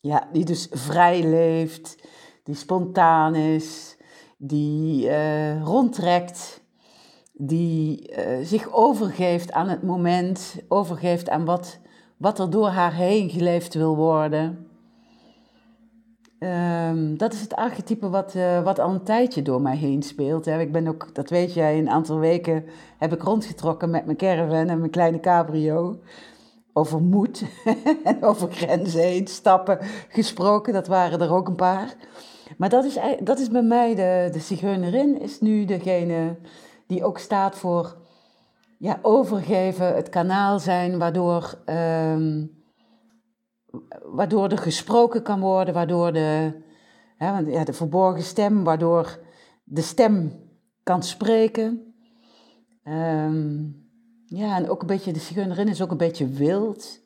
Ja, 0.00 0.28
die 0.32 0.44
dus 0.44 0.68
vrij 0.70 1.22
leeft, 1.22 2.08
die 2.42 2.54
spontaan 2.54 3.34
is, 3.34 3.96
die 4.38 5.08
eh, 5.08 5.62
rondtrekt, 5.62 6.62
die 7.32 8.08
eh, 8.08 8.46
zich 8.46 8.72
overgeeft 8.72 9.52
aan 9.52 9.68
het 9.68 9.82
moment, 9.82 10.56
overgeeft 10.68 11.28
aan 11.28 11.44
wat, 11.44 11.78
wat 12.16 12.38
er 12.38 12.50
door 12.50 12.68
haar 12.68 12.94
heen 12.94 13.30
geleefd 13.30 13.74
wil 13.74 13.96
worden. 13.96 14.66
Ehm, 16.42 17.16
dat 17.16 17.32
is 17.32 17.40
het 17.40 17.54
archetype 17.54 18.08
wat, 18.08 18.34
eh, 18.34 18.62
wat 18.62 18.78
al 18.78 18.90
een 18.90 19.02
tijdje 19.02 19.42
door 19.42 19.60
mij 19.60 19.76
heen 19.76 20.02
speelt. 20.02 20.44
Hè. 20.44 20.60
Ik 20.60 20.72
ben 20.72 20.86
ook, 20.86 21.14
dat 21.14 21.30
weet 21.30 21.54
jij, 21.54 21.78
een 21.78 21.90
aantal 21.90 22.18
weken 22.18 22.64
heb 22.98 23.12
ik 23.12 23.22
rondgetrokken 23.22 23.90
met 23.90 24.04
mijn 24.04 24.16
caravan 24.16 24.68
en 24.68 24.78
mijn 24.78 24.90
kleine 24.90 25.20
cabrio. 25.20 25.98
Over 26.72 27.00
moed 27.00 27.44
en 28.04 28.22
over 28.22 28.52
grenzen 28.52 29.00
heen 29.00 29.26
stappen 29.26 29.78
gesproken, 30.08 30.72
dat 30.72 30.86
waren 30.86 31.20
er 31.20 31.32
ook 31.32 31.48
een 31.48 31.54
paar. 31.54 31.94
Maar 32.56 32.68
dat 32.68 32.84
is, 32.84 32.98
dat 33.20 33.38
is 33.38 33.48
bij 33.48 33.62
mij, 33.62 33.94
de, 33.94 34.28
de 34.32 34.40
zigeunerin 34.40 35.20
is 35.20 35.40
nu 35.40 35.64
degene 35.64 36.36
die 36.86 37.04
ook 37.04 37.18
staat 37.18 37.56
voor 37.56 37.96
ja, 38.78 38.98
overgeven, 39.02 39.94
het 39.94 40.08
kanaal 40.08 40.58
zijn 40.58 40.98
waardoor, 40.98 41.58
ehm, 41.64 42.44
waardoor 44.02 44.48
er 44.48 44.58
gesproken 44.58 45.22
kan 45.22 45.40
worden, 45.40 45.74
waardoor 45.74 46.12
de, 46.12 46.60
hè, 47.16 47.32
want, 47.32 47.46
ja, 47.46 47.64
de 47.64 47.72
verborgen 47.72 48.22
stem, 48.22 48.64
waardoor 48.64 49.18
de 49.64 49.82
stem 49.82 50.32
kan 50.82 51.02
spreken. 51.02 51.94
Ehm, 52.82 53.64
ja, 54.26 54.56
en 54.56 54.68
ook 54.68 54.80
een 54.80 54.86
beetje, 54.86 55.12
de 55.12 55.18
zigeunerin 55.18 55.68
is 55.68 55.82
ook 55.82 55.90
een 55.90 55.96
beetje 55.96 56.28
wild. 56.28 57.00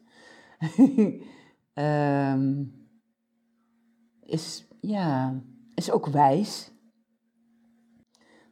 Ehm, 1.74 2.62
is, 4.22 4.66
ja, 4.80 5.34
is 5.74 5.90
ook 5.90 6.06
wijs. 6.06 6.70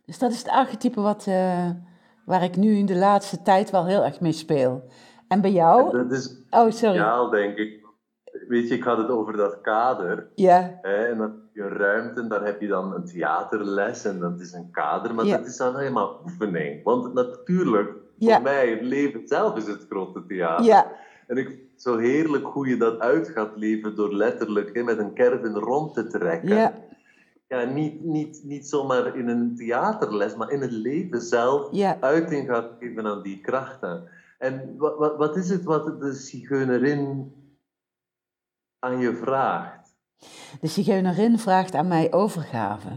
Dus 0.05 0.19
dat 0.19 0.33
is 0.33 0.39
het 0.39 0.49
archetype 0.49 1.01
wat, 1.01 1.27
eh, 1.27 1.71
waar 2.25 2.43
ik 2.43 2.57
nu 2.57 2.77
in 2.77 2.87
de 2.87 2.97
laatste 2.97 3.43
tijd 3.43 3.71
wel 3.71 3.87
heel 3.87 4.05
erg 4.05 4.21
mee 4.21 4.33
speel. 4.33 4.85
En 5.29 5.41
bij 5.41 5.53
jou? 5.53 5.91
Dat 5.91 6.13
is 6.13 6.37
Oh, 6.51 6.71
sorry. 6.71 6.95
ideaal, 6.95 7.31
denk 7.31 7.57
ik. 7.57 7.84
Weet 8.49 8.69
je, 8.69 8.75
ik 8.75 8.83
had 8.85 8.99
het 8.99 9.09
over 9.09 9.37
dat 9.37 9.61
kader. 9.61 10.29
Ja, 10.35 10.79
Hè, 10.83 11.05
en 11.07 11.19
dan 11.19 11.27
heb 11.31 11.41
je 11.53 11.63
een 11.63 11.77
ruimte 11.77 12.21
en 12.21 12.29
daar 12.29 12.45
heb 12.45 12.61
je 12.61 12.67
dan 12.69 12.95
een 12.95 13.05
theaterles 13.05 14.05
en 14.05 14.19
dat 14.19 14.41
is 14.41 14.53
een 14.53 14.71
kader, 14.71 15.15
maar 15.15 15.25
Ja. 15.25 15.37
dat 15.37 15.47
is 15.47 15.57
dan 15.57 15.77
helemaal 15.79 16.21
oefening. 16.25 16.83
Want 16.85 17.15
natuurlijk, 17.15 17.91
Ja. 18.17 18.35
voor 18.35 18.43
mij, 18.43 18.71
het 18.71 18.81
leven 18.83 19.29
zelf 19.29 19.57
is 19.57 19.67
het 19.67 19.87
grote 19.91 20.27
theater. 20.27 20.65
ja, 20.65 20.93
En 21.27 21.37
ik 21.37 21.47
vind 21.47 21.59
het 21.73 21.83
zo 21.83 21.97
heerlijk 21.97 22.45
hoe 22.47 22.69
je 22.69 22.77
dat 22.77 22.99
uit 22.99 23.29
gaat 23.29 23.57
leven 23.57 23.97
door 23.97 24.15
letterlijk 24.15 24.75
hè, 24.75 24.83
met 24.83 24.99
een 24.99 25.15
caravan 25.15 25.55
rond 25.59 25.95
te 25.95 26.07
trekken. 26.07 26.49
ja, 26.57 26.73
Ja, 27.49 27.65
niet, 27.65 28.05
niet, 28.05 28.41
niet 28.45 28.69
zomaar 28.69 29.17
in 29.17 29.29
een 29.29 29.57
theaterles, 29.57 30.37
maar 30.37 30.51
in 30.51 30.61
het 30.61 30.71
leven 30.73 31.21
zelf 31.21 31.69
ja. 31.71 31.97
uiting 32.01 32.49
gaat 32.49 32.71
geven 32.81 33.07
aan 33.07 33.23
die 33.23 33.41
krachten. 33.41 34.09
En 34.39 34.75
wat, 34.79 34.97
wat, 34.99 35.17
wat 35.17 35.37
is 35.37 35.49
het 35.51 35.65
wat 35.65 36.01
de 36.01 36.13
zigeunerin 36.13 37.33
aan 38.85 38.99
je 38.99 39.15
vraagt? 39.15 39.97
De 40.61 40.67
zigeunerin 40.67 41.39
vraagt 41.39 41.75
aan 41.75 41.89
mij 41.89 42.13
overgave. 42.13 42.89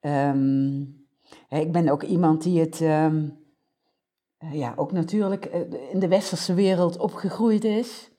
Ehm, 0.00 0.80
ik 1.48 1.72
ben 1.72 1.88
ook 1.88 2.02
iemand 2.02 2.42
die 2.42 2.60
het, 2.60 2.80
ehm, 2.80 3.28
eh, 4.38 4.54
ja, 4.54 4.72
ook 4.76 4.92
natuurlijk 4.92 5.44
eh, 5.44 5.60
in 5.92 5.98
de 5.98 6.08
westerse 6.08 6.54
wereld 6.54 6.98
opgegroeid 6.98 7.64
is. 7.64 8.10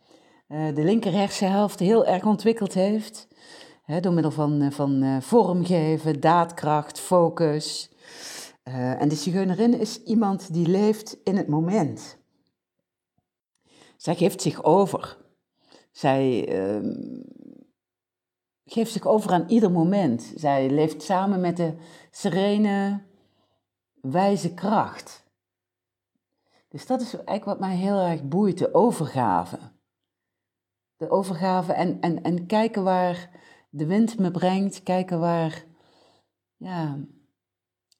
Eh, 0.47 0.75
de 0.75 0.83
linker 0.83 1.11
hersenhelft 1.11 1.79
heel 1.79 2.05
erg 2.05 2.25
ontwikkeld 2.25 2.73
heeft. 2.73 3.27
Door 4.01 4.13
middel 4.13 4.31
van, 4.31 4.71
van 4.71 5.21
vormgeven, 5.21 6.19
daadkracht, 6.19 6.99
focus. 6.99 7.91
En 8.63 9.09
de 9.09 9.15
zigeunerin 9.15 9.79
is 9.79 10.03
iemand 10.03 10.53
die 10.53 10.67
leeft 10.67 11.17
in 11.23 11.37
het 11.37 11.47
moment. 11.47 12.17
Zij 13.97 14.15
geeft 14.15 14.41
zich 14.41 14.63
over. 14.63 15.22
Zij 15.93 16.47
ehm, 16.47 17.21
geeft 18.65 18.91
zich 18.91 19.05
over 19.05 19.31
aan 19.31 19.47
ieder 19.47 19.71
moment. 19.71 20.33
Zij 20.35 20.69
leeft 20.69 21.03
samen 21.03 21.41
met 21.41 21.57
de 21.57 21.73
serene, 22.11 23.01
wijze 24.01 24.53
kracht. 24.53 25.23
Dus 26.69 26.85
dat 26.85 27.01
is 27.01 27.13
eigenlijk 27.13 27.45
wat 27.45 27.59
mij 27.59 27.75
heel 27.75 27.99
erg 27.99 28.23
boeit, 28.23 28.57
de 28.57 28.73
overgave. 28.73 29.57
De 30.97 31.09
overgave 31.09 31.73
en, 31.73 31.99
en, 32.01 32.23
en 32.23 32.45
kijken 32.45 32.83
waar 32.83 33.29
de 33.69 33.85
wind 33.85 34.19
me 34.19 34.31
brengt, 34.31 34.83
kijken 34.83 35.19
waar, 35.19 35.65
ja, 36.57 36.99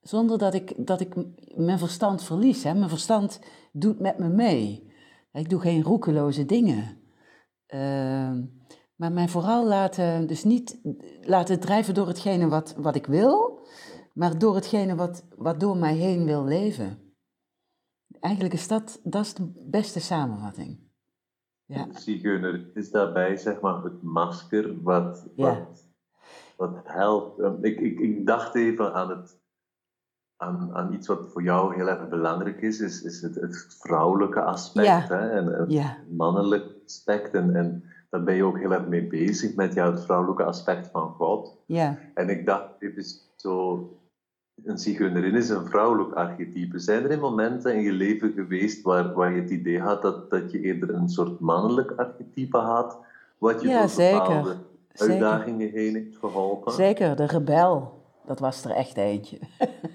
zonder 0.02 0.38
dat 0.38 0.54
ik, 0.54 0.88
dat 0.88 1.00
ik 1.02 1.16
mijn 1.56 1.80
verstand 1.80 2.24
verlies. 2.24 2.64
Hè. 2.64 2.74
Mijn 2.74 2.90
verstand 2.90 3.40
doet 3.72 4.00
met 4.00 4.18
me 4.18 4.28
mee. 4.28 4.92
Ik 5.34 5.50
doe 5.50 5.60
geen 5.60 5.84
roekeloze 5.84 6.46
dingen. 6.46 7.03
Ehm, 7.66 8.46
maar 8.96 9.12
mij 9.12 9.28
vooral 9.28 9.68
laten, 9.68 10.28
dus 10.28 10.44
niet 10.44 10.80
laten 11.22 11.60
drijven 11.60 11.94
door 11.94 12.08
hetgene 12.08 12.48
wat, 12.48 12.76
wat 12.78 12.96
ik 12.96 13.06
wil, 13.06 13.68
maar 14.14 14.38
door 14.38 14.56
hetgene 14.56 14.96
wat, 14.96 15.26
wat 15.36 15.60
door 15.60 15.78
mij 15.78 15.96
heen 15.96 16.26
wil 16.26 16.44
leven. 16.44 16.98
Eigenlijk 18.20 18.54
is 18.54 18.68
dat, 18.68 19.00
dat 19.04 19.22
is 19.26 19.34
de 19.34 19.52
beste 19.70 20.00
samenvatting. 20.00 20.80
Ja, 21.66 21.86
De 21.86 22.00
zigeuner 22.00 22.70
is 22.74 22.92
daarbij 22.92 23.38
zeg 23.38 23.60
maar 23.62 23.84
het 23.84 24.02
masker 24.02 24.82
wat, 24.82 25.28
Ja. 25.36 25.46
wat, 25.60 25.88
wat 26.58 26.80
helpt. 26.84 27.40
Um, 27.40 27.58
Ik, 27.64 27.80
ik, 27.80 28.00
ik 28.00 28.26
dacht 28.26 28.56
even 28.56 28.94
aan, 28.94 29.10
het, 29.10 29.40
aan, 30.38 30.74
aan 30.74 30.94
iets 30.94 31.08
wat 31.08 31.32
voor 31.32 31.44
jou 31.44 31.76
heel 31.76 31.88
erg 31.90 32.10
belangrijk 32.10 32.62
is, 32.62 32.80
is, 32.80 33.02
is 33.04 33.22
het, 33.22 33.36
het 33.36 33.76
vrouwelijke 33.80 34.42
aspect 34.42 34.88
Ja. 34.88 35.06
hè, 35.08 35.30
en 35.30 35.46
het 35.46 35.72
ja, 35.72 35.98
mannelijke 36.10 36.73
aspect. 36.86 37.34
En, 37.34 37.56
en 37.56 37.84
daar 38.10 38.24
ben 38.24 38.36
je 38.36 38.44
ook 38.44 38.60
heel 38.60 38.72
erg 38.74 38.88
mee 38.88 39.08
bezig 39.08 39.56
met 39.56 39.74
jou, 39.74 39.92
het 39.92 40.04
vrouwelijke 40.04 40.44
aspect 40.44 40.90
van 40.92 41.10
God. 41.10 41.58
ja, 41.66 41.98
En 42.14 42.30
ik 42.30 42.46
dacht 42.46 42.70
even 42.80 43.04
zo 43.36 43.88
een 44.64 44.78
zigeunerin 44.78 45.36
is 45.36 45.50
een 45.50 45.66
vrouwelijk 45.66 46.14
archetype. 46.14 46.80
Zijn 46.80 47.04
er 47.04 47.12
in 47.12 47.20
momenten 47.20 47.76
in 47.76 47.82
je 47.82 47.92
leven 47.92 48.32
geweest 48.32 48.82
waar, 48.82 49.14
waar 49.14 49.36
je 49.36 49.42
het 49.42 49.50
idee 49.50 49.80
had 49.80 50.02
dat, 50.02 50.30
dat 50.30 50.52
je 50.52 50.60
eerder 50.60 50.94
een 50.94 51.10
soort 51.10 51.40
mannelijk 51.40 51.92
archetype 51.92 52.58
had, 52.58 52.98
wat 53.38 53.62
je 53.62 53.68
Ja, 53.68 53.80
door 53.80 53.90
zeker. 53.90 54.20
bepaalde 54.20 54.58
Zeker. 54.94 55.14
uitdagingen 55.14 55.70
heen 55.70 55.96
heeft 55.96 56.18
geholpen? 56.18 56.72
Zeker, 56.74 57.16
de 57.16 57.26
rebel. 57.26 58.02
Dat 58.26 58.40
was 58.40 58.66
er 58.66 58.72
echt 58.72 58.98
eentje. 58.98 59.40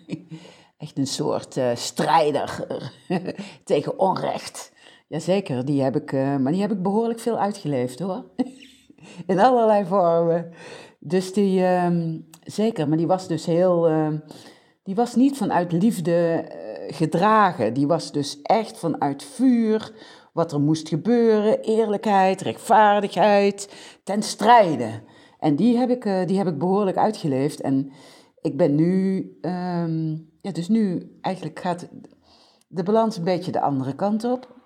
echt 0.79 0.99
een 0.99 1.07
soort 1.07 1.57
eh, 1.57 1.75
strijder 1.75 2.67
tegen 3.65 3.99
onrecht. 3.99 4.73
Jazeker, 5.09 5.65
die 5.65 5.83
heb 5.83 5.97
ik, 5.97 6.13
eh, 6.13 6.37
maar 6.37 6.53
die 6.53 6.61
heb 6.61 6.73
ik 6.73 6.83
behoorlijk 6.83 7.21
veel 7.21 7.39
uitgeleefd 7.39 7.99
hoor. 7.99 8.25
In 9.27 9.39
allerlei 9.39 9.85
vormen. 9.85 10.51
Dus 10.99 11.33
die, 11.33 11.65
ehm, 11.65 12.19
zeker, 12.45 12.89
maar 12.89 12.97
die 12.97 13.07
was 13.07 13.29
dus 13.29 13.47
heel, 13.47 13.89
ehm, 13.89 14.19
die 14.83 14.95
was 14.95 15.15
niet 15.15 15.37
vanuit 15.37 15.73
liefde 15.73 16.13
eh, 16.13 16.97
gedragen. 16.97 17.75
Die 17.75 17.87
was 17.87 18.13
dus 18.13 18.43
echt 18.43 18.79
vanuit 18.79 19.23
vuur, 19.23 19.93
wat 20.33 20.53
er 20.53 20.61
moest 20.61 20.89
gebeuren, 20.89 21.61
eerlijkheid, 21.61 22.41
rechtvaardigheid, 22.41 23.75
ten 24.05 24.23
strijde. 24.23 25.03
En 25.39 25.57
die 25.57 25.77
heb 25.77 25.91
ik, 25.91 26.05
eh, 26.05 26.27
die 26.27 26.39
heb 26.39 26.47
ik 26.47 26.59
behoorlijk 26.59 26.97
uitgeleefd. 26.97 27.61
En 27.61 27.93
ik 28.41 28.57
ben 28.57 28.75
nu, 28.75 29.31
ehm, 29.41 30.11
ja, 30.41 30.53
dus 30.53 30.69
nu 30.69 31.13
eigenlijk 31.21 31.61
gaat 31.61 31.89
de 32.69 32.83
balans 32.83 33.17
een 33.17 33.25
beetje 33.25 33.53
de 33.53 33.61
andere 33.61 33.95
kant 33.95 34.25
op. 34.25 34.58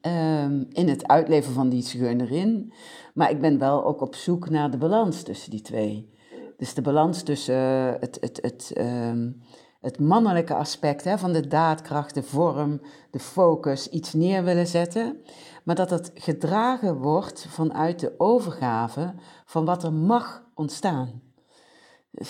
Ehm, 0.00 0.64
in 0.68 0.88
het 0.88 1.06
uitleven 1.06 1.52
van 1.52 1.68
die 1.68 1.82
zigeunerin. 1.82 2.72
Maar 3.14 3.30
ik 3.30 3.40
ben 3.40 3.58
wel 3.58 3.84
ook 3.84 4.00
op 4.00 4.14
zoek 4.14 4.50
naar 4.50 4.70
de 4.70 4.78
balans 4.78 5.22
tussen 5.22 5.50
die 5.50 5.60
twee. 5.60 6.10
Dus 6.56 6.74
de 6.74 6.82
balans 6.82 7.22
tussen 7.22 7.54
eh, 7.54 8.00
het, 8.00 8.18
het, 8.20 8.38
het, 8.42 8.72
ehm, 8.74 9.32
het 9.80 9.98
mannelijke 9.98 10.54
aspect 10.54 11.04
hè, 11.04 11.18
van 11.18 11.32
de 11.32 11.46
daadkracht, 11.46 12.14
de 12.14 12.22
vorm, 12.22 12.80
de 13.10 13.18
focus, 13.18 13.88
iets 13.88 14.12
neer 14.12 14.44
willen 14.44 14.66
zetten. 14.66 15.22
Maar 15.64 15.74
dat 15.74 15.90
het 15.90 16.10
gedragen 16.14 16.96
wordt 16.98 17.46
vanuit 17.48 18.00
de 18.00 18.14
overgave 18.18 19.14
van 19.44 19.64
wat 19.64 19.84
er 19.84 19.92
mag 19.92 20.44
ontstaan. 20.54 21.22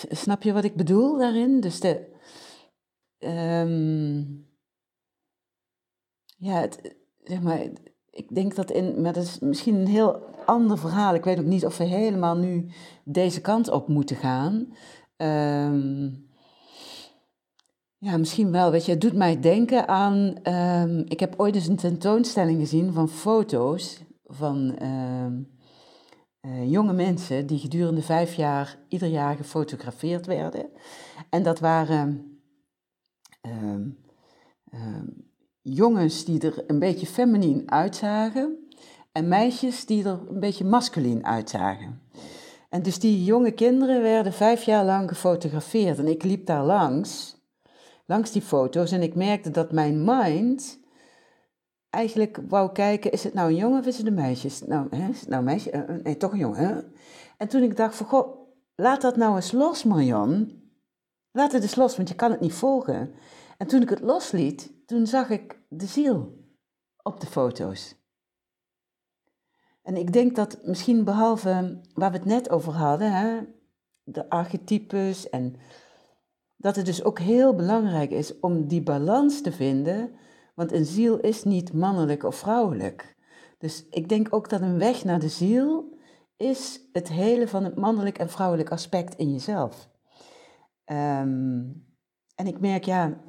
Snap 0.08 0.42
je 0.42 0.52
wat 0.52 0.64
ik 0.64 0.76
bedoel 0.76 1.18
daarin? 1.18 1.60
Dus 1.60 1.80
de. 1.80 2.08
ehm, 3.18 4.18
ja, 6.36 6.60
het, 6.60 6.98
zeg 7.24 7.40
maar, 7.40 7.60
ik 8.10 8.34
denk 8.34 8.54
dat 8.54 8.70
in, 8.70 9.00
maar 9.02 9.12
dat 9.12 9.22
is 9.22 9.38
misschien 9.38 9.74
een 9.74 9.86
heel 9.86 10.22
ander 10.46 10.78
verhaal. 10.78 11.14
Ik 11.14 11.24
weet 11.24 11.38
ook 11.38 11.44
niet 11.44 11.66
of 11.66 11.76
we 11.76 11.84
helemaal 11.84 12.36
nu 12.36 12.66
deze 13.04 13.40
kant 13.40 13.70
op 13.70 13.88
moeten 13.88 14.16
gaan. 14.16 14.72
Ehm, 15.16 16.10
ja, 17.98 18.16
misschien 18.16 18.52
wel. 18.52 18.70
Weet 18.70 18.84
je, 18.84 18.92
het 18.92 19.00
doet 19.00 19.14
mij 19.14 19.40
denken 19.40 19.88
aan. 19.88 20.34
ehm, 20.42 20.98
ik 20.98 21.20
heb 21.20 21.34
ooit 21.36 21.54
eens 21.54 21.66
een 21.66 21.76
tentoonstelling 21.76 22.60
gezien 22.60 22.92
van 22.92 23.08
foto's 23.08 24.02
van 24.24 24.76
ehm, 24.76 25.42
eh, 26.40 26.70
jonge 26.70 26.92
mensen 26.92 27.46
die 27.46 27.58
gedurende 27.58 28.02
vijf 28.02 28.34
jaar 28.34 28.78
ieder 28.88 29.08
jaar 29.08 29.36
gefotografeerd 29.36 30.26
werden. 30.26 30.70
En 31.30 31.42
dat 31.42 31.60
waren 31.60 32.40
ehm, 33.40 33.88
jongens 35.62 36.24
die 36.24 36.40
er 36.40 36.64
een 36.66 36.78
beetje 36.78 37.06
feminien 37.06 37.70
uitzagen 37.70 38.68
en 39.12 39.28
meisjes 39.28 39.86
die 39.86 40.04
er 40.04 40.18
een 40.28 40.40
beetje 40.40 40.64
masculien 40.64 41.26
uitzagen. 41.26 42.02
En 42.68 42.82
dus 42.82 42.98
die 42.98 43.24
jonge 43.24 43.50
kinderen 43.50 44.02
werden 44.02 44.32
vijf 44.32 44.62
jaar 44.62 44.84
lang 44.84 45.08
gefotografeerd 45.08 45.98
en 45.98 46.08
ik 46.08 46.22
liep 46.22 46.46
daar 46.46 46.64
langs, 46.64 47.36
langs 48.06 48.32
die 48.32 48.42
foto's 48.42 48.92
en 48.92 49.02
ik 49.02 49.14
merkte 49.14 49.50
dat 49.50 49.72
mijn 49.72 50.04
mind 50.04 50.80
eigenlijk 51.90 52.38
wou 52.48 52.72
kijken, 52.72 53.12
is 53.12 53.24
het 53.24 53.34
nou 53.34 53.48
een 53.48 53.56
jongen 53.56 53.80
of 53.80 53.86
is 53.86 53.98
het 53.98 54.06
een 54.06 54.14
meisje? 54.14 54.48
Nou, 54.66 54.86
hè, 54.90 55.08
nou 55.26 55.38
een 55.38 55.44
meisje? 55.44 55.70
Eh, 55.70 55.80
eh, 55.80 56.02
Nee, 56.02 56.16
toch 56.16 56.32
een 56.32 56.38
jongen. 56.38 56.66
Hè? 56.66 56.80
En 57.36 57.48
toen 57.48 57.62
ik 57.62 57.76
dacht 57.76 57.94
van, 57.94 58.06
goh, 58.06 58.38
laat 58.74 59.00
dat 59.00 59.16
nou 59.16 59.36
eens 59.36 59.52
los 59.52 59.84
Marion. 59.84 60.58
Laat 61.32 61.52
het 61.52 61.62
eens 61.62 61.74
los, 61.74 61.96
want 61.96 62.08
je 62.08 62.14
kan 62.14 62.30
het 62.30 62.40
niet 62.40 62.52
volgen. 62.52 63.14
En 63.58 63.66
toen 63.66 63.82
ik 63.82 63.88
het 63.88 64.00
losliet, 64.00 64.72
toen 64.90 65.06
zag 65.06 65.30
ik 65.30 65.58
de 65.68 65.86
ziel 65.86 66.44
op 67.02 67.20
de 67.20 67.26
foto's. 67.26 67.94
En 69.82 69.96
ik 69.96 70.12
denk 70.12 70.36
dat 70.36 70.58
misschien 70.64 71.04
behalve 71.04 71.80
waar 71.94 72.10
we 72.10 72.16
het 72.16 72.26
net 72.26 72.50
over 72.50 72.72
hadden, 72.72 73.12
hè, 73.12 73.40
de 74.02 74.28
archetypes 74.28 75.28
en 75.28 75.56
dat 76.56 76.76
het 76.76 76.86
dus 76.86 77.04
ook 77.04 77.18
heel 77.18 77.54
belangrijk 77.54 78.10
is 78.10 78.40
om 78.40 78.66
die 78.66 78.82
balans 78.82 79.42
te 79.42 79.52
vinden, 79.52 80.14
want 80.54 80.72
een 80.72 80.86
ziel 80.86 81.18
is 81.18 81.44
niet 81.44 81.72
mannelijk 81.72 82.22
of 82.22 82.36
vrouwelijk. 82.36 83.16
Dus 83.58 83.86
ik 83.90 84.08
denk 84.08 84.34
ook 84.34 84.48
dat 84.48 84.60
een 84.60 84.78
weg 84.78 85.04
naar 85.04 85.20
de 85.20 85.28
ziel 85.28 85.98
is 86.36 86.80
het 86.92 87.08
hele 87.08 87.48
van 87.48 87.64
het 87.64 87.76
mannelijk 87.76 88.18
en 88.18 88.30
vrouwelijk 88.30 88.70
aspect 88.70 89.14
in 89.14 89.32
jezelf. 89.32 89.90
Ehm, 90.84 91.62
en 92.34 92.46
ik 92.46 92.60
merk, 92.60 92.84
ja, 92.84 93.28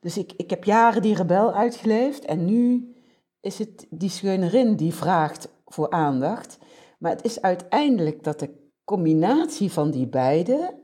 dus 0.00 0.18
ik, 0.18 0.32
ik 0.36 0.50
heb 0.50 0.64
jaren 0.64 1.02
die 1.02 1.14
rebel 1.14 1.52
uitgeleefd 1.52 2.24
en 2.24 2.44
nu 2.44 2.94
is 3.40 3.58
het 3.58 3.86
die 3.90 4.10
scheunerin 4.10 4.76
die 4.76 4.94
vraagt 4.94 5.48
voor 5.66 5.90
aandacht. 5.90 6.58
Maar 6.98 7.10
het 7.10 7.24
is 7.24 7.42
uiteindelijk 7.42 8.24
dat 8.24 8.38
de 8.38 8.70
combinatie 8.84 9.72
van 9.72 9.90
die 9.90 10.08
beide, 10.08 10.82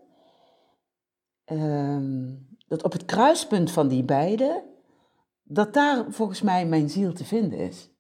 ehm, 1.45 2.35
dat 2.67 2.83
op 2.83 2.93
het 2.93 3.05
kruispunt 3.05 3.71
van 3.71 3.89
die 3.89 4.05
beide, 4.05 4.65
dat 5.43 5.75
daar 5.75 6.13
volgens 6.13 6.43
mij 6.43 6.67
mijn 6.67 6.91
ziel 6.91 7.13
te 7.13 7.25
vinden 7.25 7.59
is. 7.59 7.91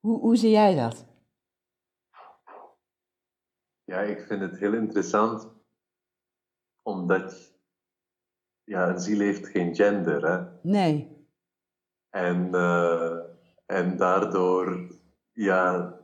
Hoe, 0.00 0.20
hoe 0.20 0.36
zie 0.36 0.50
jij 0.50 0.74
dat? 0.74 1.06
Ja, 3.84 4.00
ik 4.00 4.20
vind 4.20 4.40
het 4.40 4.58
heel 4.58 4.72
interessant, 4.74 5.48
omdat 6.82 7.53
ja, 8.64 8.88
een 8.88 9.00
ziel 9.00 9.18
heeft 9.18 9.48
geen 9.48 9.74
gender, 9.74 10.28
hè. 10.28 10.44
Nee. 10.62 11.12
En, 12.10 12.54
eh, 12.54 13.16
en 13.66 13.96
daardoor 13.96 14.86
ja, 15.32 15.94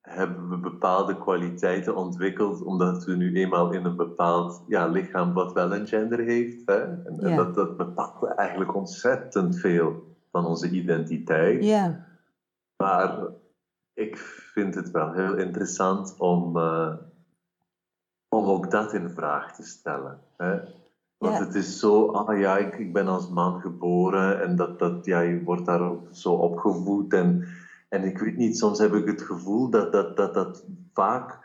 hebben 0.00 0.48
we 0.48 0.58
bepaalde 0.58 1.18
kwaliteiten 1.18 1.94
ontwikkeld, 1.94 2.62
omdat 2.62 3.04
we 3.04 3.16
nu 3.16 3.34
eenmaal 3.34 3.72
in 3.72 3.84
een 3.84 3.96
bepaald 3.96 4.62
ja, 4.66 4.86
lichaam 4.86 5.32
wat 5.32 5.52
wel 5.52 5.74
een 5.74 5.86
gender 5.86 6.18
heeft. 6.18 6.62
Hè? 6.64 6.80
En, 6.80 7.18
en 7.18 7.28
Ja. 7.28 7.36
dat, 7.36 7.54
dat 7.54 7.76
bepaalt 7.76 8.24
eigenlijk 8.24 8.74
ontzettend 8.74 9.58
veel 9.58 10.16
van 10.30 10.44
onze 10.44 10.70
identiteit. 10.70 11.64
Ja. 11.64 12.04
Maar 12.76 13.28
ik 13.92 14.16
vind 14.52 14.74
het 14.74 14.90
wel 14.90 15.12
heel 15.12 15.36
interessant 15.36 16.14
om, 16.18 16.56
eh, 16.56 16.94
om 18.28 18.44
ook 18.44 18.70
dat 18.70 18.92
in 18.92 19.10
vraag 19.10 19.54
te 19.56 19.62
stellen. 19.62 20.20
Hè? 20.36 20.58
Want 21.18 21.34
Ja. 21.38 21.44
het 21.44 21.54
is 21.54 21.78
zo, 21.78 22.06
ah 22.06 22.38
ja, 22.38 22.56
ik, 22.56 22.78
ik 22.78 22.92
ben 22.92 23.08
als 23.08 23.28
man 23.28 23.60
geboren 23.60 24.40
en 24.42 24.56
dat, 24.56 24.78
dat, 24.78 25.04
ja, 25.04 25.20
je 25.20 25.42
wordt 25.42 25.66
daar 25.66 25.80
ook 25.80 26.08
zo 26.10 26.32
opgevoed. 26.32 27.12
En, 27.12 27.44
en 27.88 28.04
ik 28.04 28.18
weet 28.18 28.36
niet, 28.36 28.58
soms 28.58 28.78
heb 28.78 28.94
ik 28.94 29.06
het 29.06 29.22
gevoel 29.22 29.70
dat 29.70 29.92
dat, 29.92 30.16
dat, 30.16 30.34
dat 30.34 30.64
vaak, 30.92 31.38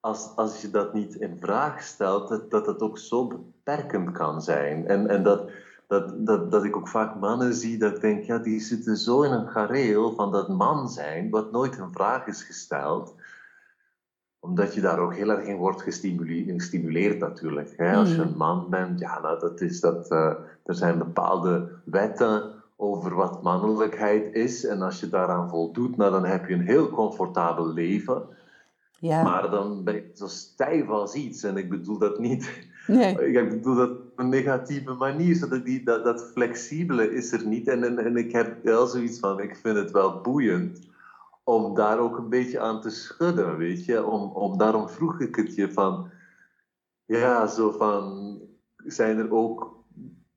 als, 0.00 0.36
als 0.36 0.60
je 0.60 0.70
dat 0.70 0.94
niet 0.94 1.14
in 1.14 1.38
vraag 1.40 1.82
stelt, 1.82 2.28
dat 2.28 2.50
dat, 2.50 2.64
dat 2.64 2.80
ook 2.80 2.98
zo 2.98 3.26
beperkend 3.26 4.12
kan 4.12 4.42
zijn. 4.42 4.86
En, 4.86 5.08
en 5.08 5.22
dat, 5.22 5.50
dat, 5.86 6.26
dat, 6.26 6.50
dat 6.50 6.64
ik 6.64 6.76
ook 6.76 6.88
vaak 6.88 7.20
mannen 7.20 7.54
zie 7.54 7.78
dat 7.78 7.94
ik 7.94 8.00
denk, 8.00 8.24
ja, 8.24 8.38
die 8.38 8.60
zitten 8.60 8.96
zo 8.96 9.22
in 9.22 9.32
een 9.32 9.48
gareel 9.48 10.14
van 10.14 10.32
dat 10.32 10.48
man 10.48 10.88
zijn, 10.88 11.30
wat 11.30 11.52
nooit 11.52 11.76
in 11.76 11.92
vraag 11.92 12.26
is 12.26 12.42
gesteld 12.42 13.14
omdat 14.46 14.74
je 14.74 14.80
daar 14.80 14.98
ook 14.98 15.14
heel 15.14 15.30
erg 15.30 15.44
in 15.46 15.56
wordt 15.56 15.82
gestimule- 15.82 16.52
gestimuleerd 16.52 17.18
natuurlijk. 17.18 17.72
Hè? 17.76 17.94
Als 17.96 18.08
je 18.10 18.14
Mm. 18.14 18.20
een 18.20 18.36
man 18.36 18.66
bent, 18.70 19.00
ja, 19.00 19.20
nou, 19.20 19.40
dat 19.40 19.60
is 19.60 19.80
dat, 19.80 20.10
eh, 20.10 20.32
er 20.64 20.74
zijn 20.74 20.98
bepaalde 20.98 21.68
wetten 21.84 22.42
over 22.76 23.14
wat 23.14 23.42
mannelijkheid 23.42 24.34
is. 24.34 24.64
En 24.66 24.82
als 24.82 25.00
je 25.00 25.08
daaraan 25.08 25.48
voldoet, 25.48 25.96
nou, 25.96 26.10
dan 26.10 26.24
heb 26.24 26.48
je 26.48 26.54
een 26.54 26.66
heel 26.66 26.90
comfortabel 26.90 27.72
leven. 27.72 28.22
Ja. 28.98 29.22
Maar 29.22 29.50
dan 29.50 29.84
ben 29.84 29.94
je 29.94 30.10
zo 30.14 30.26
stijf 30.26 30.88
als 30.88 31.14
iets. 31.14 31.42
En 31.42 31.56
ik 31.56 31.68
bedoel 31.70 31.98
dat 31.98 32.18
niet 32.18 32.50
Nee. 32.86 33.14
ik 33.32 33.48
bedoel 33.50 33.74
dat 33.74 33.90
op 33.90 34.12
een 34.16 34.28
negatieve 34.28 34.92
manier, 34.92 35.34
zodat 35.34 35.64
die, 35.64 35.84
dat, 35.84 36.04
dat 36.04 36.30
flexibele 36.32 37.14
is 37.14 37.32
er 37.32 37.46
niet. 37.46 37.68
En, 37.68 37.84
en, 37.84 37.98
en 37.98 38.16
ik 38.16 38.32
heb 38.32 38.64
wel 38.64 38.86
zoiets 38.86 39.18
van, 39.18 39.40
ik 39.40 39.56
vind 39.56 39.76
het 39.76 39.90
wel 39.90 40.20
boeiend 40.20 40.78
om 41.48 41.74
daar 41.74 41.98
ook 41.98 42.18
een 42.18 42.28
beetje 42.28 42.60
aan 42.60 42.80
te 42.80 42.90
schudden, 42.90 43.56
weet 43.56 43.84
je. 43.84 44.04
Om, 44.04 44.30
om, 44.30 44.58
daarom 44.58 44.88
vroeg 44.88 45.20
ik 45.20 45.36
het 45.36 45.54
je 45.54 45.72
van, 45.72 46.10
ja, 47.04 47.46
zo 47.46 47.70
van, 47.70 48.38
zijn 48.76 49.18
er 49.18 49.32
ook 49.32 49.84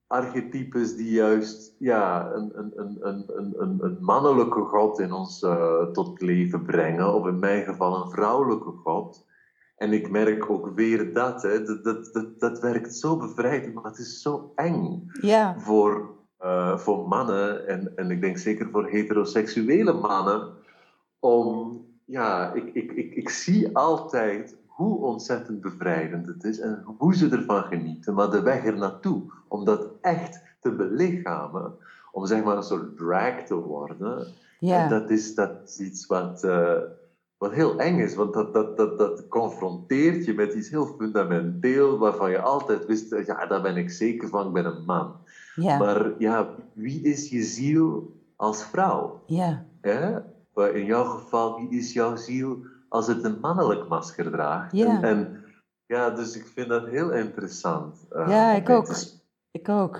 archetypes 0.07 0.95
die 0.95 1.11
juist 1.11 1.75
ja, 1.79 2.31
een, 2.33 2.51
een, 2.55 2.71
een, 2.75 3.23
een, 3.27 3.77
een, 3.79 3.97
mannelijke 3.99 4.61
god 4.61 4.99
in 4.99 5.11
ons 5.11 5.43
eh, 5.43 5.83
tot 5.83 6.21
leven 6.21 6.63
brengen, 6.63 7.13
of 7.13 7.27
in 7.27 7.39
mijn 7.39 7.63
geval 7.63 8.03
een 8.03 8.11
vrouwelijke 8.11 8.71
god. 8.71 9.25
En 9.75 9.93
ik 9.93 10.09
merk 10.09 10.49
ook 10.49 10.71
weer 10.75 11.13
dat, 11.13 11.41
hè, 11.41 11.63
dat, 11.63 11.83
dat, 11.83 12.13
dat, 12.13 12.39
dat 12.39 12.59
werkt 12.59 12.95
zo 12.95 13.17
bevrijdend, 13.17 13.73
maar 13.73 13.83
het 13.83 13.97
is 13.97 14.21
zo 14.21 14.51
eng 14.55 15.11
Ja, 15.21 15.59
voor, 15.59 16.15
eh, 16.37 16.77
voor 16.77 17.07
mannen, 17.07 17.67
en, 17.67 17.95
en 17.95 18.11
ik 18.11 18.21
denk 18.21 18.37
zeker 18.37 18.69
voor 18.69 18.87
heteroseksuele 18.87 19.93
mannen, 19.93 20.57
om, 21.19 21.81
ja, 22.05 22.53
ik, 22.53 22.73
ik, 22.73 22.91
ik, 22.91 23.15
ik 23.15 23.29
zie 23.29 23.77
altijd 23.77 24.57
hoe 24.67 24.97
ontzettend 24.99 25.61
bevrijdend 25.61 26.27
het 26.27 26.43
is 26.43 26.59
en 26.59 26.83
hoe 26.97 27.15
ze 27.15 27.29
ervan 27.29 27.63
genieten, 27.63 28.13
maar 28.13 28.29
de 28.29 28.41
weg 28.41 28.65
er 28.65 28.77
naartoe, 28.77 29.21
om 29.47 29.65
dat 29.65 29.87
echt 30.01 30.41
te 30.61 30.71
belichamen, 30.71 31.73
om 32.11 32.25
zeg 32.25 32.43
maar 32.43 32.57
een 32.57 32.63
soort 32.63 32.97
drag 32.97 33.45
te 33.45 33.55
worden, 33.55 34.27
ja, 34.59 34.83
en 34.83 34.89
dat 34.89 35.09
is, 35.09 35.35
dat 35.35 35.51
is 35.65 35.79
iets 35.79 36.05
wat, 36.05 36.43
eh, 36.43 36.73
wat 37.37 37.51
heel 37.51 37.79
eng 37.79 37.99
is, 37.99 38.15
want 38.15 38.33
dat, 38.33 38.53
dat, 38.53 38.77
dat, 38.77 38.97
dat 38.97 39.27
confronteert 39.27 40.25
je 40.25 40.33
met 40.33 40.53
iets 40.53 40.69
heel 40.69 40.85
fundamenteel, 40.85 41.97
waarvan 41.97 42.31
je 42.31 42.39
altijd 42.41 42.85
wist, 42.85 43.11
eh, 43.11 43.25
ja, 43.25 43.45
daar 43.45 43.61
ben 43.61 43.77
ik 43.77 43.89
zeker 43.89 44.29
van, 44.29 44.47
ik 44.47 44.53
ben 44.53 44.65
een 44.65 44.85
man. 44.85 45.15
ja, 45.55 45.77
Maar 45.77 46.11
ja, 46.17 46.55
wie 46.73 47.01
is 47.01 47.29
je 47.29 47.43
ziel 47.43 48.13
als 48.35 48.63
vrouw? 48.65 49.21
ja, 49.25 49.65
Hè? 49.81 50.17
In 50.67 50.85
jouw 50.85 51.03
geval, 51.03 51.55
wie 51.59 51.79
is 51.79 51.93
jouw 51.93 52.15
ziel 52.15 52.57
als 52.89 53.07
het 53.07 53.23
een 53.23 53.39
mannelijk 53.39 53.87
masker 53.87 54.31
draagt? 54.31 54.71
Ja. 54.71 54.87
En, 54.87 55.03
en 55.03 55.43
ja, 55.85 56.09
dus 56.09 56.35
ik 56.35 56.45
vind 56.45 56.69
dat 56.69 56.87
heel 56.87 57.11
interessant. 57.11 58.05
eh, 58.09 58.27
Ja, 58.27 58.51
ik 58.51 58.69
ook. 58.69 58.85
te 58.85 59.11
ik 59.51 59.69
ook. 59.69 59.99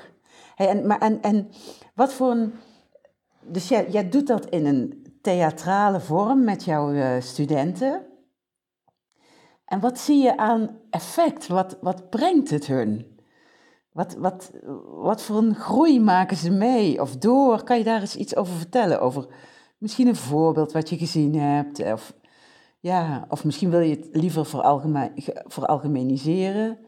Hey, 0.55 0.67
en, 0.67 0.87
maar, 0.87 0.99
en, 0.99 1.21
en 1.21 1.49
wat 1.95 2.13
voor 2.13 2.31
een... 2.31 2.53
Dus 3.41 3.67
jij, 3.67 3.89
jij 3.89 4.09
doet 4.09 4.27
dat 4.27 4.45
in 4.45 4.65
een 4.65 5.07
theatrale 5.21 5.99
vorm 5.99 6.43
met 6.43 6.63
jouw 6.63 6.93
eh, 6.93 7.21
studenten. 7.21 8.05
En 9.65 9.79
wat 9.79 9.99
zie 9.99 10.23
je 10.23 10.37
aan 10.37 10.77
effect? 10.89 11.47
Wat, 11.47 11.77
wat 11.81 12.09
brengt 12.09 12.49
het 12.49 12.65
hun? 12.67 13.19
Wat, 13.91 14.15
wat, 14.15 14.51
wat 14.85 15.21
voor 15.21 15.37
een 15.37 15.55
groei 15.55 15.99
maken 15.99 16.37
ze 16.37 16.51
mee 16.51 17.01
of 17.01 17.17
door? 17.17 17.63
Kan 17.63 17.77
je 17.77 17.83
daar 17.83 18.01
eens 18.01 18.15
iets 18.15 18.35
over 18.35 18.53
vertellen? 18.53 19.01
Over 19.01 19.27
misschien 19.79 20.07
een 20.07 20.15
voorbeeld 20.15 20.71
wat 20.71 20.89
je 20.89 20.97
gezien 20.97 21.35
hebt? 21.35 21.79
Of, 21.79 22.13
ja, 22.79 23.25
of 23.29 23.45
misschien 23.45 23.69
wil 23.69 23.79
je 23.79 23.95
het 23.95 24.09
liever 24.11 24.45
veralgeme- 24.45 25.11
ge- 25.15 25.43
veralgemeniseren. 25.47 26.79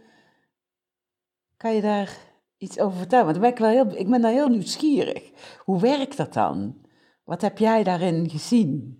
Kan 1.58 1.74
je 1.76 1.82
daar 1.82 2.18
iets 2.58 2.80
over 2.80 2.98
vertellen? 2.98 3.26
Want 3.26 3.40
ben 3.40 3.50
ik, 3.50 3.58
wel 3.58 3.70
heel, 3.70 3.98
ik 3.98 4.10
ben 4.10 4.22
daar 4.22 4.32
heel 4.32 4.50
nieuwsgierig. 4.50 5.32
Hoe 5.64 5.80
werkt 5.80 6.18
dat 6.18 6.34
dan? 6.34 6.86
Wat 7.24 7.42
heb 7.42 7.58
jij 7.58 7.84
daarin 7.84 8.30
gezien? 8.30 9.00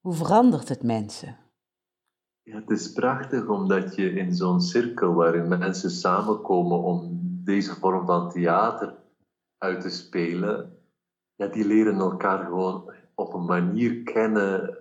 Hoe 0.00 0.14
verandert 0.14 0.68
het 0.68 0.82
mensen? 0.82 1.36
Ja, 2.42 2.56
het 2.60 2.70
is 2.70 2.92
prachtig 2.92 3.48
omdat 3.48 3.94
je 3.94 4.10
in 4.10 4.34
zo'n 4.34 4.60
cirkel 4.60 5.14
waarin 5.14 5.48
mensen 5.48 5.90
samenkomen 5.90 6.82
om 6.82 7.20
deze 7.44 7.74
vorm 7.74 8.06
van 8.06 8.30
theater 8.30 8.98
uit 9.58 9.80
te 9.80 9.88
spelen, 9.90 10.79
ja, 11.40 11.46
die 11.46 11.64
leren 11.66 11.98
elkaar 11.98 12.44
gewoon 12.44 12.92
op 13.14 13.34
een 13.34 13.44
manier 13.44 14.02
kennen 14.02 14.76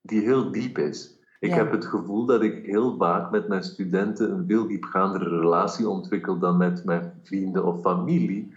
die 0.00 0.20
heel 0.20 0.50
diep 0.52 0.78
is. 0.78 1.18
Ik 1.40 1.50
Ja. 1.50 1.56
heb 1.56 1.70
het 1.70 1.84
gevoel 1.86 2.26
dat 2.26 2.42
ik 2.42 2.66
heel 2.66 2.96
vaak 2.96 3.30
met 3.30 3.48
mijn 3.48 3.62
studenten 3.62 4.30
een 4.30 4.46
veel 4.46 4.66
diepgaandere 4.66 5.28
relatie 5.28 5.88
ontwikkel 5.88 6.38
dan 6.38 6.56
met 6.56 6.84
mijn 6.84 7.12
vrienden 7.22 7.64
of 7.64 7.80
familie, 7.80 8.54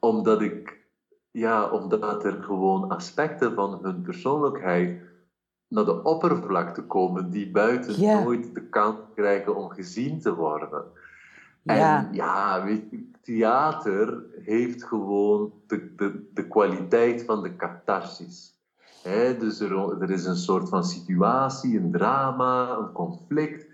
omdat 0.00 0.40
ik, 0.40 0.78
ja, 1.30 1.68
omdat 1.70 2.24
er 2.24 2.42
gewoon 2.42 2.88
aspecten 2.88 3.54
van 3.54 3.78
hun 3.82 4.02
persoonlijkheid 4.02 5.02
naar 5.68 5.84
de 5.84 6.02
oppervlakte 6.02 6.82
komen 6.82 7.30
die 7.30 7.50
buiten 7.50 8.00
Ja. 8.00 8.22
nooit 8.22 8.54
de 8.54 8.62
kans 8.68 8.96
krijgen 9.14 9.56
om 9.56 9.68
gezien 9.70 10.20
te 10.20 10.34
worden. 10.34 10.84
Ja. 11.62 12.08
Ja, 12.12 12.64
weet 12.64 12.90
je, 12.90 13.10
theater 13.24 14.24
heeft 14.44 14.84
gewoon 14.84 15.52
de, 15.66 15.94
de, 15.96 16.26
de 16.30 16.46
kwaliteit 16.46 17.24
van 17.24 17.42
de 17.42 17.56
catharsis. 17.56 18.54
Hè, 19.02 19.36
dus 19.36 19.60
er, 19.60 20.02
er 20.02 20.10
is 20.10 20.24
een 20.24 20.36
soort 20.36 20.68
van 20.68 20.84
situatie, 20.84 21.78
een 21.78 21.90
drama, 21.90 22.76
een 22.76 22.92
conflict. 22.92 23.66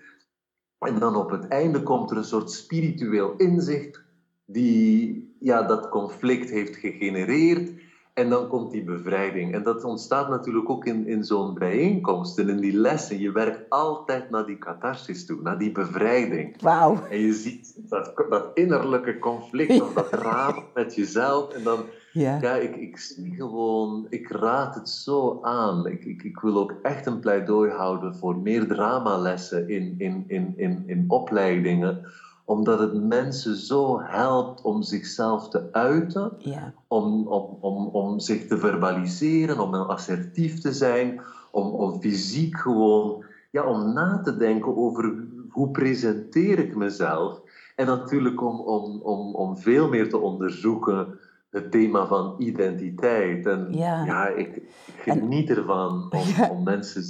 En 0.79 0.99
dan 0.99 1.17
op 1.17 1.31
het 1.31 1.49
einde 1.49 1.83
komt 1.83 2.11
er 2.11 2.17
een 2.17 2.25
soort 2.25 2.51
spiritueel 2.51 3.37
inzicht 3.37 4.03
die 4.45 5.29
ja, 5.39 5.63
dat 5.63 5.89
conflict 5.89 6.51
heeft 6.51 6.77
gegenereerd. 6.77 7.73
En 8.15 8.29
dan 8.31 8.49
komt 8.49 8.71
die 8.71 8.85
bevrijding. 8.85 9.55
En 9.55 9.63
dat 9.63 9.85
ontstaat 9.85 10.29
natuurlijk 10.29 10.71
ook 10.71 10.85
in, 10.85 11.07
in 11.07 11.25
zo'n 11.25 11.55
bijeenkomst 11.55 12.39
en 12.39 12.49
in 12.49 12.61
die 12.61 12.73
lessen. 12.77 13.19
Je 13.19 13.33
werkt 13.33 13.71
altijd 13.71 14.31
naar 14.31 14.47
die 14.47 14.59
catharsis 14.59 15.27
toe, 15.27 15.43
naar 15.43 15.59
die 15.59 15.73
bevrijding. 15.73 16.61
Wauw. 16.63 16.99
En 17.11 17.19
je 17.19 17.33
ziet 17.33 17.75
dat, 17.89 18.25
dat 18.29 18.45
innerlijke 18.55 19.19
conflict 19.19 19.81
of 19.81 19.93
dat 19.93 20.11
drama 20.11 20.63
met 20.75 20.95
jezelf. 20.95 21.53
En 21.53 21.63
dan, 21.63 21.79
Ja. 22.13 22.39
ja, 22.41 22.55
ik, 22.55 22.77
ik 22.77 22.99
zie 22.99 23.35
gewoon, 23.35 24.07
ik 24.09 24.31
raad 24.31 24.75
het 24.75 24.89
zo 24.89 25.39
aan. 25.43 25.87
Ik, 25.87 26.05
ik, 26.05 26.23
ik 26.23 26.41
wil 26.41 26.59
ook 26.59 26.75
echt 26.83 27.07
een 27.07 27.21
pleidooi 27.21 27.71
houden 27.71 28.15
voor 28.15 28.37
meer 28.37 28.67
dramalessen 28.67 29.69
in, 29.69 29.95
in, 29.99 30.25
in, 30.27 30.53
in, 30.57 30.83
in 30.87 31.05
opleidingen. 31.09 32.05
Omdat 32.51 32.79
het 32.79 33.05
mensen 33.05 33.57
zo 33.57 34.01
helpt 34.01 34.63
om 34.63 34.83
zichzelf 34.83 35.49
te 35.49 35.69
uiten 35.73 36.33
Ja. 36.39 36.73
om, 36.89 37.27
om, 37.29 37.57
om, 37.61 37.87
om 37.87 38.19
zich 38.19 38.47
te 38.47 38.59
verbaliseren, 38.59 39.59
om 39.61 39.75
assertief 39.75 40.61
te 40.61 40.73
zijn, 40.73 41.21
om, 41.51 41.67
om 41.67 42.01
fysiek 42.01 42.57
gewoon, 42.57 43.25
ja, 43.51 43.65
om 43.65 43.93
na 43.93 44.21
te 44.21 44.37
denken 44.37 44.77
over 44.77 45.25
hoe 45.49 45.71
presenteer 45.71 46.59
ik 46.59 46.77
mezelf. 46.77 47.41
En 47.77 47.87
natuurlijk 47.87 48.43
om, 48.43 48.61
om, 48.61 49.01
om, 49.03 49.35
om 49.35 49.57
veel 49.57 49.89
meer 49.89 50.09
te 50.09 50.19
onderzoeken 50.19 51.19
het 51.51 51.71
thema 51.71 52.07
van 52.07 52.35
identiteit. 52.39 53.47
En 53.47 53.67
Ja. 53.71 54.05
ja, 54.05 54.29
ik, 54.29 54.57
ik 54.57 54.95
geniet 54.97 55.51
ervan 55.51 56.09
om, 56.11 56.27
Ja. 56.37 56.51
om 56.51 56.63
mensen 56.63 57.03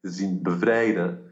te 0.00 0.10
zien 0.10 0.42
bevrijden. 0.42 1.23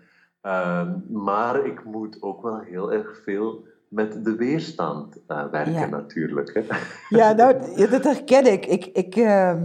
Ehm, 0.43 0.99
maar 1.09 1.67
ik 1.67 1.85
moet 1.85 2.23
ook 2.23 2.43
wel 2.43 2.59
heel 2.59 2.93
erg 2.93 3.21
veel 3.25 3.65
met 3.89 4.25
de 4.25 4.35
weerstand 4.37 5.17
eh, 5.27 5.45
werken 5.51 5.73
Ja. 5.73 5.87
natuurlijk. 5.87 6.55
Hè. 6.55 6.77
Ja, 7.19 7.33
nou, 7.33 7.77
ja, 7.77 7.87
dat 7.87 8.05
herken 8.05 8.53
ik. 8.53 8.67
Ik, 8.67 8.87
ik, 8.87 9.17
eh, 9.17 9.63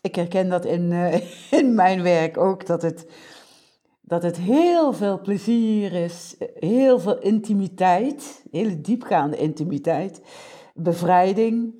ik 0.00 0.14
herken 0.14 0.48
dat 0.48 0.64
in, 0.64 0.92
eh, 0.92 1.20
in 1.60 1.74
mijn 1.74 2.02
werk 2.02 2.36
ook, 2.38 2.66
dat 2.66 2.82
het, 2.82 3.06
dat 4.00 4.22
het 4.22 4.36
heel 4.36 4.92
veel 4.92 5.20
plezier 5.20 5.92
is, 5.92 6.36
heel 6.54 6.98
veel 7.00 7.18
intimiteit, 7.18 8.44
hele 8.50 8.80
diepgaande 8.80 9.36
intimiteit, 9.36 10.20
bevrijding, 10.74 11.74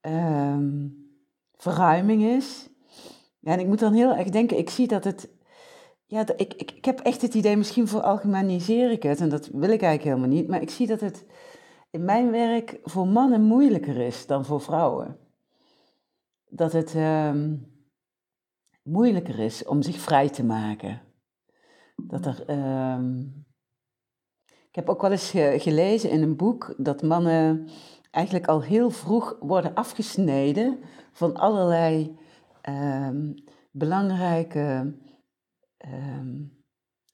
ehm, 0.00 0.86
verruiming 1.56 2.22
is. 2.22 2.68
Ja, 3.40 3.52
en 3.52 3.60
ik 3.60 3.66
moet 3.66 3.78
dan 3.78 3.92
heel 3.92 4.14
erg 4.14 4.28
denken, 4.28 4.58
ik 4.58 4.70
zie 4.70 4.86
dat 4.86 5.04
het, 5.04 5.28
ja, 6.08 6.26
ik, 6.36 6.54
ik, 6.54 6.70
ik 6.70 6.84
heb 6.84 7.00
echt 7.00 7.22
het 7.22 7.34
idee, 7.34 7.56
misschien 7.56 7.88
voor 7.88 8.00
algemeniseer 8.00 8.90
ik 8.90 9.02
het, 9.02 9.20
en 9.20 9.28
dat 9.28 9.46
wil 9.46 9.70
ik 9.70 9.82
eigenlijk 9.82 10.02
helemaal 10.02 10.28
niet, 10.36 10.48
maar 10.48 10.62
ik 10.62 10.70
zie 10.70 10.86
dat 10.86 11.00
het 11.00 11.26
in 11.90 12.04
mijn 12.04 12.30
werk 12.30 12.78
voor 12.82 13.06
mannen 13.08 13.42
moeilijker 13.42 13.96
is 13.96 14.26
dan 14.26 14.44
voor 14.44 14.60
vrouwen. 14.60 15.18
Dat 16.48 16.72
het 16.72 16.94
ehm, 16.94 17.56
moeilijker 18.82 19.38
is 19.38 19.64
om 19.64 19.82
zich 19.82 19.96
vrij 19.96 20.28
te 20.28 20.44
maken. 20.44 21.00
Dat 21.96 22.26
er. 22.26 22.44
ehm, 22.46 23.20
ik 24.68 24.74
heb 24.74 24.88
ook 24.88 25.02
wel 25.02 25.10
eens 25.10 25.30
ge- 25.30 25.56
gelezen 25.58 26.10
in 26.10 26.22
een 26.22 26.36
boek 26.36 26.74
dat 26.76 27.02
mannen 27.02 27.68
eigenlijk 28.10 28.46
al 28.46 28.62
heel 28.62 28.90
vroeg 28.90 29.36
worden 29.40 29.74
afgesneden 29.74 30.78
van 31.12 31.36
allerlei 31.36 32.18
ehm, 32.62 33.32
belangrijke 33.70 34.94
ehm, 35.78 36.36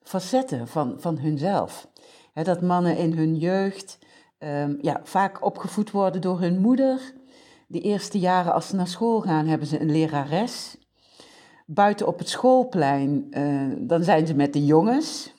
facetten 0.02 0.68
van, 0.68 0.94
van 1.00 1.18
hunzelf. 1.18 1.88
Dat 2.32 2.62
mannen 2.62 2.96
in 2.96 3.12
hun 3.12 3.36
jeugd 3.36 3.98
ehm, 4.38 4.74
ja, 4.80 5.00
vaak 5.02 5.44
opgevoed 5.44 5.90
worden 5.90 6.20
door 6.20 6.40
hun 6.40 6.60
moeder. 6.60 7.14
De 7.68 7.80
eerste 7.80 8.18
jaren 8.18 8.52
als 8.52 8.68
ze 8.68 8.76
naar 8.76 8.88
school 8.88 9.20
gaan, 9.20 9.46
hebben 9.46 9.68
ze 9.68 9.80
een 9.80 9.90
lerares. 9.90 10.76
Buiten 11.66 12.06
op 12.06 12.18
het 12.18 12.28
schoolplein, 12.28 13.26
eh, 13.30 13.70
dan 13.78 14.04
zijn 14.04 14.26
ze 14.26 14.34
met 14.34 14.52
de 14.52 14.64
jongens. 14.64 15.34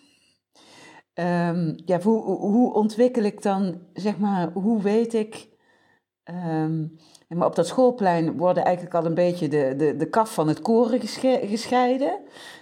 Ehm, 1.14 1.74
ja, 1.86 2.02
hoe, 2.02 2.22
hoe 2.24 2.74
ontwikkel 2.74 3.24
ik 3.24 3.42
dan, 3.42 3.82
zeg 3.94 4.18
maar, 4.18 4.52
hoe 4.52 4.82
weet 4.82 5.14
ik... 5.14 5.54
maar 7.30 7.48
op 7.48 7.56
dat 7.56 7.68
schoolplein 7.68 8.38
worden 8.38 8.64
eigenlijk 8.64 8.96
al 8.96 9.06
een 9.06 9.14
beetje 9.14 9.48
de, 9.48 9.74
de, 9.78 9.96
de 9.96 10.10
kaf 10.10 10.34
van 10.34 10.48
het 10.48 10.62
koren 10.62 11.00
gesche- 11.00 11.42
gescheiden. 11.44 12.20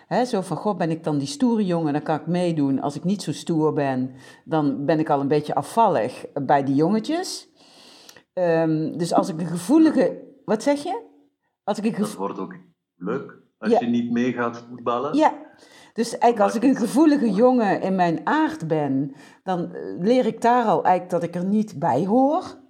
Hè, 0.08 0.26
zo 0.26 0.42
van, 0.42 0.58
god, 0.58 0.78
ben 0.78 0.92
ik 0.92 1.04
dan 1.04 1.18
die 1.18 1.28
stoere 1.28 1.66
jongen, 1.66 1.94
dan 1.94 2.04
kan 2.04 2.16
ik 2.20 2.28
meedoen. 2.28 2.82
Als 2.82 2.96
ik 2.96 3.04
niet 3.04 3.22
zo 3.22 3.32
stoer 3.32 3.74
ben, 3.74 4.12
dan 4.46 4.86
ben 4.86 5.00
ik 5.00 5.10
al 5.10 5.20
een 5.20 5.28
beetje 5.28 5.56
afvallig 5.56 6.26
bij 6.34 6.64
die 6.64 6.76
jongetjes. 6.76 7.50
Ehm, 8.34 8.98
dus 8.98 9.14
als 9.14 9.30
ik 9.30 9.40
een 9.40 9.48
gevoelige... 9.48 10.22
Wat 10.46 10.64
zeg 10.64 10.84
je? 10.84 11.02
Als 11.64 11.78
ik 11.80 11.86
een 11.86 12.02
Dat 12.02 12.14
wordt 12.14 12.40
ook 12.40 12.56
leuk 12.96 13.42
als 13.58 13.72
Ja. 13.72 13.80
je 13.80 13.86
niet 13.86 14.12
mee 14.12 14.34
gaat 14.34 14.66
voetballen. 14.70 15.14
Ja, 15.16 15.34
Dus 15.94 16.18
eigenlijk 16.18 16.40
als 16.54 16.56
ik 16.56 16.70
een 16.70 16.76
gevoelige 16.82 17.32
jongen 17.32 17.82
in 17.82 17.96
mijn 17.96 18.22
aard 18.24 18.68
ben, 18.68 19.14
dan 19.44 19.74
eh, 19.74 19.82
leer 20.00 20.26
ik 20.26 20.42
daar 20.42 20.66
al 20.66 20.84
eigenlijk 20.84 21.10
dat 21.10 21.24
ik 21.24 21.36
er 21.36 21.46
niet 21.50 21.80
bij 21.80 22.06
hoor. 22.06 22.62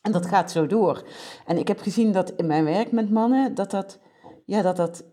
En 0.00 0.12
dat 0.12 0.26
gaat 0.26 0.50
zo 0.50 0.66
door. 0.66 1.02
En 1.46 1.58
ik 1.58 1.68
heb 1.68 1.80
gezien 1.80 2.12
dat 2.12 2.30
in 2.30 2.46
mijn 2.46 2.64
werk 2.64 2.92
met 2.92 3.10
mannen, 3.10 3.54
dat 3.54 3.70
dat, 3.70 3.98
ja, 4.44 4.62
dat, 4.62 4.76
dat 4.76 5.04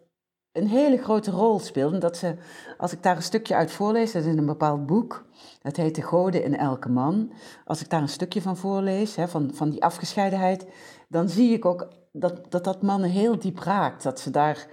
een 0.52 0.68
hele 0.68 0.98
grote 0.98 1.32
rol 1.32 1.60
speelt. 1.60 1.94
En 1.94 2.00
dat 2.00 2.18
ze, 2.18 2.36
als 2.78 2.94
ik 2.94 3.04
daar 3.04 3.16
een 3.16 3.22
stukje 3.22 3.56
uit 3.56 3.72
voorlees, 3.72 4.12
dat 4.12 4.24
is 4.24 4.32
in 4.32 4.38
een 4.38 4.46
bepaald 4.46 4.86
boek, 4.86 5.26
dat 5.62 5.76
heet 5.76 5.96
De 5.96 6.02
Goden 6.02 6.44
in 6.44 6.58
Elke 6.58 6.90
Man. 6.90 7.32
Als 7.66 7.82
ik 7.82 7.90
daar 7.90 8.02
een 8.02 8.10
stukje 8.10 8.42
van 8.42 8.58
voorlees, 8.58 9.16
hè, 9.16 9.28
van, 9.28 9.52
van 9.54 9.70
die 9.70 9.84
afgescheidenheid, 9.84 10.68
dan 11.08 11.30
zie 11.30 11.54
ik 11.54 11.66
ook 11.66 11.88
dat 12.12 12.52
dat, 12.52 12.64
dat 12.64 12.82
mannen 12.82 13.10
heel 13.10 13.40
diep 13.40 13.60
raakt. 13.60 14.04
Dat 14.04 14.20
ze, 14.20 14.30
daar, 14.30 14.68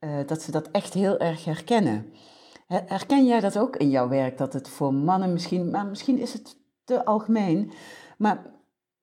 uh, 0.00 0.10
dat 0.26 0.42
ze 0.42 0.50
dat 0.50 0.70
echt 0.70 0.94
heel 0.94 1.18
erg 1.18 1.44
herkennen. 1.44 2.12
Herken 2.66 3.26
jij 3.26 3.40
dat 3.40 3.58
ook 3.58 3.76
in 3.76 3.90
jouw 3.90 4.08
werk? 4.08 4.38
Dat 4.38 4.52
het 4.52 4.68
voor 4.68 4.94
mannen 4.94 5.32
misschien, 5.32 5.70
maar 5.70 5.86
misschien 5.86 6.18
is 6.18 6.32
het 6.32 6.56
te 6.84 7.04
algemeen, 7.04 7.72
maar 8.18 8.52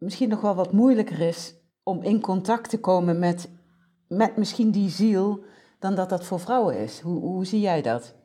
misschien 0.02 0.30
nog 0.30 0.42
wel 0.42 0.56
wat 0.56 0.72
moeilijker 0.72 1.20
is 1.20 1.56
om 1.84 2.04
in 2.04 2.22
contact 2.22 2.70
te 2.70 2.80
komen 2.80 3.20
met, 3.20 3.52
met 4.08 4.38
misschien 4.38 4.72
die 4.72 4.90
ziel 4.90 5.44
dan 5.80 5.96
dat 5.96 6.10
dat 6.10 6.26
voor 6.26 6.40
vrouwen 6.40 6.78
is. 6.78 7.00
Hoe, 7.00 7.20
hoe 7.20 7.46
zie 7.46 7.60
jij 7.60 7.82
dat? 7.82 8.16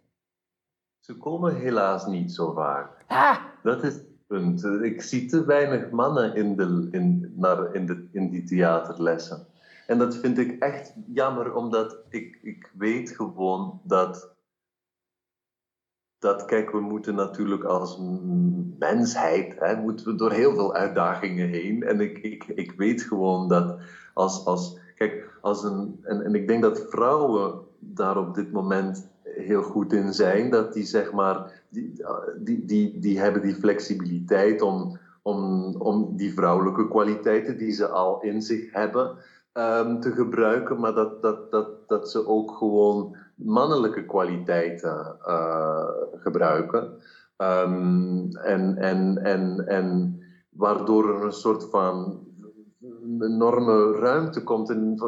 Ze 0.98 1.16
komen 1.16 1.56
helaas 1.56 2.06
niet 2.06 2.32
zo 2.32 2.52
vaak. 2.52 3.04
Ah! 3.06 3.38
Dat 3.62 3.84
is 3.84 3.94
het 3.94 4.26
punt. 4.26 4.64
Ik 4.64 5.02
zie 5.02 5.26
te 5.26 5.44
weinig 5.44 5.90
mannen 5.90 6.34
in, 6.34 6.56
de, 6.56 6.88
in, 6.90 7.32
naar, 7.36 7.74
in, 7.74 7.86
de, 7.86 8.08
in 8.12 8.30
die 8.30 8.44
theaterlessen. 8.44 9.46
En 9.86 9.98
dat 9.98 10.16
vind 10.16 10.38
ik 10.38 10.62
echt 10.62 10.94
jammer, 11.06 11.54
omdat 11.54 11.98
ik, 12.08 12.38
ik 12.42 12.72
weet 12.74 13.10
gewoon 13.10 13.80
dat 13.84 14.35
dat, 16.18 16.44
kijk, 16.44 16.70
we 16.70 16.80
moeten 16.80 17.14
natuurlijk 17.14 17.64
als 17.64 18.00
mensheid, 18.78 19.54
hè, 19.58 19.76
moeten 19.76 20.06
we 20.06 20.14
door 20.14 20.32
heel 20.32 20.54
veel 20.54 20.74
uitdagingen 20.74 21.48
heen. 21.48 21.82
En 21.82 22.00
ik, 22.00 22.18
ik, 22.18 22.44
ik 22.44 22.72
weet 22.76 23.02
gewoon 23.02 23.48
dat 23.48 23.78
als, 24.14 24.44
als 24.44 24.78
kijk, 24.94 25.38
als 25.40 25.64
een, 25.64 25.98
en, 26.02 26.24
en 26.24 26.34
ik 26.34 26.48
denk 26.48 26.62
dat 26.62 26.86
vrouwen 26.88 27.60
daar 27.78 28.18
op 28.18 28.34
dit 28.34 28.52
moment 28.52 29.08
heel 29.22 29.62
goed 29.62 29.92
in 29.92 30.12
zijn, 30.12 30.50
dat 30.50 30.72
die 30.72 30.84
zeg 30.84 31.12
maar, 31.12 31.62
die, 31.68 31.92
die, 32.38 32.64
die, 32.64 32.98
die 32.98 33.20
hebben 33.20 33.42
die 33.42 33.54
flexibiliteit 33.54 34.62
om, 34.62 34.98
om, 35.22 35.74
om 35.78 36.16
die 36.16 36.34
vrouwelijke 36.34 36.88
kwaliteiten 36.88 37.58
die 37.58 37.72
ze 37.72 37.88
al 37.88 38.22
in 38.22 38.42
zich 38.42 38.72
hebben, 38.72 39.16
um, 39.52 40.00
te 40.00 40.12
gebruiken, 40.12 40.80
maar 40.80 40.94
dat, 40.94 41.22
dat, 41.22 41.50
dat, 41.50 41.88
dat 41.88 42.10
ze 42.10 42.26
ook 42.26 42.50
gewoon 42.50 43.16
mannelijke 43.36 44.04
kwaliteiten 44.06 45.16
uh, 45.26 45.86
gebruiken. 46.12 47.02
Um, 47.38 48.36
en, 48.36 48.76
en, 48.76 49.18
en, 49.18 49.66
en 49.66 50.18
waardoor 50.50 51.14
er 51.14 51.24
een 51.24 51.32
soort 51.32 51.64
van 51.64 52.20
enorme 53.18 53.92
ruimte 53.92 54.42
komt 54.42 54.70
en 54.70 54.98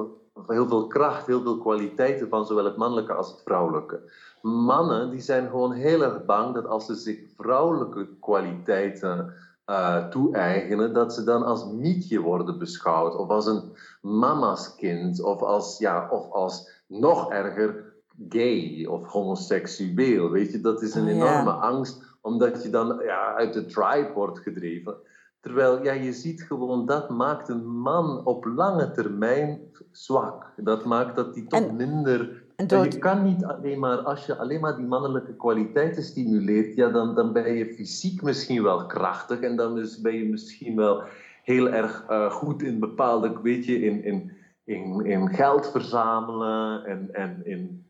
heel 0.47 0.68
veel 0.68 0.87
kracht, 0.87 1.26
heel 1.26 1.43
veel 1.43 1.59
kwaliteiten 1.59 2.29
van 2.29 2.47
zowel 2.47 2.64
het 2.64 2.76
mannelijke 2.76 3.12
als 3.12 3.31
het 3.31 3.43
vrouwelijke. 3.43 4.12
Mannen 4.43 5.11
die 5.11 5.20
zijn 5.20 5.49
gewoon 5.49 5.72
heel 5.72 6.03
erg 6.03 6.24
bang 6.24 6.55
dat 6.55 6.66
als 6.66 6.87
ze 6.87 6.95
zich 6.95 7.18
vrouwelijke 7.37 8.09
kwaliteiten 8.20 9.33
uh, 9.66 10.09
toe-eigenen, 10.09 10.95
dat 10.95 11.14
ze 11.14 11.24
dan 11.24 11.43
als 11.43 11.66
mietje 11.66 12.20
worden 12.20 12.59
beschouwd, 12.59 13.16
of 13.16 13.29
als 13.29 13.47
een 13.47 13.62
mama's 14.03 14.74
kind, 14.74 15.22
of 15.22 15.43
als, 15.43 15.79
ja, 15.79 16.09
of 16.11 16.31
als 16.31 16.70
nog 16.87 17.31
erger 17.31 17.88
gay 18.29 18.85
of 18.85 19.07
homoseksueel. 19.07 20.31
Weet 20.31 20.53
je, 20.53 20.61
dat 20.61 20.83
is 20.83 20.95
een 20.95 21.05
oh, 21.05 21.11
enorme 21.11 21.51
angst, 21.51 22.16
omdat 22.21 22.62
je 22.62 22.71
dan 22.71 23.01
ja, 23.05 23.35
uit 23.35 23.53
de 23.53 23.64
tribe 23.64 24.11
wordt 24.14 24.39
gedreven. 24.39 24.97
Terwijl 25.41 25.83
ja, 25.83 25.93
je 25.93 26.12
ziet 26.12 26.43
gewoon 26.43 26.87
dat 26.87 27.11
maakt 27.11 27.49
een 27.49 27.66
man 27.66 28.25
op 28.25 28.45
lange 28.45 28.91
termijn 28.91 29.61
zwak. 29.91 30.53
Dat 30.57 30.85
maakt 30.85 31.16
dat 31.16 31.35
hij 31.35 31.45
toch 31.49 31.73
minder. 31.73 32.47
En 32.57 32.83
Je 32.83 32.99
kan 32.99 33.23
niet 33.23 33.45
alleen 33.45 33.79
maar, 33.79 33.99
als 33.99 34.27
je 34.27 34.37
alleen 34.37 34.61
maar 34.61 34.77
die 34.77 34.87
mannelijke 34.87 35.37
kwaliteiten 35.37 36.03
stimuleert, 36.03 36.75
ja, 36.75 36.89
dan, 36.89 37.14
dan 37.14 37.33
ben 37.33 37.55
je 37.55 37.75
fysiek 37.75 38.23
misschien 38.23 38.62
wel 38.62 38.87
krachtig 38.87 39.41
en 39.41 39.57
dan 39.57 39.75
dus 39.75 40.01
ben 40.01 40.14
je 40.14 40.29
misschien 40.29 40.77
wel 40.77 41.03
heel 41.43 41.69
erg 41.69 42.05
uh, 42.11 42.31
goed 42.31 42.62
in 42.62 42.79
bepaalde, 42.79 43.41
weet 43.43 43.64
je, 43.64 43.81
in, 43.81 44.05
in, 44.05 44.33
in, 44.64 45.05
in 45.05 45.29
geld 45.29 45.71
verzamelen 45.71 46.85
en, 46.85 47.14
en 47.14 47.41
in 47.45 47.87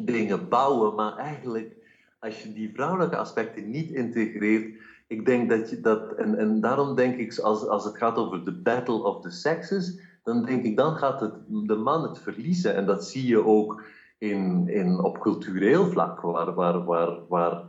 dingen 0.00 0.48
bouwen. 0.48 0.94
Maar 0.94 1.16
eigenlijk, 1.16 1.76
als 2.18 2.42
je 2.42 2.52
die 2.52 2.72
vrouwelijke 2.74 3.16
aspecten 3.16 3.70
niet 3.70 3.90
integreert, 3.90 4.76
ik 5.06 5.26
denk 5.26 5.50
dat 5.50 5.70
je 5.70 5.80
dat, 5.80 6.12
en, 6.12 6.38
en 6.38 6.60
daarom 6.60 6.94
denk 6.94 7.16
ik, 7.16 7.38
als, 7.38 7.66
als 7.68 7.84
het 7.84 7.96
gaat 7.96 8.16
over 8.16 8.44
de 8.44 8.52
battle 8.52 9.02
of 9.02 9.20
the 9.20 9.30
sexes, 9.30 10.00
dan 10.22 10.44
denk 10.44 10.64
ik, 10.64 10.76
dan 10.76 10.96
gaat 10.96 11.20
het, 11.20 11.34
de 11.46 11.76
man 11.76 12.02
het 12.02 12.18
verliezen. 12.18 12.74
En 12.74 12.86
dat 12.86 13.04
zie 13.04 13.26
je 13.26 13.44
ook 13.44 13.82
in, 14.18 14.68
in, 14.68 15.00
op 15.00 15.18
cultureel 15.18 15.86
vlak, 15.86 16.20
waar, 16.20 16.54
waar, 16.54 16.84
waar, 16.84 17.18
waar, 17.28 17.62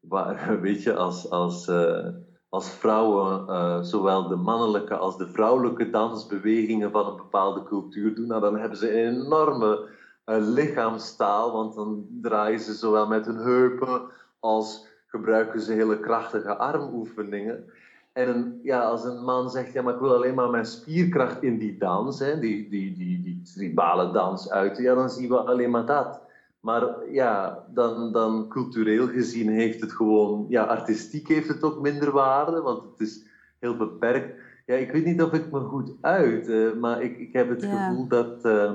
waar 0.00 0.60
weet 0.60 0.82
je, 0.82 0.94
als, 0.94 1.30
als, 1.30 1.68
uh, 1.68 2.06
als 2.48 2.70
vrouwen 2.70 3.44
uh, 3.48 3.82
zowel 3.82 4.28
de 4.28 4.36
mannelijke 4.36 4.96
als 4.96 5.16
de 5.16 5.28
vrouwelijke 5.28 5.90
dansbewegingen 5.90 6.90
van 6.90 7.06
een 7.06 7.16
bepaalde 7.16 7.62
cultuur 7.62 8.14
doen, 8.14 8.26
nou, 8.26 8.40
dan 8.40 8.58
hebben 8.58 8.78
ze 8.78 9.02
een 9.02 9.22
enorme 9.24 9.88
lichaamstaal, 10.24 11.52
want 11.52 11.74
dan 11.74 12.06
draaien 12.20 12.60
ze 12.60 12.72
zowel 12.72 13.06
met 13.06 13.26
hun 13.26 13.36
heupen 13.36 14.02
als 14.40 14.86
gebruiken 15.06 15.60
ze 15.60 15.72
hele 15.72 16.00
krachtige 16.00 16.56
armoefeningen. 16.56 17.64
En 18.12 18.28
een, 18.28 18.60
ja, 18.62 18.80
als 18.80 19.04
een 19.04 19.24
man 19.24 19.50
zegt, 19.50 19.72
ja, 19.72 19.82
maar 19.82 19.94
ik 19.94 20.00
wil 20.00 20.14
alleen 20.14 20.34
maar 20.34 20.50
mijn 20.50 20.66
spierkracht 20.66 21.42
in 21.42 21.58
die 21.58 21.78
dans, 21.78 22.18
hè, 22.18 22.38
die, 22.38 22.68
die, 22.68 22.96
die, 22.96 23.22
die 23.22 23.42
tribale 23.54 24.12
dans 24.12 24.50
uiten, 24.50 24.82
ja, 24.82 24.94
dan 24.94 25.10
zien 25.10 25.28
we 25.28 25.36
alleen 25.36 25.70
maar 25.70 25.86
dat. 25.86 26.20
Maar 26.60 27.10
ja, 27.10 27.64
dan, 27.74 28.12
dan 28.12 28.48
cultureel 28.48 29.06
gezien 29.06 29.48
heeft 29.48 29.80
het 29.80 29.92
gewoon, 29.92 30.46
ja, 30.48 30.62
artistiek 30.62 31.28
heeft 31.28 31.48
het 31.48 31.62
ook 31.62 31.80
minder 31.80 32.10
waarde, 32.10 32.60
want 32.60 32.82
het 32.82 33.00
is 33.00 33.24
heel 33.58 33.76
beperkt. 33.76 34.40
Ja, 34.66 34.74
ik 34.74 34.92
weet 34.92 35.04
niet 35.04 35.22
of 35.22 35.32
ik 35.32 35.50
me 35.50 35.60
goed 35.60 35.92
uit, 36.00 36.48
uh, 36.48 36.74
maar 36.74 37.02
ik, 37.02 37.18
ik 37.18 37.32
heb 37.32 37.48
het 37.48 37.64
gevoel 37.64 38.08
dat, 38.08 38.44
uh, 38.44 38.72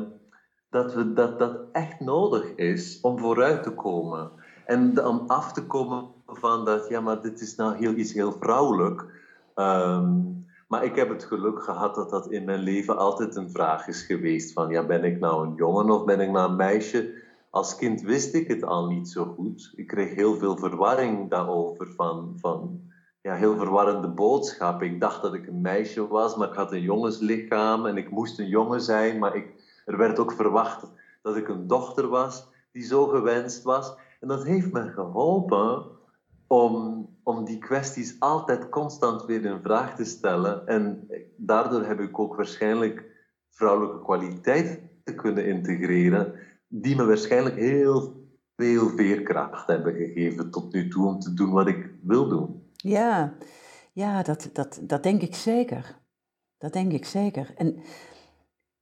dat, 0.70 0.94
we, 0.94 1.14
dat 1.14 1.40
dat 1.40 1.58
echt 1.72 2.00
nodig 2.00 2.56
is 2.56 3.00
om 3.02 3.20
vooruit 3.20 3.64
te 3.64 3.72
komen. 3.72 4.32
En 4.66 5.06
om 5.06 5.24
af 5.28 5.54
te 5.54 5.66
komen 5.66 6.08
van 6.28 6.66
dat, 6.66 6.88
ja, 6.90 7.02
maar 7.02 7.22
dit 7.22 7.42
is 7.42 7.56
nou 7.56 7.76
heel, 7.78 7.94
iets 7.94 8.14
heel 8.14 8.32
vrouwelijk. 8.32 9.06
Um, 9.56 10.48
maar 10.68 10.84
ik 10.84 10.96
heb 10.96 11.10
het 11.10 11.24
geluk 11.24 11.64
gehad 11.64 11.96
dat 11.96 12.10
dat 12.10 12.32
in 12.32 12.46
mijn 12.46 12.60
leven 12.60 12.98
altijd 12.98 13.36
een 13.36 13.52
vraag 13.52 13.88
is 13.88 14.02
geweest 14.02 14.54
van, 14.54 14.70
ja, 14.70 14.86
ben 14.86 15.04
ik 15.04 15.20
nou 15.20 15.48
een 15.48 15.56
jongen 15.56 15.90
of 15.90 16.06
ben 16.06 16.20
ik 16.20 16.30
nou 16.30 16.50
een 16.50 16.56
meisje? 16.56 17.14
Als 17.50 17.76
kind 17.76 18.02
wist 18.02 18.34
ik 18.34 18.48
het 18.48 18.64
al 18.64 18.88
niet 18.88 19.10
zo 19.10 19.26
goed. 19.26 19.74
Ik 19.76 19.88
kreeg 19.88 20.16
heel 20.16 20.36
veel 20.36 20.58
verwarring 20.58 21.30
daarover 21.30 21.88
van, 21.96 22.34
van 22.40 22.82
ja, 23.22 23.36
heel 23.36 23.58
verwarrende 23.58 24.08
boodschappen. 24.08 24.88
Ik 24.88 25.00
dacht 25.00 25.22
dat 25.22 25.34
ik 25.34 25.48
een 25.48 25.62
meisje 25.62 26.08
was, 26.08 26.36
maar 26.36 26.48
ik 26.48 26.56
had 26.56 26.72
een 26.72 26.82
jongenslichaam 26.82 27.86
en 27.86 27.98
ik 27.98 28.10
moest 28.12 28.40
een 28.40 28.48
jongen 28.48 28.82
zijn, 28.82 29.20
maar 29.20 29.36
ik, 29.36 29.59
er 29.90 29.98
werd 29.98 30.20
ook 30.20 30.32
verwacht 30.32 30.92
dat 31.22 31.36
ik 31.36 31.48
een 31.48 31.68
dochter 31.68 32.08
was 32.08 32.48
die 32.72 32.84
zo 32.84 33.08
gewenst 33.08 33.64
was. 33.64 33.96
En 34.20 34.28
dat 34.28 34.44
heeft 34.44 34.72
me 34.72 34.92
geholpen 34.92 35.86
om, 36.48 37.08
om 37.24 37.46
die 37.46 37.58
kwesties 37.58 38.20
altijd 38.20 38.70
constant 38.70 39.26
weer 39.26 39.46
in 39.46 39.62
vraag 39.62 39.96
te 39.96 40.06
stellen. 40.06 40.68
En 40.68 41.08
daardoor 41.38 41.84
heb 41.84 42.00
ik 42.00 42.20
ook 42.20 42.36
waarschijnlijk 42.36 43.06
vrouwelijke 43.50 44.02
kwaliteiten 44.02 44.90
kunnen 45.16 45.46
integreren, 45.46 46.34
die 46.68 46.96
me 46.96 47.06
waarschijnlijk 47.06 47.56
heel 47.56 48.28
veel 48.56 48.90
veerkracht 48.90 49.68
hebben 49.68 49.94
gegeven 49.94 50.52
tot 50.52 50.74
nu 50.74 50.88
toe 50.88 51.08
om 51.08 51.20
te 51.20 51.34
doen 51.34 51.52
wat 51.52 51.68
ik 51.68 51.90
wil 52.02 52.28
doen. 52.28 52.72
Ja, 52.72 53.34
ja 53.94 54.24
dat, 54.24 54.50
dat, 54.54 54.80
dat 54.82 55.04
denk 55.04 55.22
ik 55.22 55.36
zeker. 55.36 55.98
Dat 56.58 56.74
denk 56.74 56.92
ik 56.92 57.06
zeker. 57.06 57.54
En 57.56 57.80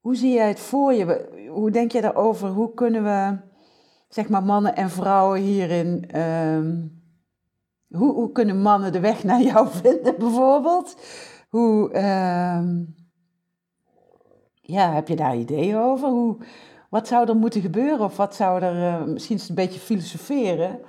hoe 0.08 0.16
zie 0.16 0.34
jij 0.34 0.48
het 0.48 0.60
voor 0.60 0.94
je? 0.94 1.30
Hoe 1.50 1.72
denk 1.72 1.92
je 1.92 2.02
daarover? 2.02 2.50
Hoe 2.50 2.74
kunnen 2.74 3.04
we, 3.04 3.38
zeg 4.10 4.30
maar, 4.30 4.44
mannen 4.44 4.76
en 4.76 4.90
vrouwen 4.90 5.42
hierin 5.42 6.10
ehm, 6.10 6.86
hoe, 7.90 8.14
hoe 8.14 8.32
kunnen 8.32 8.62
mannen 8.62 8.92
de 8.92 9.00
weg 9.00 9.24
naar 9.24 9.42
jou 9.42 9.68
vinden, 9.82 10.16
bijvoorbeeld? 10.18 10.96
Hoe, 11.50 11.94
uh, 11.94 12.62
ja, 14.62 14.94
heb 14.94 15.08
je 15.08 15.16
daar 15.16 15.36
ideeën 15.36 15.78
over? 15.78 16.10
Hoe, 16.10 16.38
wat 16.90 17.08
zou 17.08 17.30
er 17.30 17.36
moeten 17.36 17.62
gebeuren? 17.62 18.06
Of 18.06 18.18
wat 18.18 18.36
zou 18.36 18.62
er, 18.62 18.76
uh, 18.76 19.04
misschien 19.04 19.40
een 19.48 19.56
beetje 19.56 19.80
filosoferen. 19.80 20.80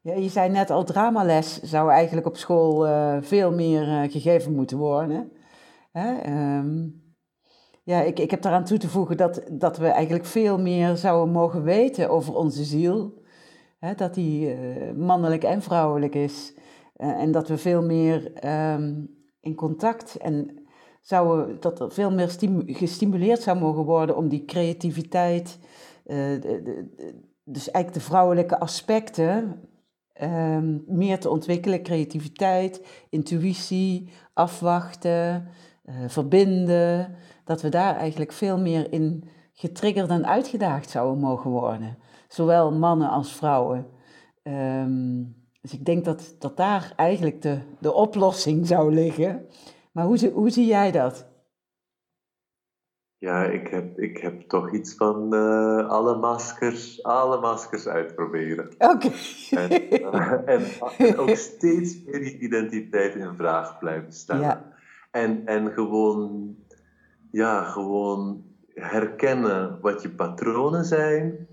Ja, 0.00 0.14
je 0.14 0.28
zei 0.28 0.48
net 0.48 0.70
al, 0.70 0.84
dramales 0.84 1.60
zou 1.62 1.90
eigenlijk 1.90 2.26
op 2.26 2.36
school 2.36 2.86
uh, 2.86 3.16
veel 3.20 3.52
meer 3.52 3.88
uh, 3.88 4.12
gegeven 4.12 4.54
moeten 4.54 4.78
worden. 4.78 5.32
Hè? 5.92 6.32
Um, 6.58 7.06
ja, 7.88 8.02
ik, 8.02 8.18
ik 8.18 8.30
heb 8.30 8.42
daaraan 8.42 8.64
toe 8.64 8.78
te 8.78 8.88
voegen 8.88 9.16
dat, 9.16 9.42
dat 9.50 9.76
we 9.78 9.86
eigenlijk 9.86 10.24
veel 10.24 10.58
meer 10.58 10.96
zouden 10.96 11.32
mogen 11.32 11.62
weten 11.62 12.10
over 12.10 12.34
onze 12.34 12.64
ziel 12.64 13.22
dat 13.96 14.14
die 14.14 14.52
eh, 14.52 14.92
mannelijk 14.94 15.44
en 15.44 15.62
vrouwelijk 15.62 16.14
is. 16.14 16.54
Eh, 16.96 17.08
en 17.08 17.32
dat 17.32 17.48
we 17.48 17.58
veel 17.58 17.82
meer 17.82 18.32
ehm, 18.32 19.04
in 19.40 19.54
contact 19.54 20.16
en 20.16 20.66
zouden, 21.00 21.60
dat 21.60 21.80
er 21.80 21.92
veel 21.92 22.10
meer 22.10 22.30
gestimuleerd 22.66 23.42
zou 23.42 23.58
mogen 23.58 23.84
worden 23.84 24.16
om 24.16 24.28
die 24.28 24.44
creativiteit, 24.44 25.58
uh, 26.06 26.16
de, 26.40 26.86
dus 27.44 27.70
eigenlijk 27.70 28.04
de 28.04 28.10
vrouwelijke 28.10 28.58
aspecten, 28.60 29.60
um, 30.22 30.84
meer 30.86 31.18
te 31.18 31.30
ontwikkelen. 31.30 31.82
Creativiteit, 31.82 32.82
intuïtie, 33.10 34.10
afwachten, 34.32 35.48
verbinden. 36.06 37.16
Dat 37.48 37.62
we 37.62 37.68
daar 37.68 37.96
eigenlijk 37.96 38.32
veel 38.32 38.58
meer 38.58 38.92
in 38.92 39.28
getriggerd 39.52 40.10
en 40.10 40.26
uitgedaagd 40.26 40.90
zouden 40.90 41.20
mogen 41.20 41.50
worden. 41.50 41.98
Zowel 42.28 42.72
mannen 42.72 43.08
als 43.08 43.32
vrouwen. 43.32 43.86
Um, 44.42 45.36
dus 45.60 45.72
ik 45.72 45.84
denk 45.84 46.04
dat, 46.04 46.36
dat 46.38 46.56
daar 46.56 46.92
eigenlijk 46.96 47.42
de, 47.42 47.60
de 47.80 47.92
oplossing 47.92 48.66
zou 48.66 48.94
liggen. 48.94 49.46
Maar 49.92 50.04
hoe, 50.04 50.30
hoe 50.30 50.50
zie 50.50 50.66
jij 50.66 50.90
dat? 50.90 51.26
Ja, 53.18 53.44
ik 53.44 53.68
heb, 53.68 53.98
ik 53.98 54.18
heb 54.18 54.40
toch 54.40 54.72
iets 54.72 54.94
van 54.94 55.34
uh, 55.34 55.88
alle, 55.88 56.16
maskers, 56.16 57.02
alle 57.02 57.40
maskers 57.40 57.86
uitproberen. 57.86 58.74
Oké. 58.78 59.10
En, 59.50 59.92
uh, 59.92 60.32
en, 60.44 60.64
en, 60.98 61.18
ook 61.20 61.28
steeds 61.36 62.04
meer 62.04 62.20
die 62.20 62.38
identiteit 62.38 63.14
in 63.14 63.34
vraag 63.36 63.78
blijven 63.78 64.12
stellen. 64.12 64.42
Ja. 64.42 64.72
En, 65.10 65.46
en 65.46 65.72
gewoon, 65.72 66.56
ja, 67.30 67.64
gewoon 67.64 68.44
herkennen 68.74 69.78
wat 69.80 70.02
je 70.02 70.10
patronen 70.10 70.84
zijn. 70.84 71.46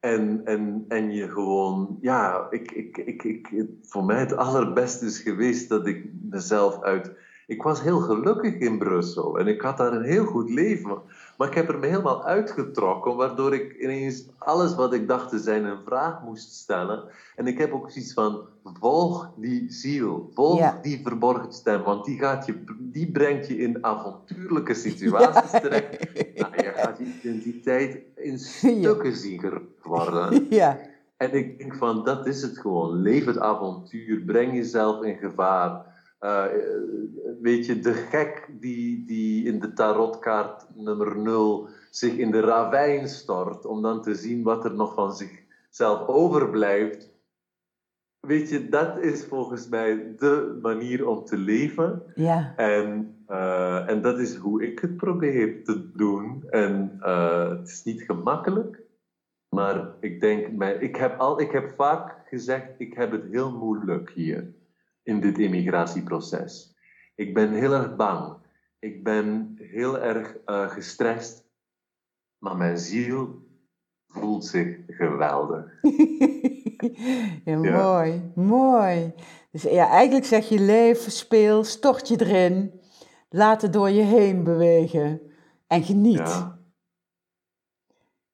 En, 0.00 0.40
en, 0.44 0.84
en 0.88 1.12
je 1.12 1.28
gewoon, 1.28 1.98
ja, 2.00 2.46
ik, 2.50 2.72
ik, 2.72 2.96
ik, 2.96 3.22
ik, 3.22 3.66
voor 3.82 4.04
mij 4.04 4.20
het 4.20 4.36
allerbeste 4.36 5.06
is 5.06 5.18
geweest 5.18 5.68
dat 5.68 5.86
ik 5.86 6.10
mezelf 6.22 6.82
uit 6.82 7.12
ik 7.52 7.62
was 7.62 7.82
heel 7.82 8.00
gelukkig 8.00 8.54
in 8.54 8.78
Brussel 8.78 9.38
en 9.38 9.46
ik 9.46 9.60
had 9.60 9.76
daar 9.76 9.92
een 9.92 10.04
heel 10.04 10.24
goed 10.24 10.50
leven. 10.50 10.98
Maar 11.36 11.48
ik 11.48 11.54
heb 11.54 11.68
er 11.68 11.78
me 11.78 11.86
helemaal 11.86 12.24
uitgetrokken, 12.24 13.16
waardoor 13.16 13.54
ik 13.54 13.76
ineens 13.80 14.26
alles 14.38 14.74
wat 14.74 14.92
ik 14.92 15.08
dacht 15.08 15.28
te 15.28 15.38
zijn 15.38 15.64
een 15.64 15.84
vraag 15.84 16.22
moest 16.22 16.52
stellen. 16.52 17.04
En 17.36 17.46
ik 17.46 17.58
heb 17.58 17.72
ook 17.72 17.90
zoiets 17.90 18.12
van: 18.12 18.40
volg 18.62 19.30
die 19.36 19.72
ziel, 19.72 20.30
volg 20.34 20.80
die 20.80 21.00
verborgen 21.02 21.52
stem, 21.52 21.82
want 21.82 22.04
die, 22.04 22.18
gaat 22.18 22.46
je, 22.46 22.64
die 22.78 23.10
brengt 23.10 23.48
je 23.48 23.56
in 23.56 23.84
avontuurlijke 23.84 24.74
situaties 24.74 25.50
terecht. 25.60 26.14
Nou, 26.38 26.56
je 26.56 26.72
gaat 26.74 26.98
je 26.98 27.04
identiteit 27.04 27.98
in 28.16 28.38
stukken 28.38 29.16
zien 29.16 29.68
worden. 29.82 30.46
Ja. 30.50 30.78
En 31.16 31.32
ik 31.34 31.58
denk 31.58 31.74
van, 31.74 32.04
dat 32.04 32.26
is 32.26 32.42
het 32.42 32.58
gewoon. 32.58 33.02
Leef 33.02 33.24
het 33.24 33.38
avontuur, 33.38 34.20
breng 34.20 34.52
jezelf 34.52 35.02
in 35.02 35.16
gevaar. 35.16 35.91
Uh, 36.24 36.44
weet 37.40 37.66
je, 37.66 37.78
de 37.78 37.92
gek 37.92 38.48
die, 38.60 39.04
die 39.04 39.44
in 39.44 39.60
de 39.60 39.72
tarotkaart 39.72 40.66
nummer 40.74 41.18
0 41.18 41.68
zich 41.90 42.16
in 42.16 42.30
de 42.30 42.40
ravijn 42.40 43.08
stort, 43.08 43.64
om 43.64 43.82
dan 43.82 44.02
te 44.02 44.14
zien 44.14 44.42
wat 44.42 44.64
er 44.64 44.74
nog 44.74 44.94
van 44.94 45.12
zichzelf 45.12 46.06
overblijft. 46.06 47.10
Weet 48.20 48.50
je, 48.50 48.68
dat 48.68 48.98
is 48.98 49.24
volgens 49.24 49.68
mij 49.68 50.14
de 50.16 50.58
manier 50.62 51.06
om 51.06 51.24
te 51.24 51.36
leven. 51.36 52.02
Ja. 52.14 52.52
En, 52.56 53.16
uh, 53.28 53.88
en 53.88 54.02
dat 54.02 54.18
is 54.18 54.36
hoe 54.36 54.62
ik 54.62 54.78
het 54.78 54.96
probeer 54.96 55.64
te 55.64 55.90
doen. 55.92 56.44
En 56.50 56.98
uh, 57.00 57.48
het 57.48 57.68
is 57.68 57.82
niet 57.82 58.02
gemakkelijk, 58.02 58.82
maar 59.48 59.94
ik 60.00 60.20
denk, 60.20 60.62
ik 60.80 60.96
heb, 60.96 61.18
al, 61.18 61.40
ik 61.40 61.50
heb 61.50 61.74
vaak 61.76 62.16
gezegd, 62.28 62.74
ik 62.78 62.94
heb 62.94 63.10
het 63.10 63.24
heel 63.30 63.52
moeilijk 63.58 64.10
hier 64.10 64.60
in 65.02 65.20
dit 65.20 65.38
immigratieproces. 65.38 66.74
Ik 67.14 67.34
ben 67.34 67.52
heel 67.52 67.72
erg 67.72 67.96
bang. 67.96 68.36
Ik 68.78 69.04
ben 69.04 69.54
heel 69.58 69.98
erg 69.98 70.36
uh, 70.46 70.70
gestrest. 70.70 71.44
Maar 72.38 72.56
mijn 72.56 72.78
ziel 72.78 73.46
voelt 74.08 74.44
zich 74.44 74.76
geweldig. 74.86 75.80
ja, 77.44 77.58
mooi, 77.58 78.32
mooi. 78.34 79.14
Dus 79.50 79.62
ja, 79.62 79.88
eigenlijk 79.88 80.26
zeg 80.26 80.48
je 80.48 80.60
leven, 80.60 81.12
speel, 81.12 81.64
stort 81.64 82.08
je 82.08 82.20
erin. 82.20 82.80
Laat 83.28 83.62
het 83.62 83.72
door 83.72 83.90
je 83.90 84.02
heen 84.02 84.44
bewegen. 84.44 85.20
En 85.66 85.82
geniet. 85.82 86.18
Ja. 86.18 86.60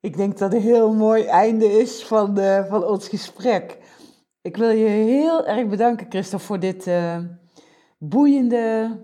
Ik 0.00 0.16
denk 0.16 0.38
dat 0.38 0.52
het 0.52 0.62
een 0.62 0.68
heel 0.68 0.94
mooi 0.94 1.24
einde 1.24 1.66
is 1.66 2.04
van, 2.04 2.34
de, 2.34 2.66
van 2.68 2.84
ons 2.84 3.08
gesprek. 3.08 3.78
Ik 4.48 4.56
wil 4.56 4.70
je 4.70 4.86
heel 4.86 5.46
erg 5.46 5.68
bedanken, 5.68 6.06
Christophe, 6.08 6.46
voor 6.46 6.58
dit 6.58 6.86
uh, 6.86 7.18
boeiende, 7.98 8.96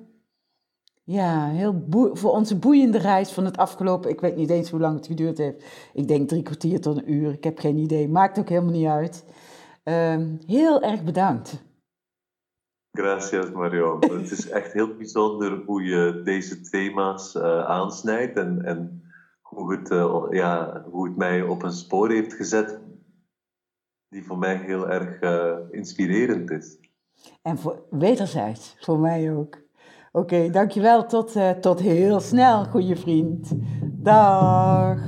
ja, 1.03 1.49
heel 1.49 1.85
voor 2.13 2.31
onze 2.31 2.59
boeiende 2.59 2.99
reis 2.99 3.33
van 3.33 3.45
het 3.45 3.57
afgelopen, 3.57 4.11
ik 4.11 4.21
weet 4.21 4.37
niet 4.37 4.51
eens 4.51 4.71
hoe 4.71 4.81
lang 4.81 4.97
het 4.97 5.07
geduurd 5.07 5.39
heeft. 5.39 5.65
Ik 5.93 6.09
denk 6.09 6.29
drie 6.29 6.43
kwartier 6.43 6.81
tot 6.81 6.97
een 6.97 7.13
uur, 7.13 7.33
ik 7.33 7.45
heb 7.45 7.59
geen 7.59 7.77
idee, 7.77 8.09
maakt 8.09 8.39
ook 8.39 8.49
helemaal 8.49 8.73
niet 8.73 8.87
uit. 8.87 9.25
Uh, 9.85 10.17
heel 10.47 10.83
erg 10.83 11.05
bedankt. 11.05 11.63
Gracias 12.91 13.51
Marion. 13.51 13.99
het 14.21 14.31
is 14.31 14.49
echt 14.49 14.73
heel 14.73 14.97
bijzonder 14.97 15.63
hoe 15.67 15.83
je 15.83 16.21
deze 16.25 16.61
thema's 16.61 17.35
uh, 17.35 17.65
aansnijdt 17.65 18.37
en, 18.37 18.65
en 18.65 19.03
hoe, 19.43 19.77
het, 19.77 19.91
uh, 19.91 20.25
ja, 20.31 20.85
hoe 20.91 21.09
het 21.09 21.17
mij 21.17 21.43
op 21.43 21.63
een 21.63 21.73
spoor 21.73 22.11
heeft 22.11 22.33
gezet 22.33 22.84
die 24.15 24.25
voor 24.25 24.39
mij 24.39 24.57
heel 24.57 24.91
erg 24.91 25.23
uh, 25.23 25.57
inspirerend 25.71 26.51
is. 26.51 26.79
En 27.43 27.59
voor, 27.59 27.83
wederzijds, 27.91 28.77
voor 28.81 28.99
mij 28.99 29.35
ook. 29.35 29.63
Oké, 30.13 30.35
okay, 30.35 30.51
dankjewel. 30.51 31.07
Tot, 31.07 31.37
uh, 31.37 31.51
tot 31.51 31.81
heel 31.81 32.21
snel, 32.21 32.65
goede 32.65 32.97
vriend. 32.97 33.53
Dag. 33.83 34.99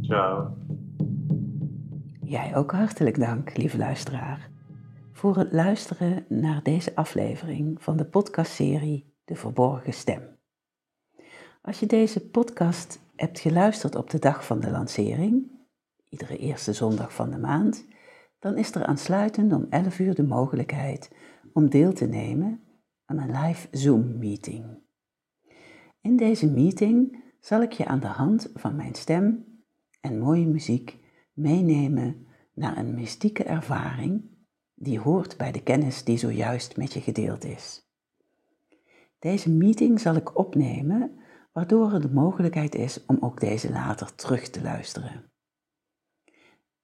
Ciao. 0.00 0.56
Jij 2.22 2.56
ook 2.56 2.72
hartelijk 2.72 3.18
dank, 3.18 3.56
lieve 3.56 3.78
luisteraar, 3.78 4.50
voor 5.12 5.36
het 5.36 5.52
luisteren 5.52 6.24
naar 6.28 6.62
deze 6.62 6.94
aflevering 6.94 7.82
van 7.82 7.96
de 7.96 8.04
podcastserie 8.04 9.14
De 9.24 9.34
Verborgen 9.34 9.92
Stem. 9.92 10.22
Als 11.62 11.80
je 11.80 11.86
deze 11.86 12.28
podcast 12.28 13.00
hebt 13.16 13.40
geluisterd 13.40 13.94
op 13.94 14.10
de 14.10 14.18
dag 14.18 14.44
van 14.44 14.60
de 14.60 14.70
lancering, 14.70 15.50
iedere 16.08 16.36
eerste 16.36 16.72
zondag 16.72 17.14
van 17.14 17.30
de 17.30 17.38
maand, 17.38 17.84
dan 18.40 18.56
is 18.56 18.74
er 18.74 18.84
aansluitend 18.84 19.52
om 19.52 19.66
11 19.70 19.98
uur 19.98 20.14
de 20.14 20.22
mogelijkheid 20.22 21.10
om 21.52 21.70
deel 21.70 21.92
te 21.92 22.06
nemen 22.06 22.60
aan 23.04 23.18
een 23.18 23.44
live 23.44 23.68
Zoom-meeting. 23.70 24.64
In 26.00 26.16
deze 26.16 26.50
meeting 26.50 27.24
zal 27.40 27.62
ik 27.62 27.72
je 27.72 27.86
aan 27.86 28.00
de 28.00 28.06
hand 28.06 28.50
van 28.54 28.76
mijn 28.76 28.94
stem 28.94 29.44
en 30.00 30.18
mooie 30.18 30.46
muziek 30.46 30.98
meenemen 31.32 32.26
naar 32.54 32.76
een 32.76 32.94
mystieke 32.94 33.44
ervaring 33.44 34.22
die 34.74 34.98
hoort 34.98 35.36
bij 35.36 35.52
de 35.52 35.62
kennis 35.62 36.04
die 36.04 36.18
zojuist 36.18 36.76
met 36.76 36.92
je 36.92 37.00
gedeeld 37.00 37.44
is. 37.44 37.88
Deze 39.18 39.50
meeting 39.50 40.00
zal 40.00 40.14
ik 40.14 40.38
opnemen, 40.38 41.18
waardoor 41.52 41.92
er 41.92 42.00
de 42.00 42.12
mogelijkheid 42.12 42.74
is 42.74 43.06
om 43.06 43.16
ook 43.20 43.40
deze 43.40 43.70
later 43.70 44.14
terug 44.14 44.48
te 44.48 44.62
luisteren. 44.62 45.29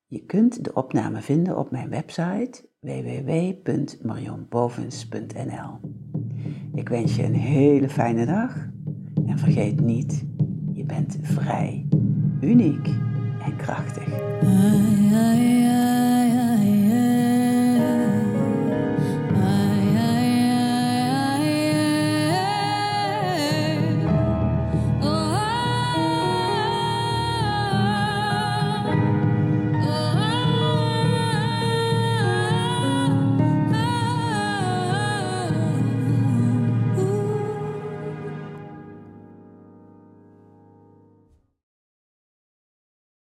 Je 0.09 0.25
kunt 0.27 0.65
de 0.65 0.75
opname 0.75 1.21
vinden 1.21 1.59
op 1.59 1.71
mijn 1.71 1.89
website 1.89 2.69
www.marionbovens.nl. 2.81 5.81
Ik 6.75 6.89
wens 6.89 7.17
je 7.17 7.23
een 7.23 7.35
hele 7.35 7.89
fijne 7.89 8.27
dag 8.27 8.69
en 9.27 9.39
vergeet 9.39 9.81
niet, 9.81 10.27
je 10.73 10.85
bent 10.85 11.19
vrij, 11.23 11.89
uniek 12.41 12.87
en 13.45 13.57
krachtig. 13.57 14.09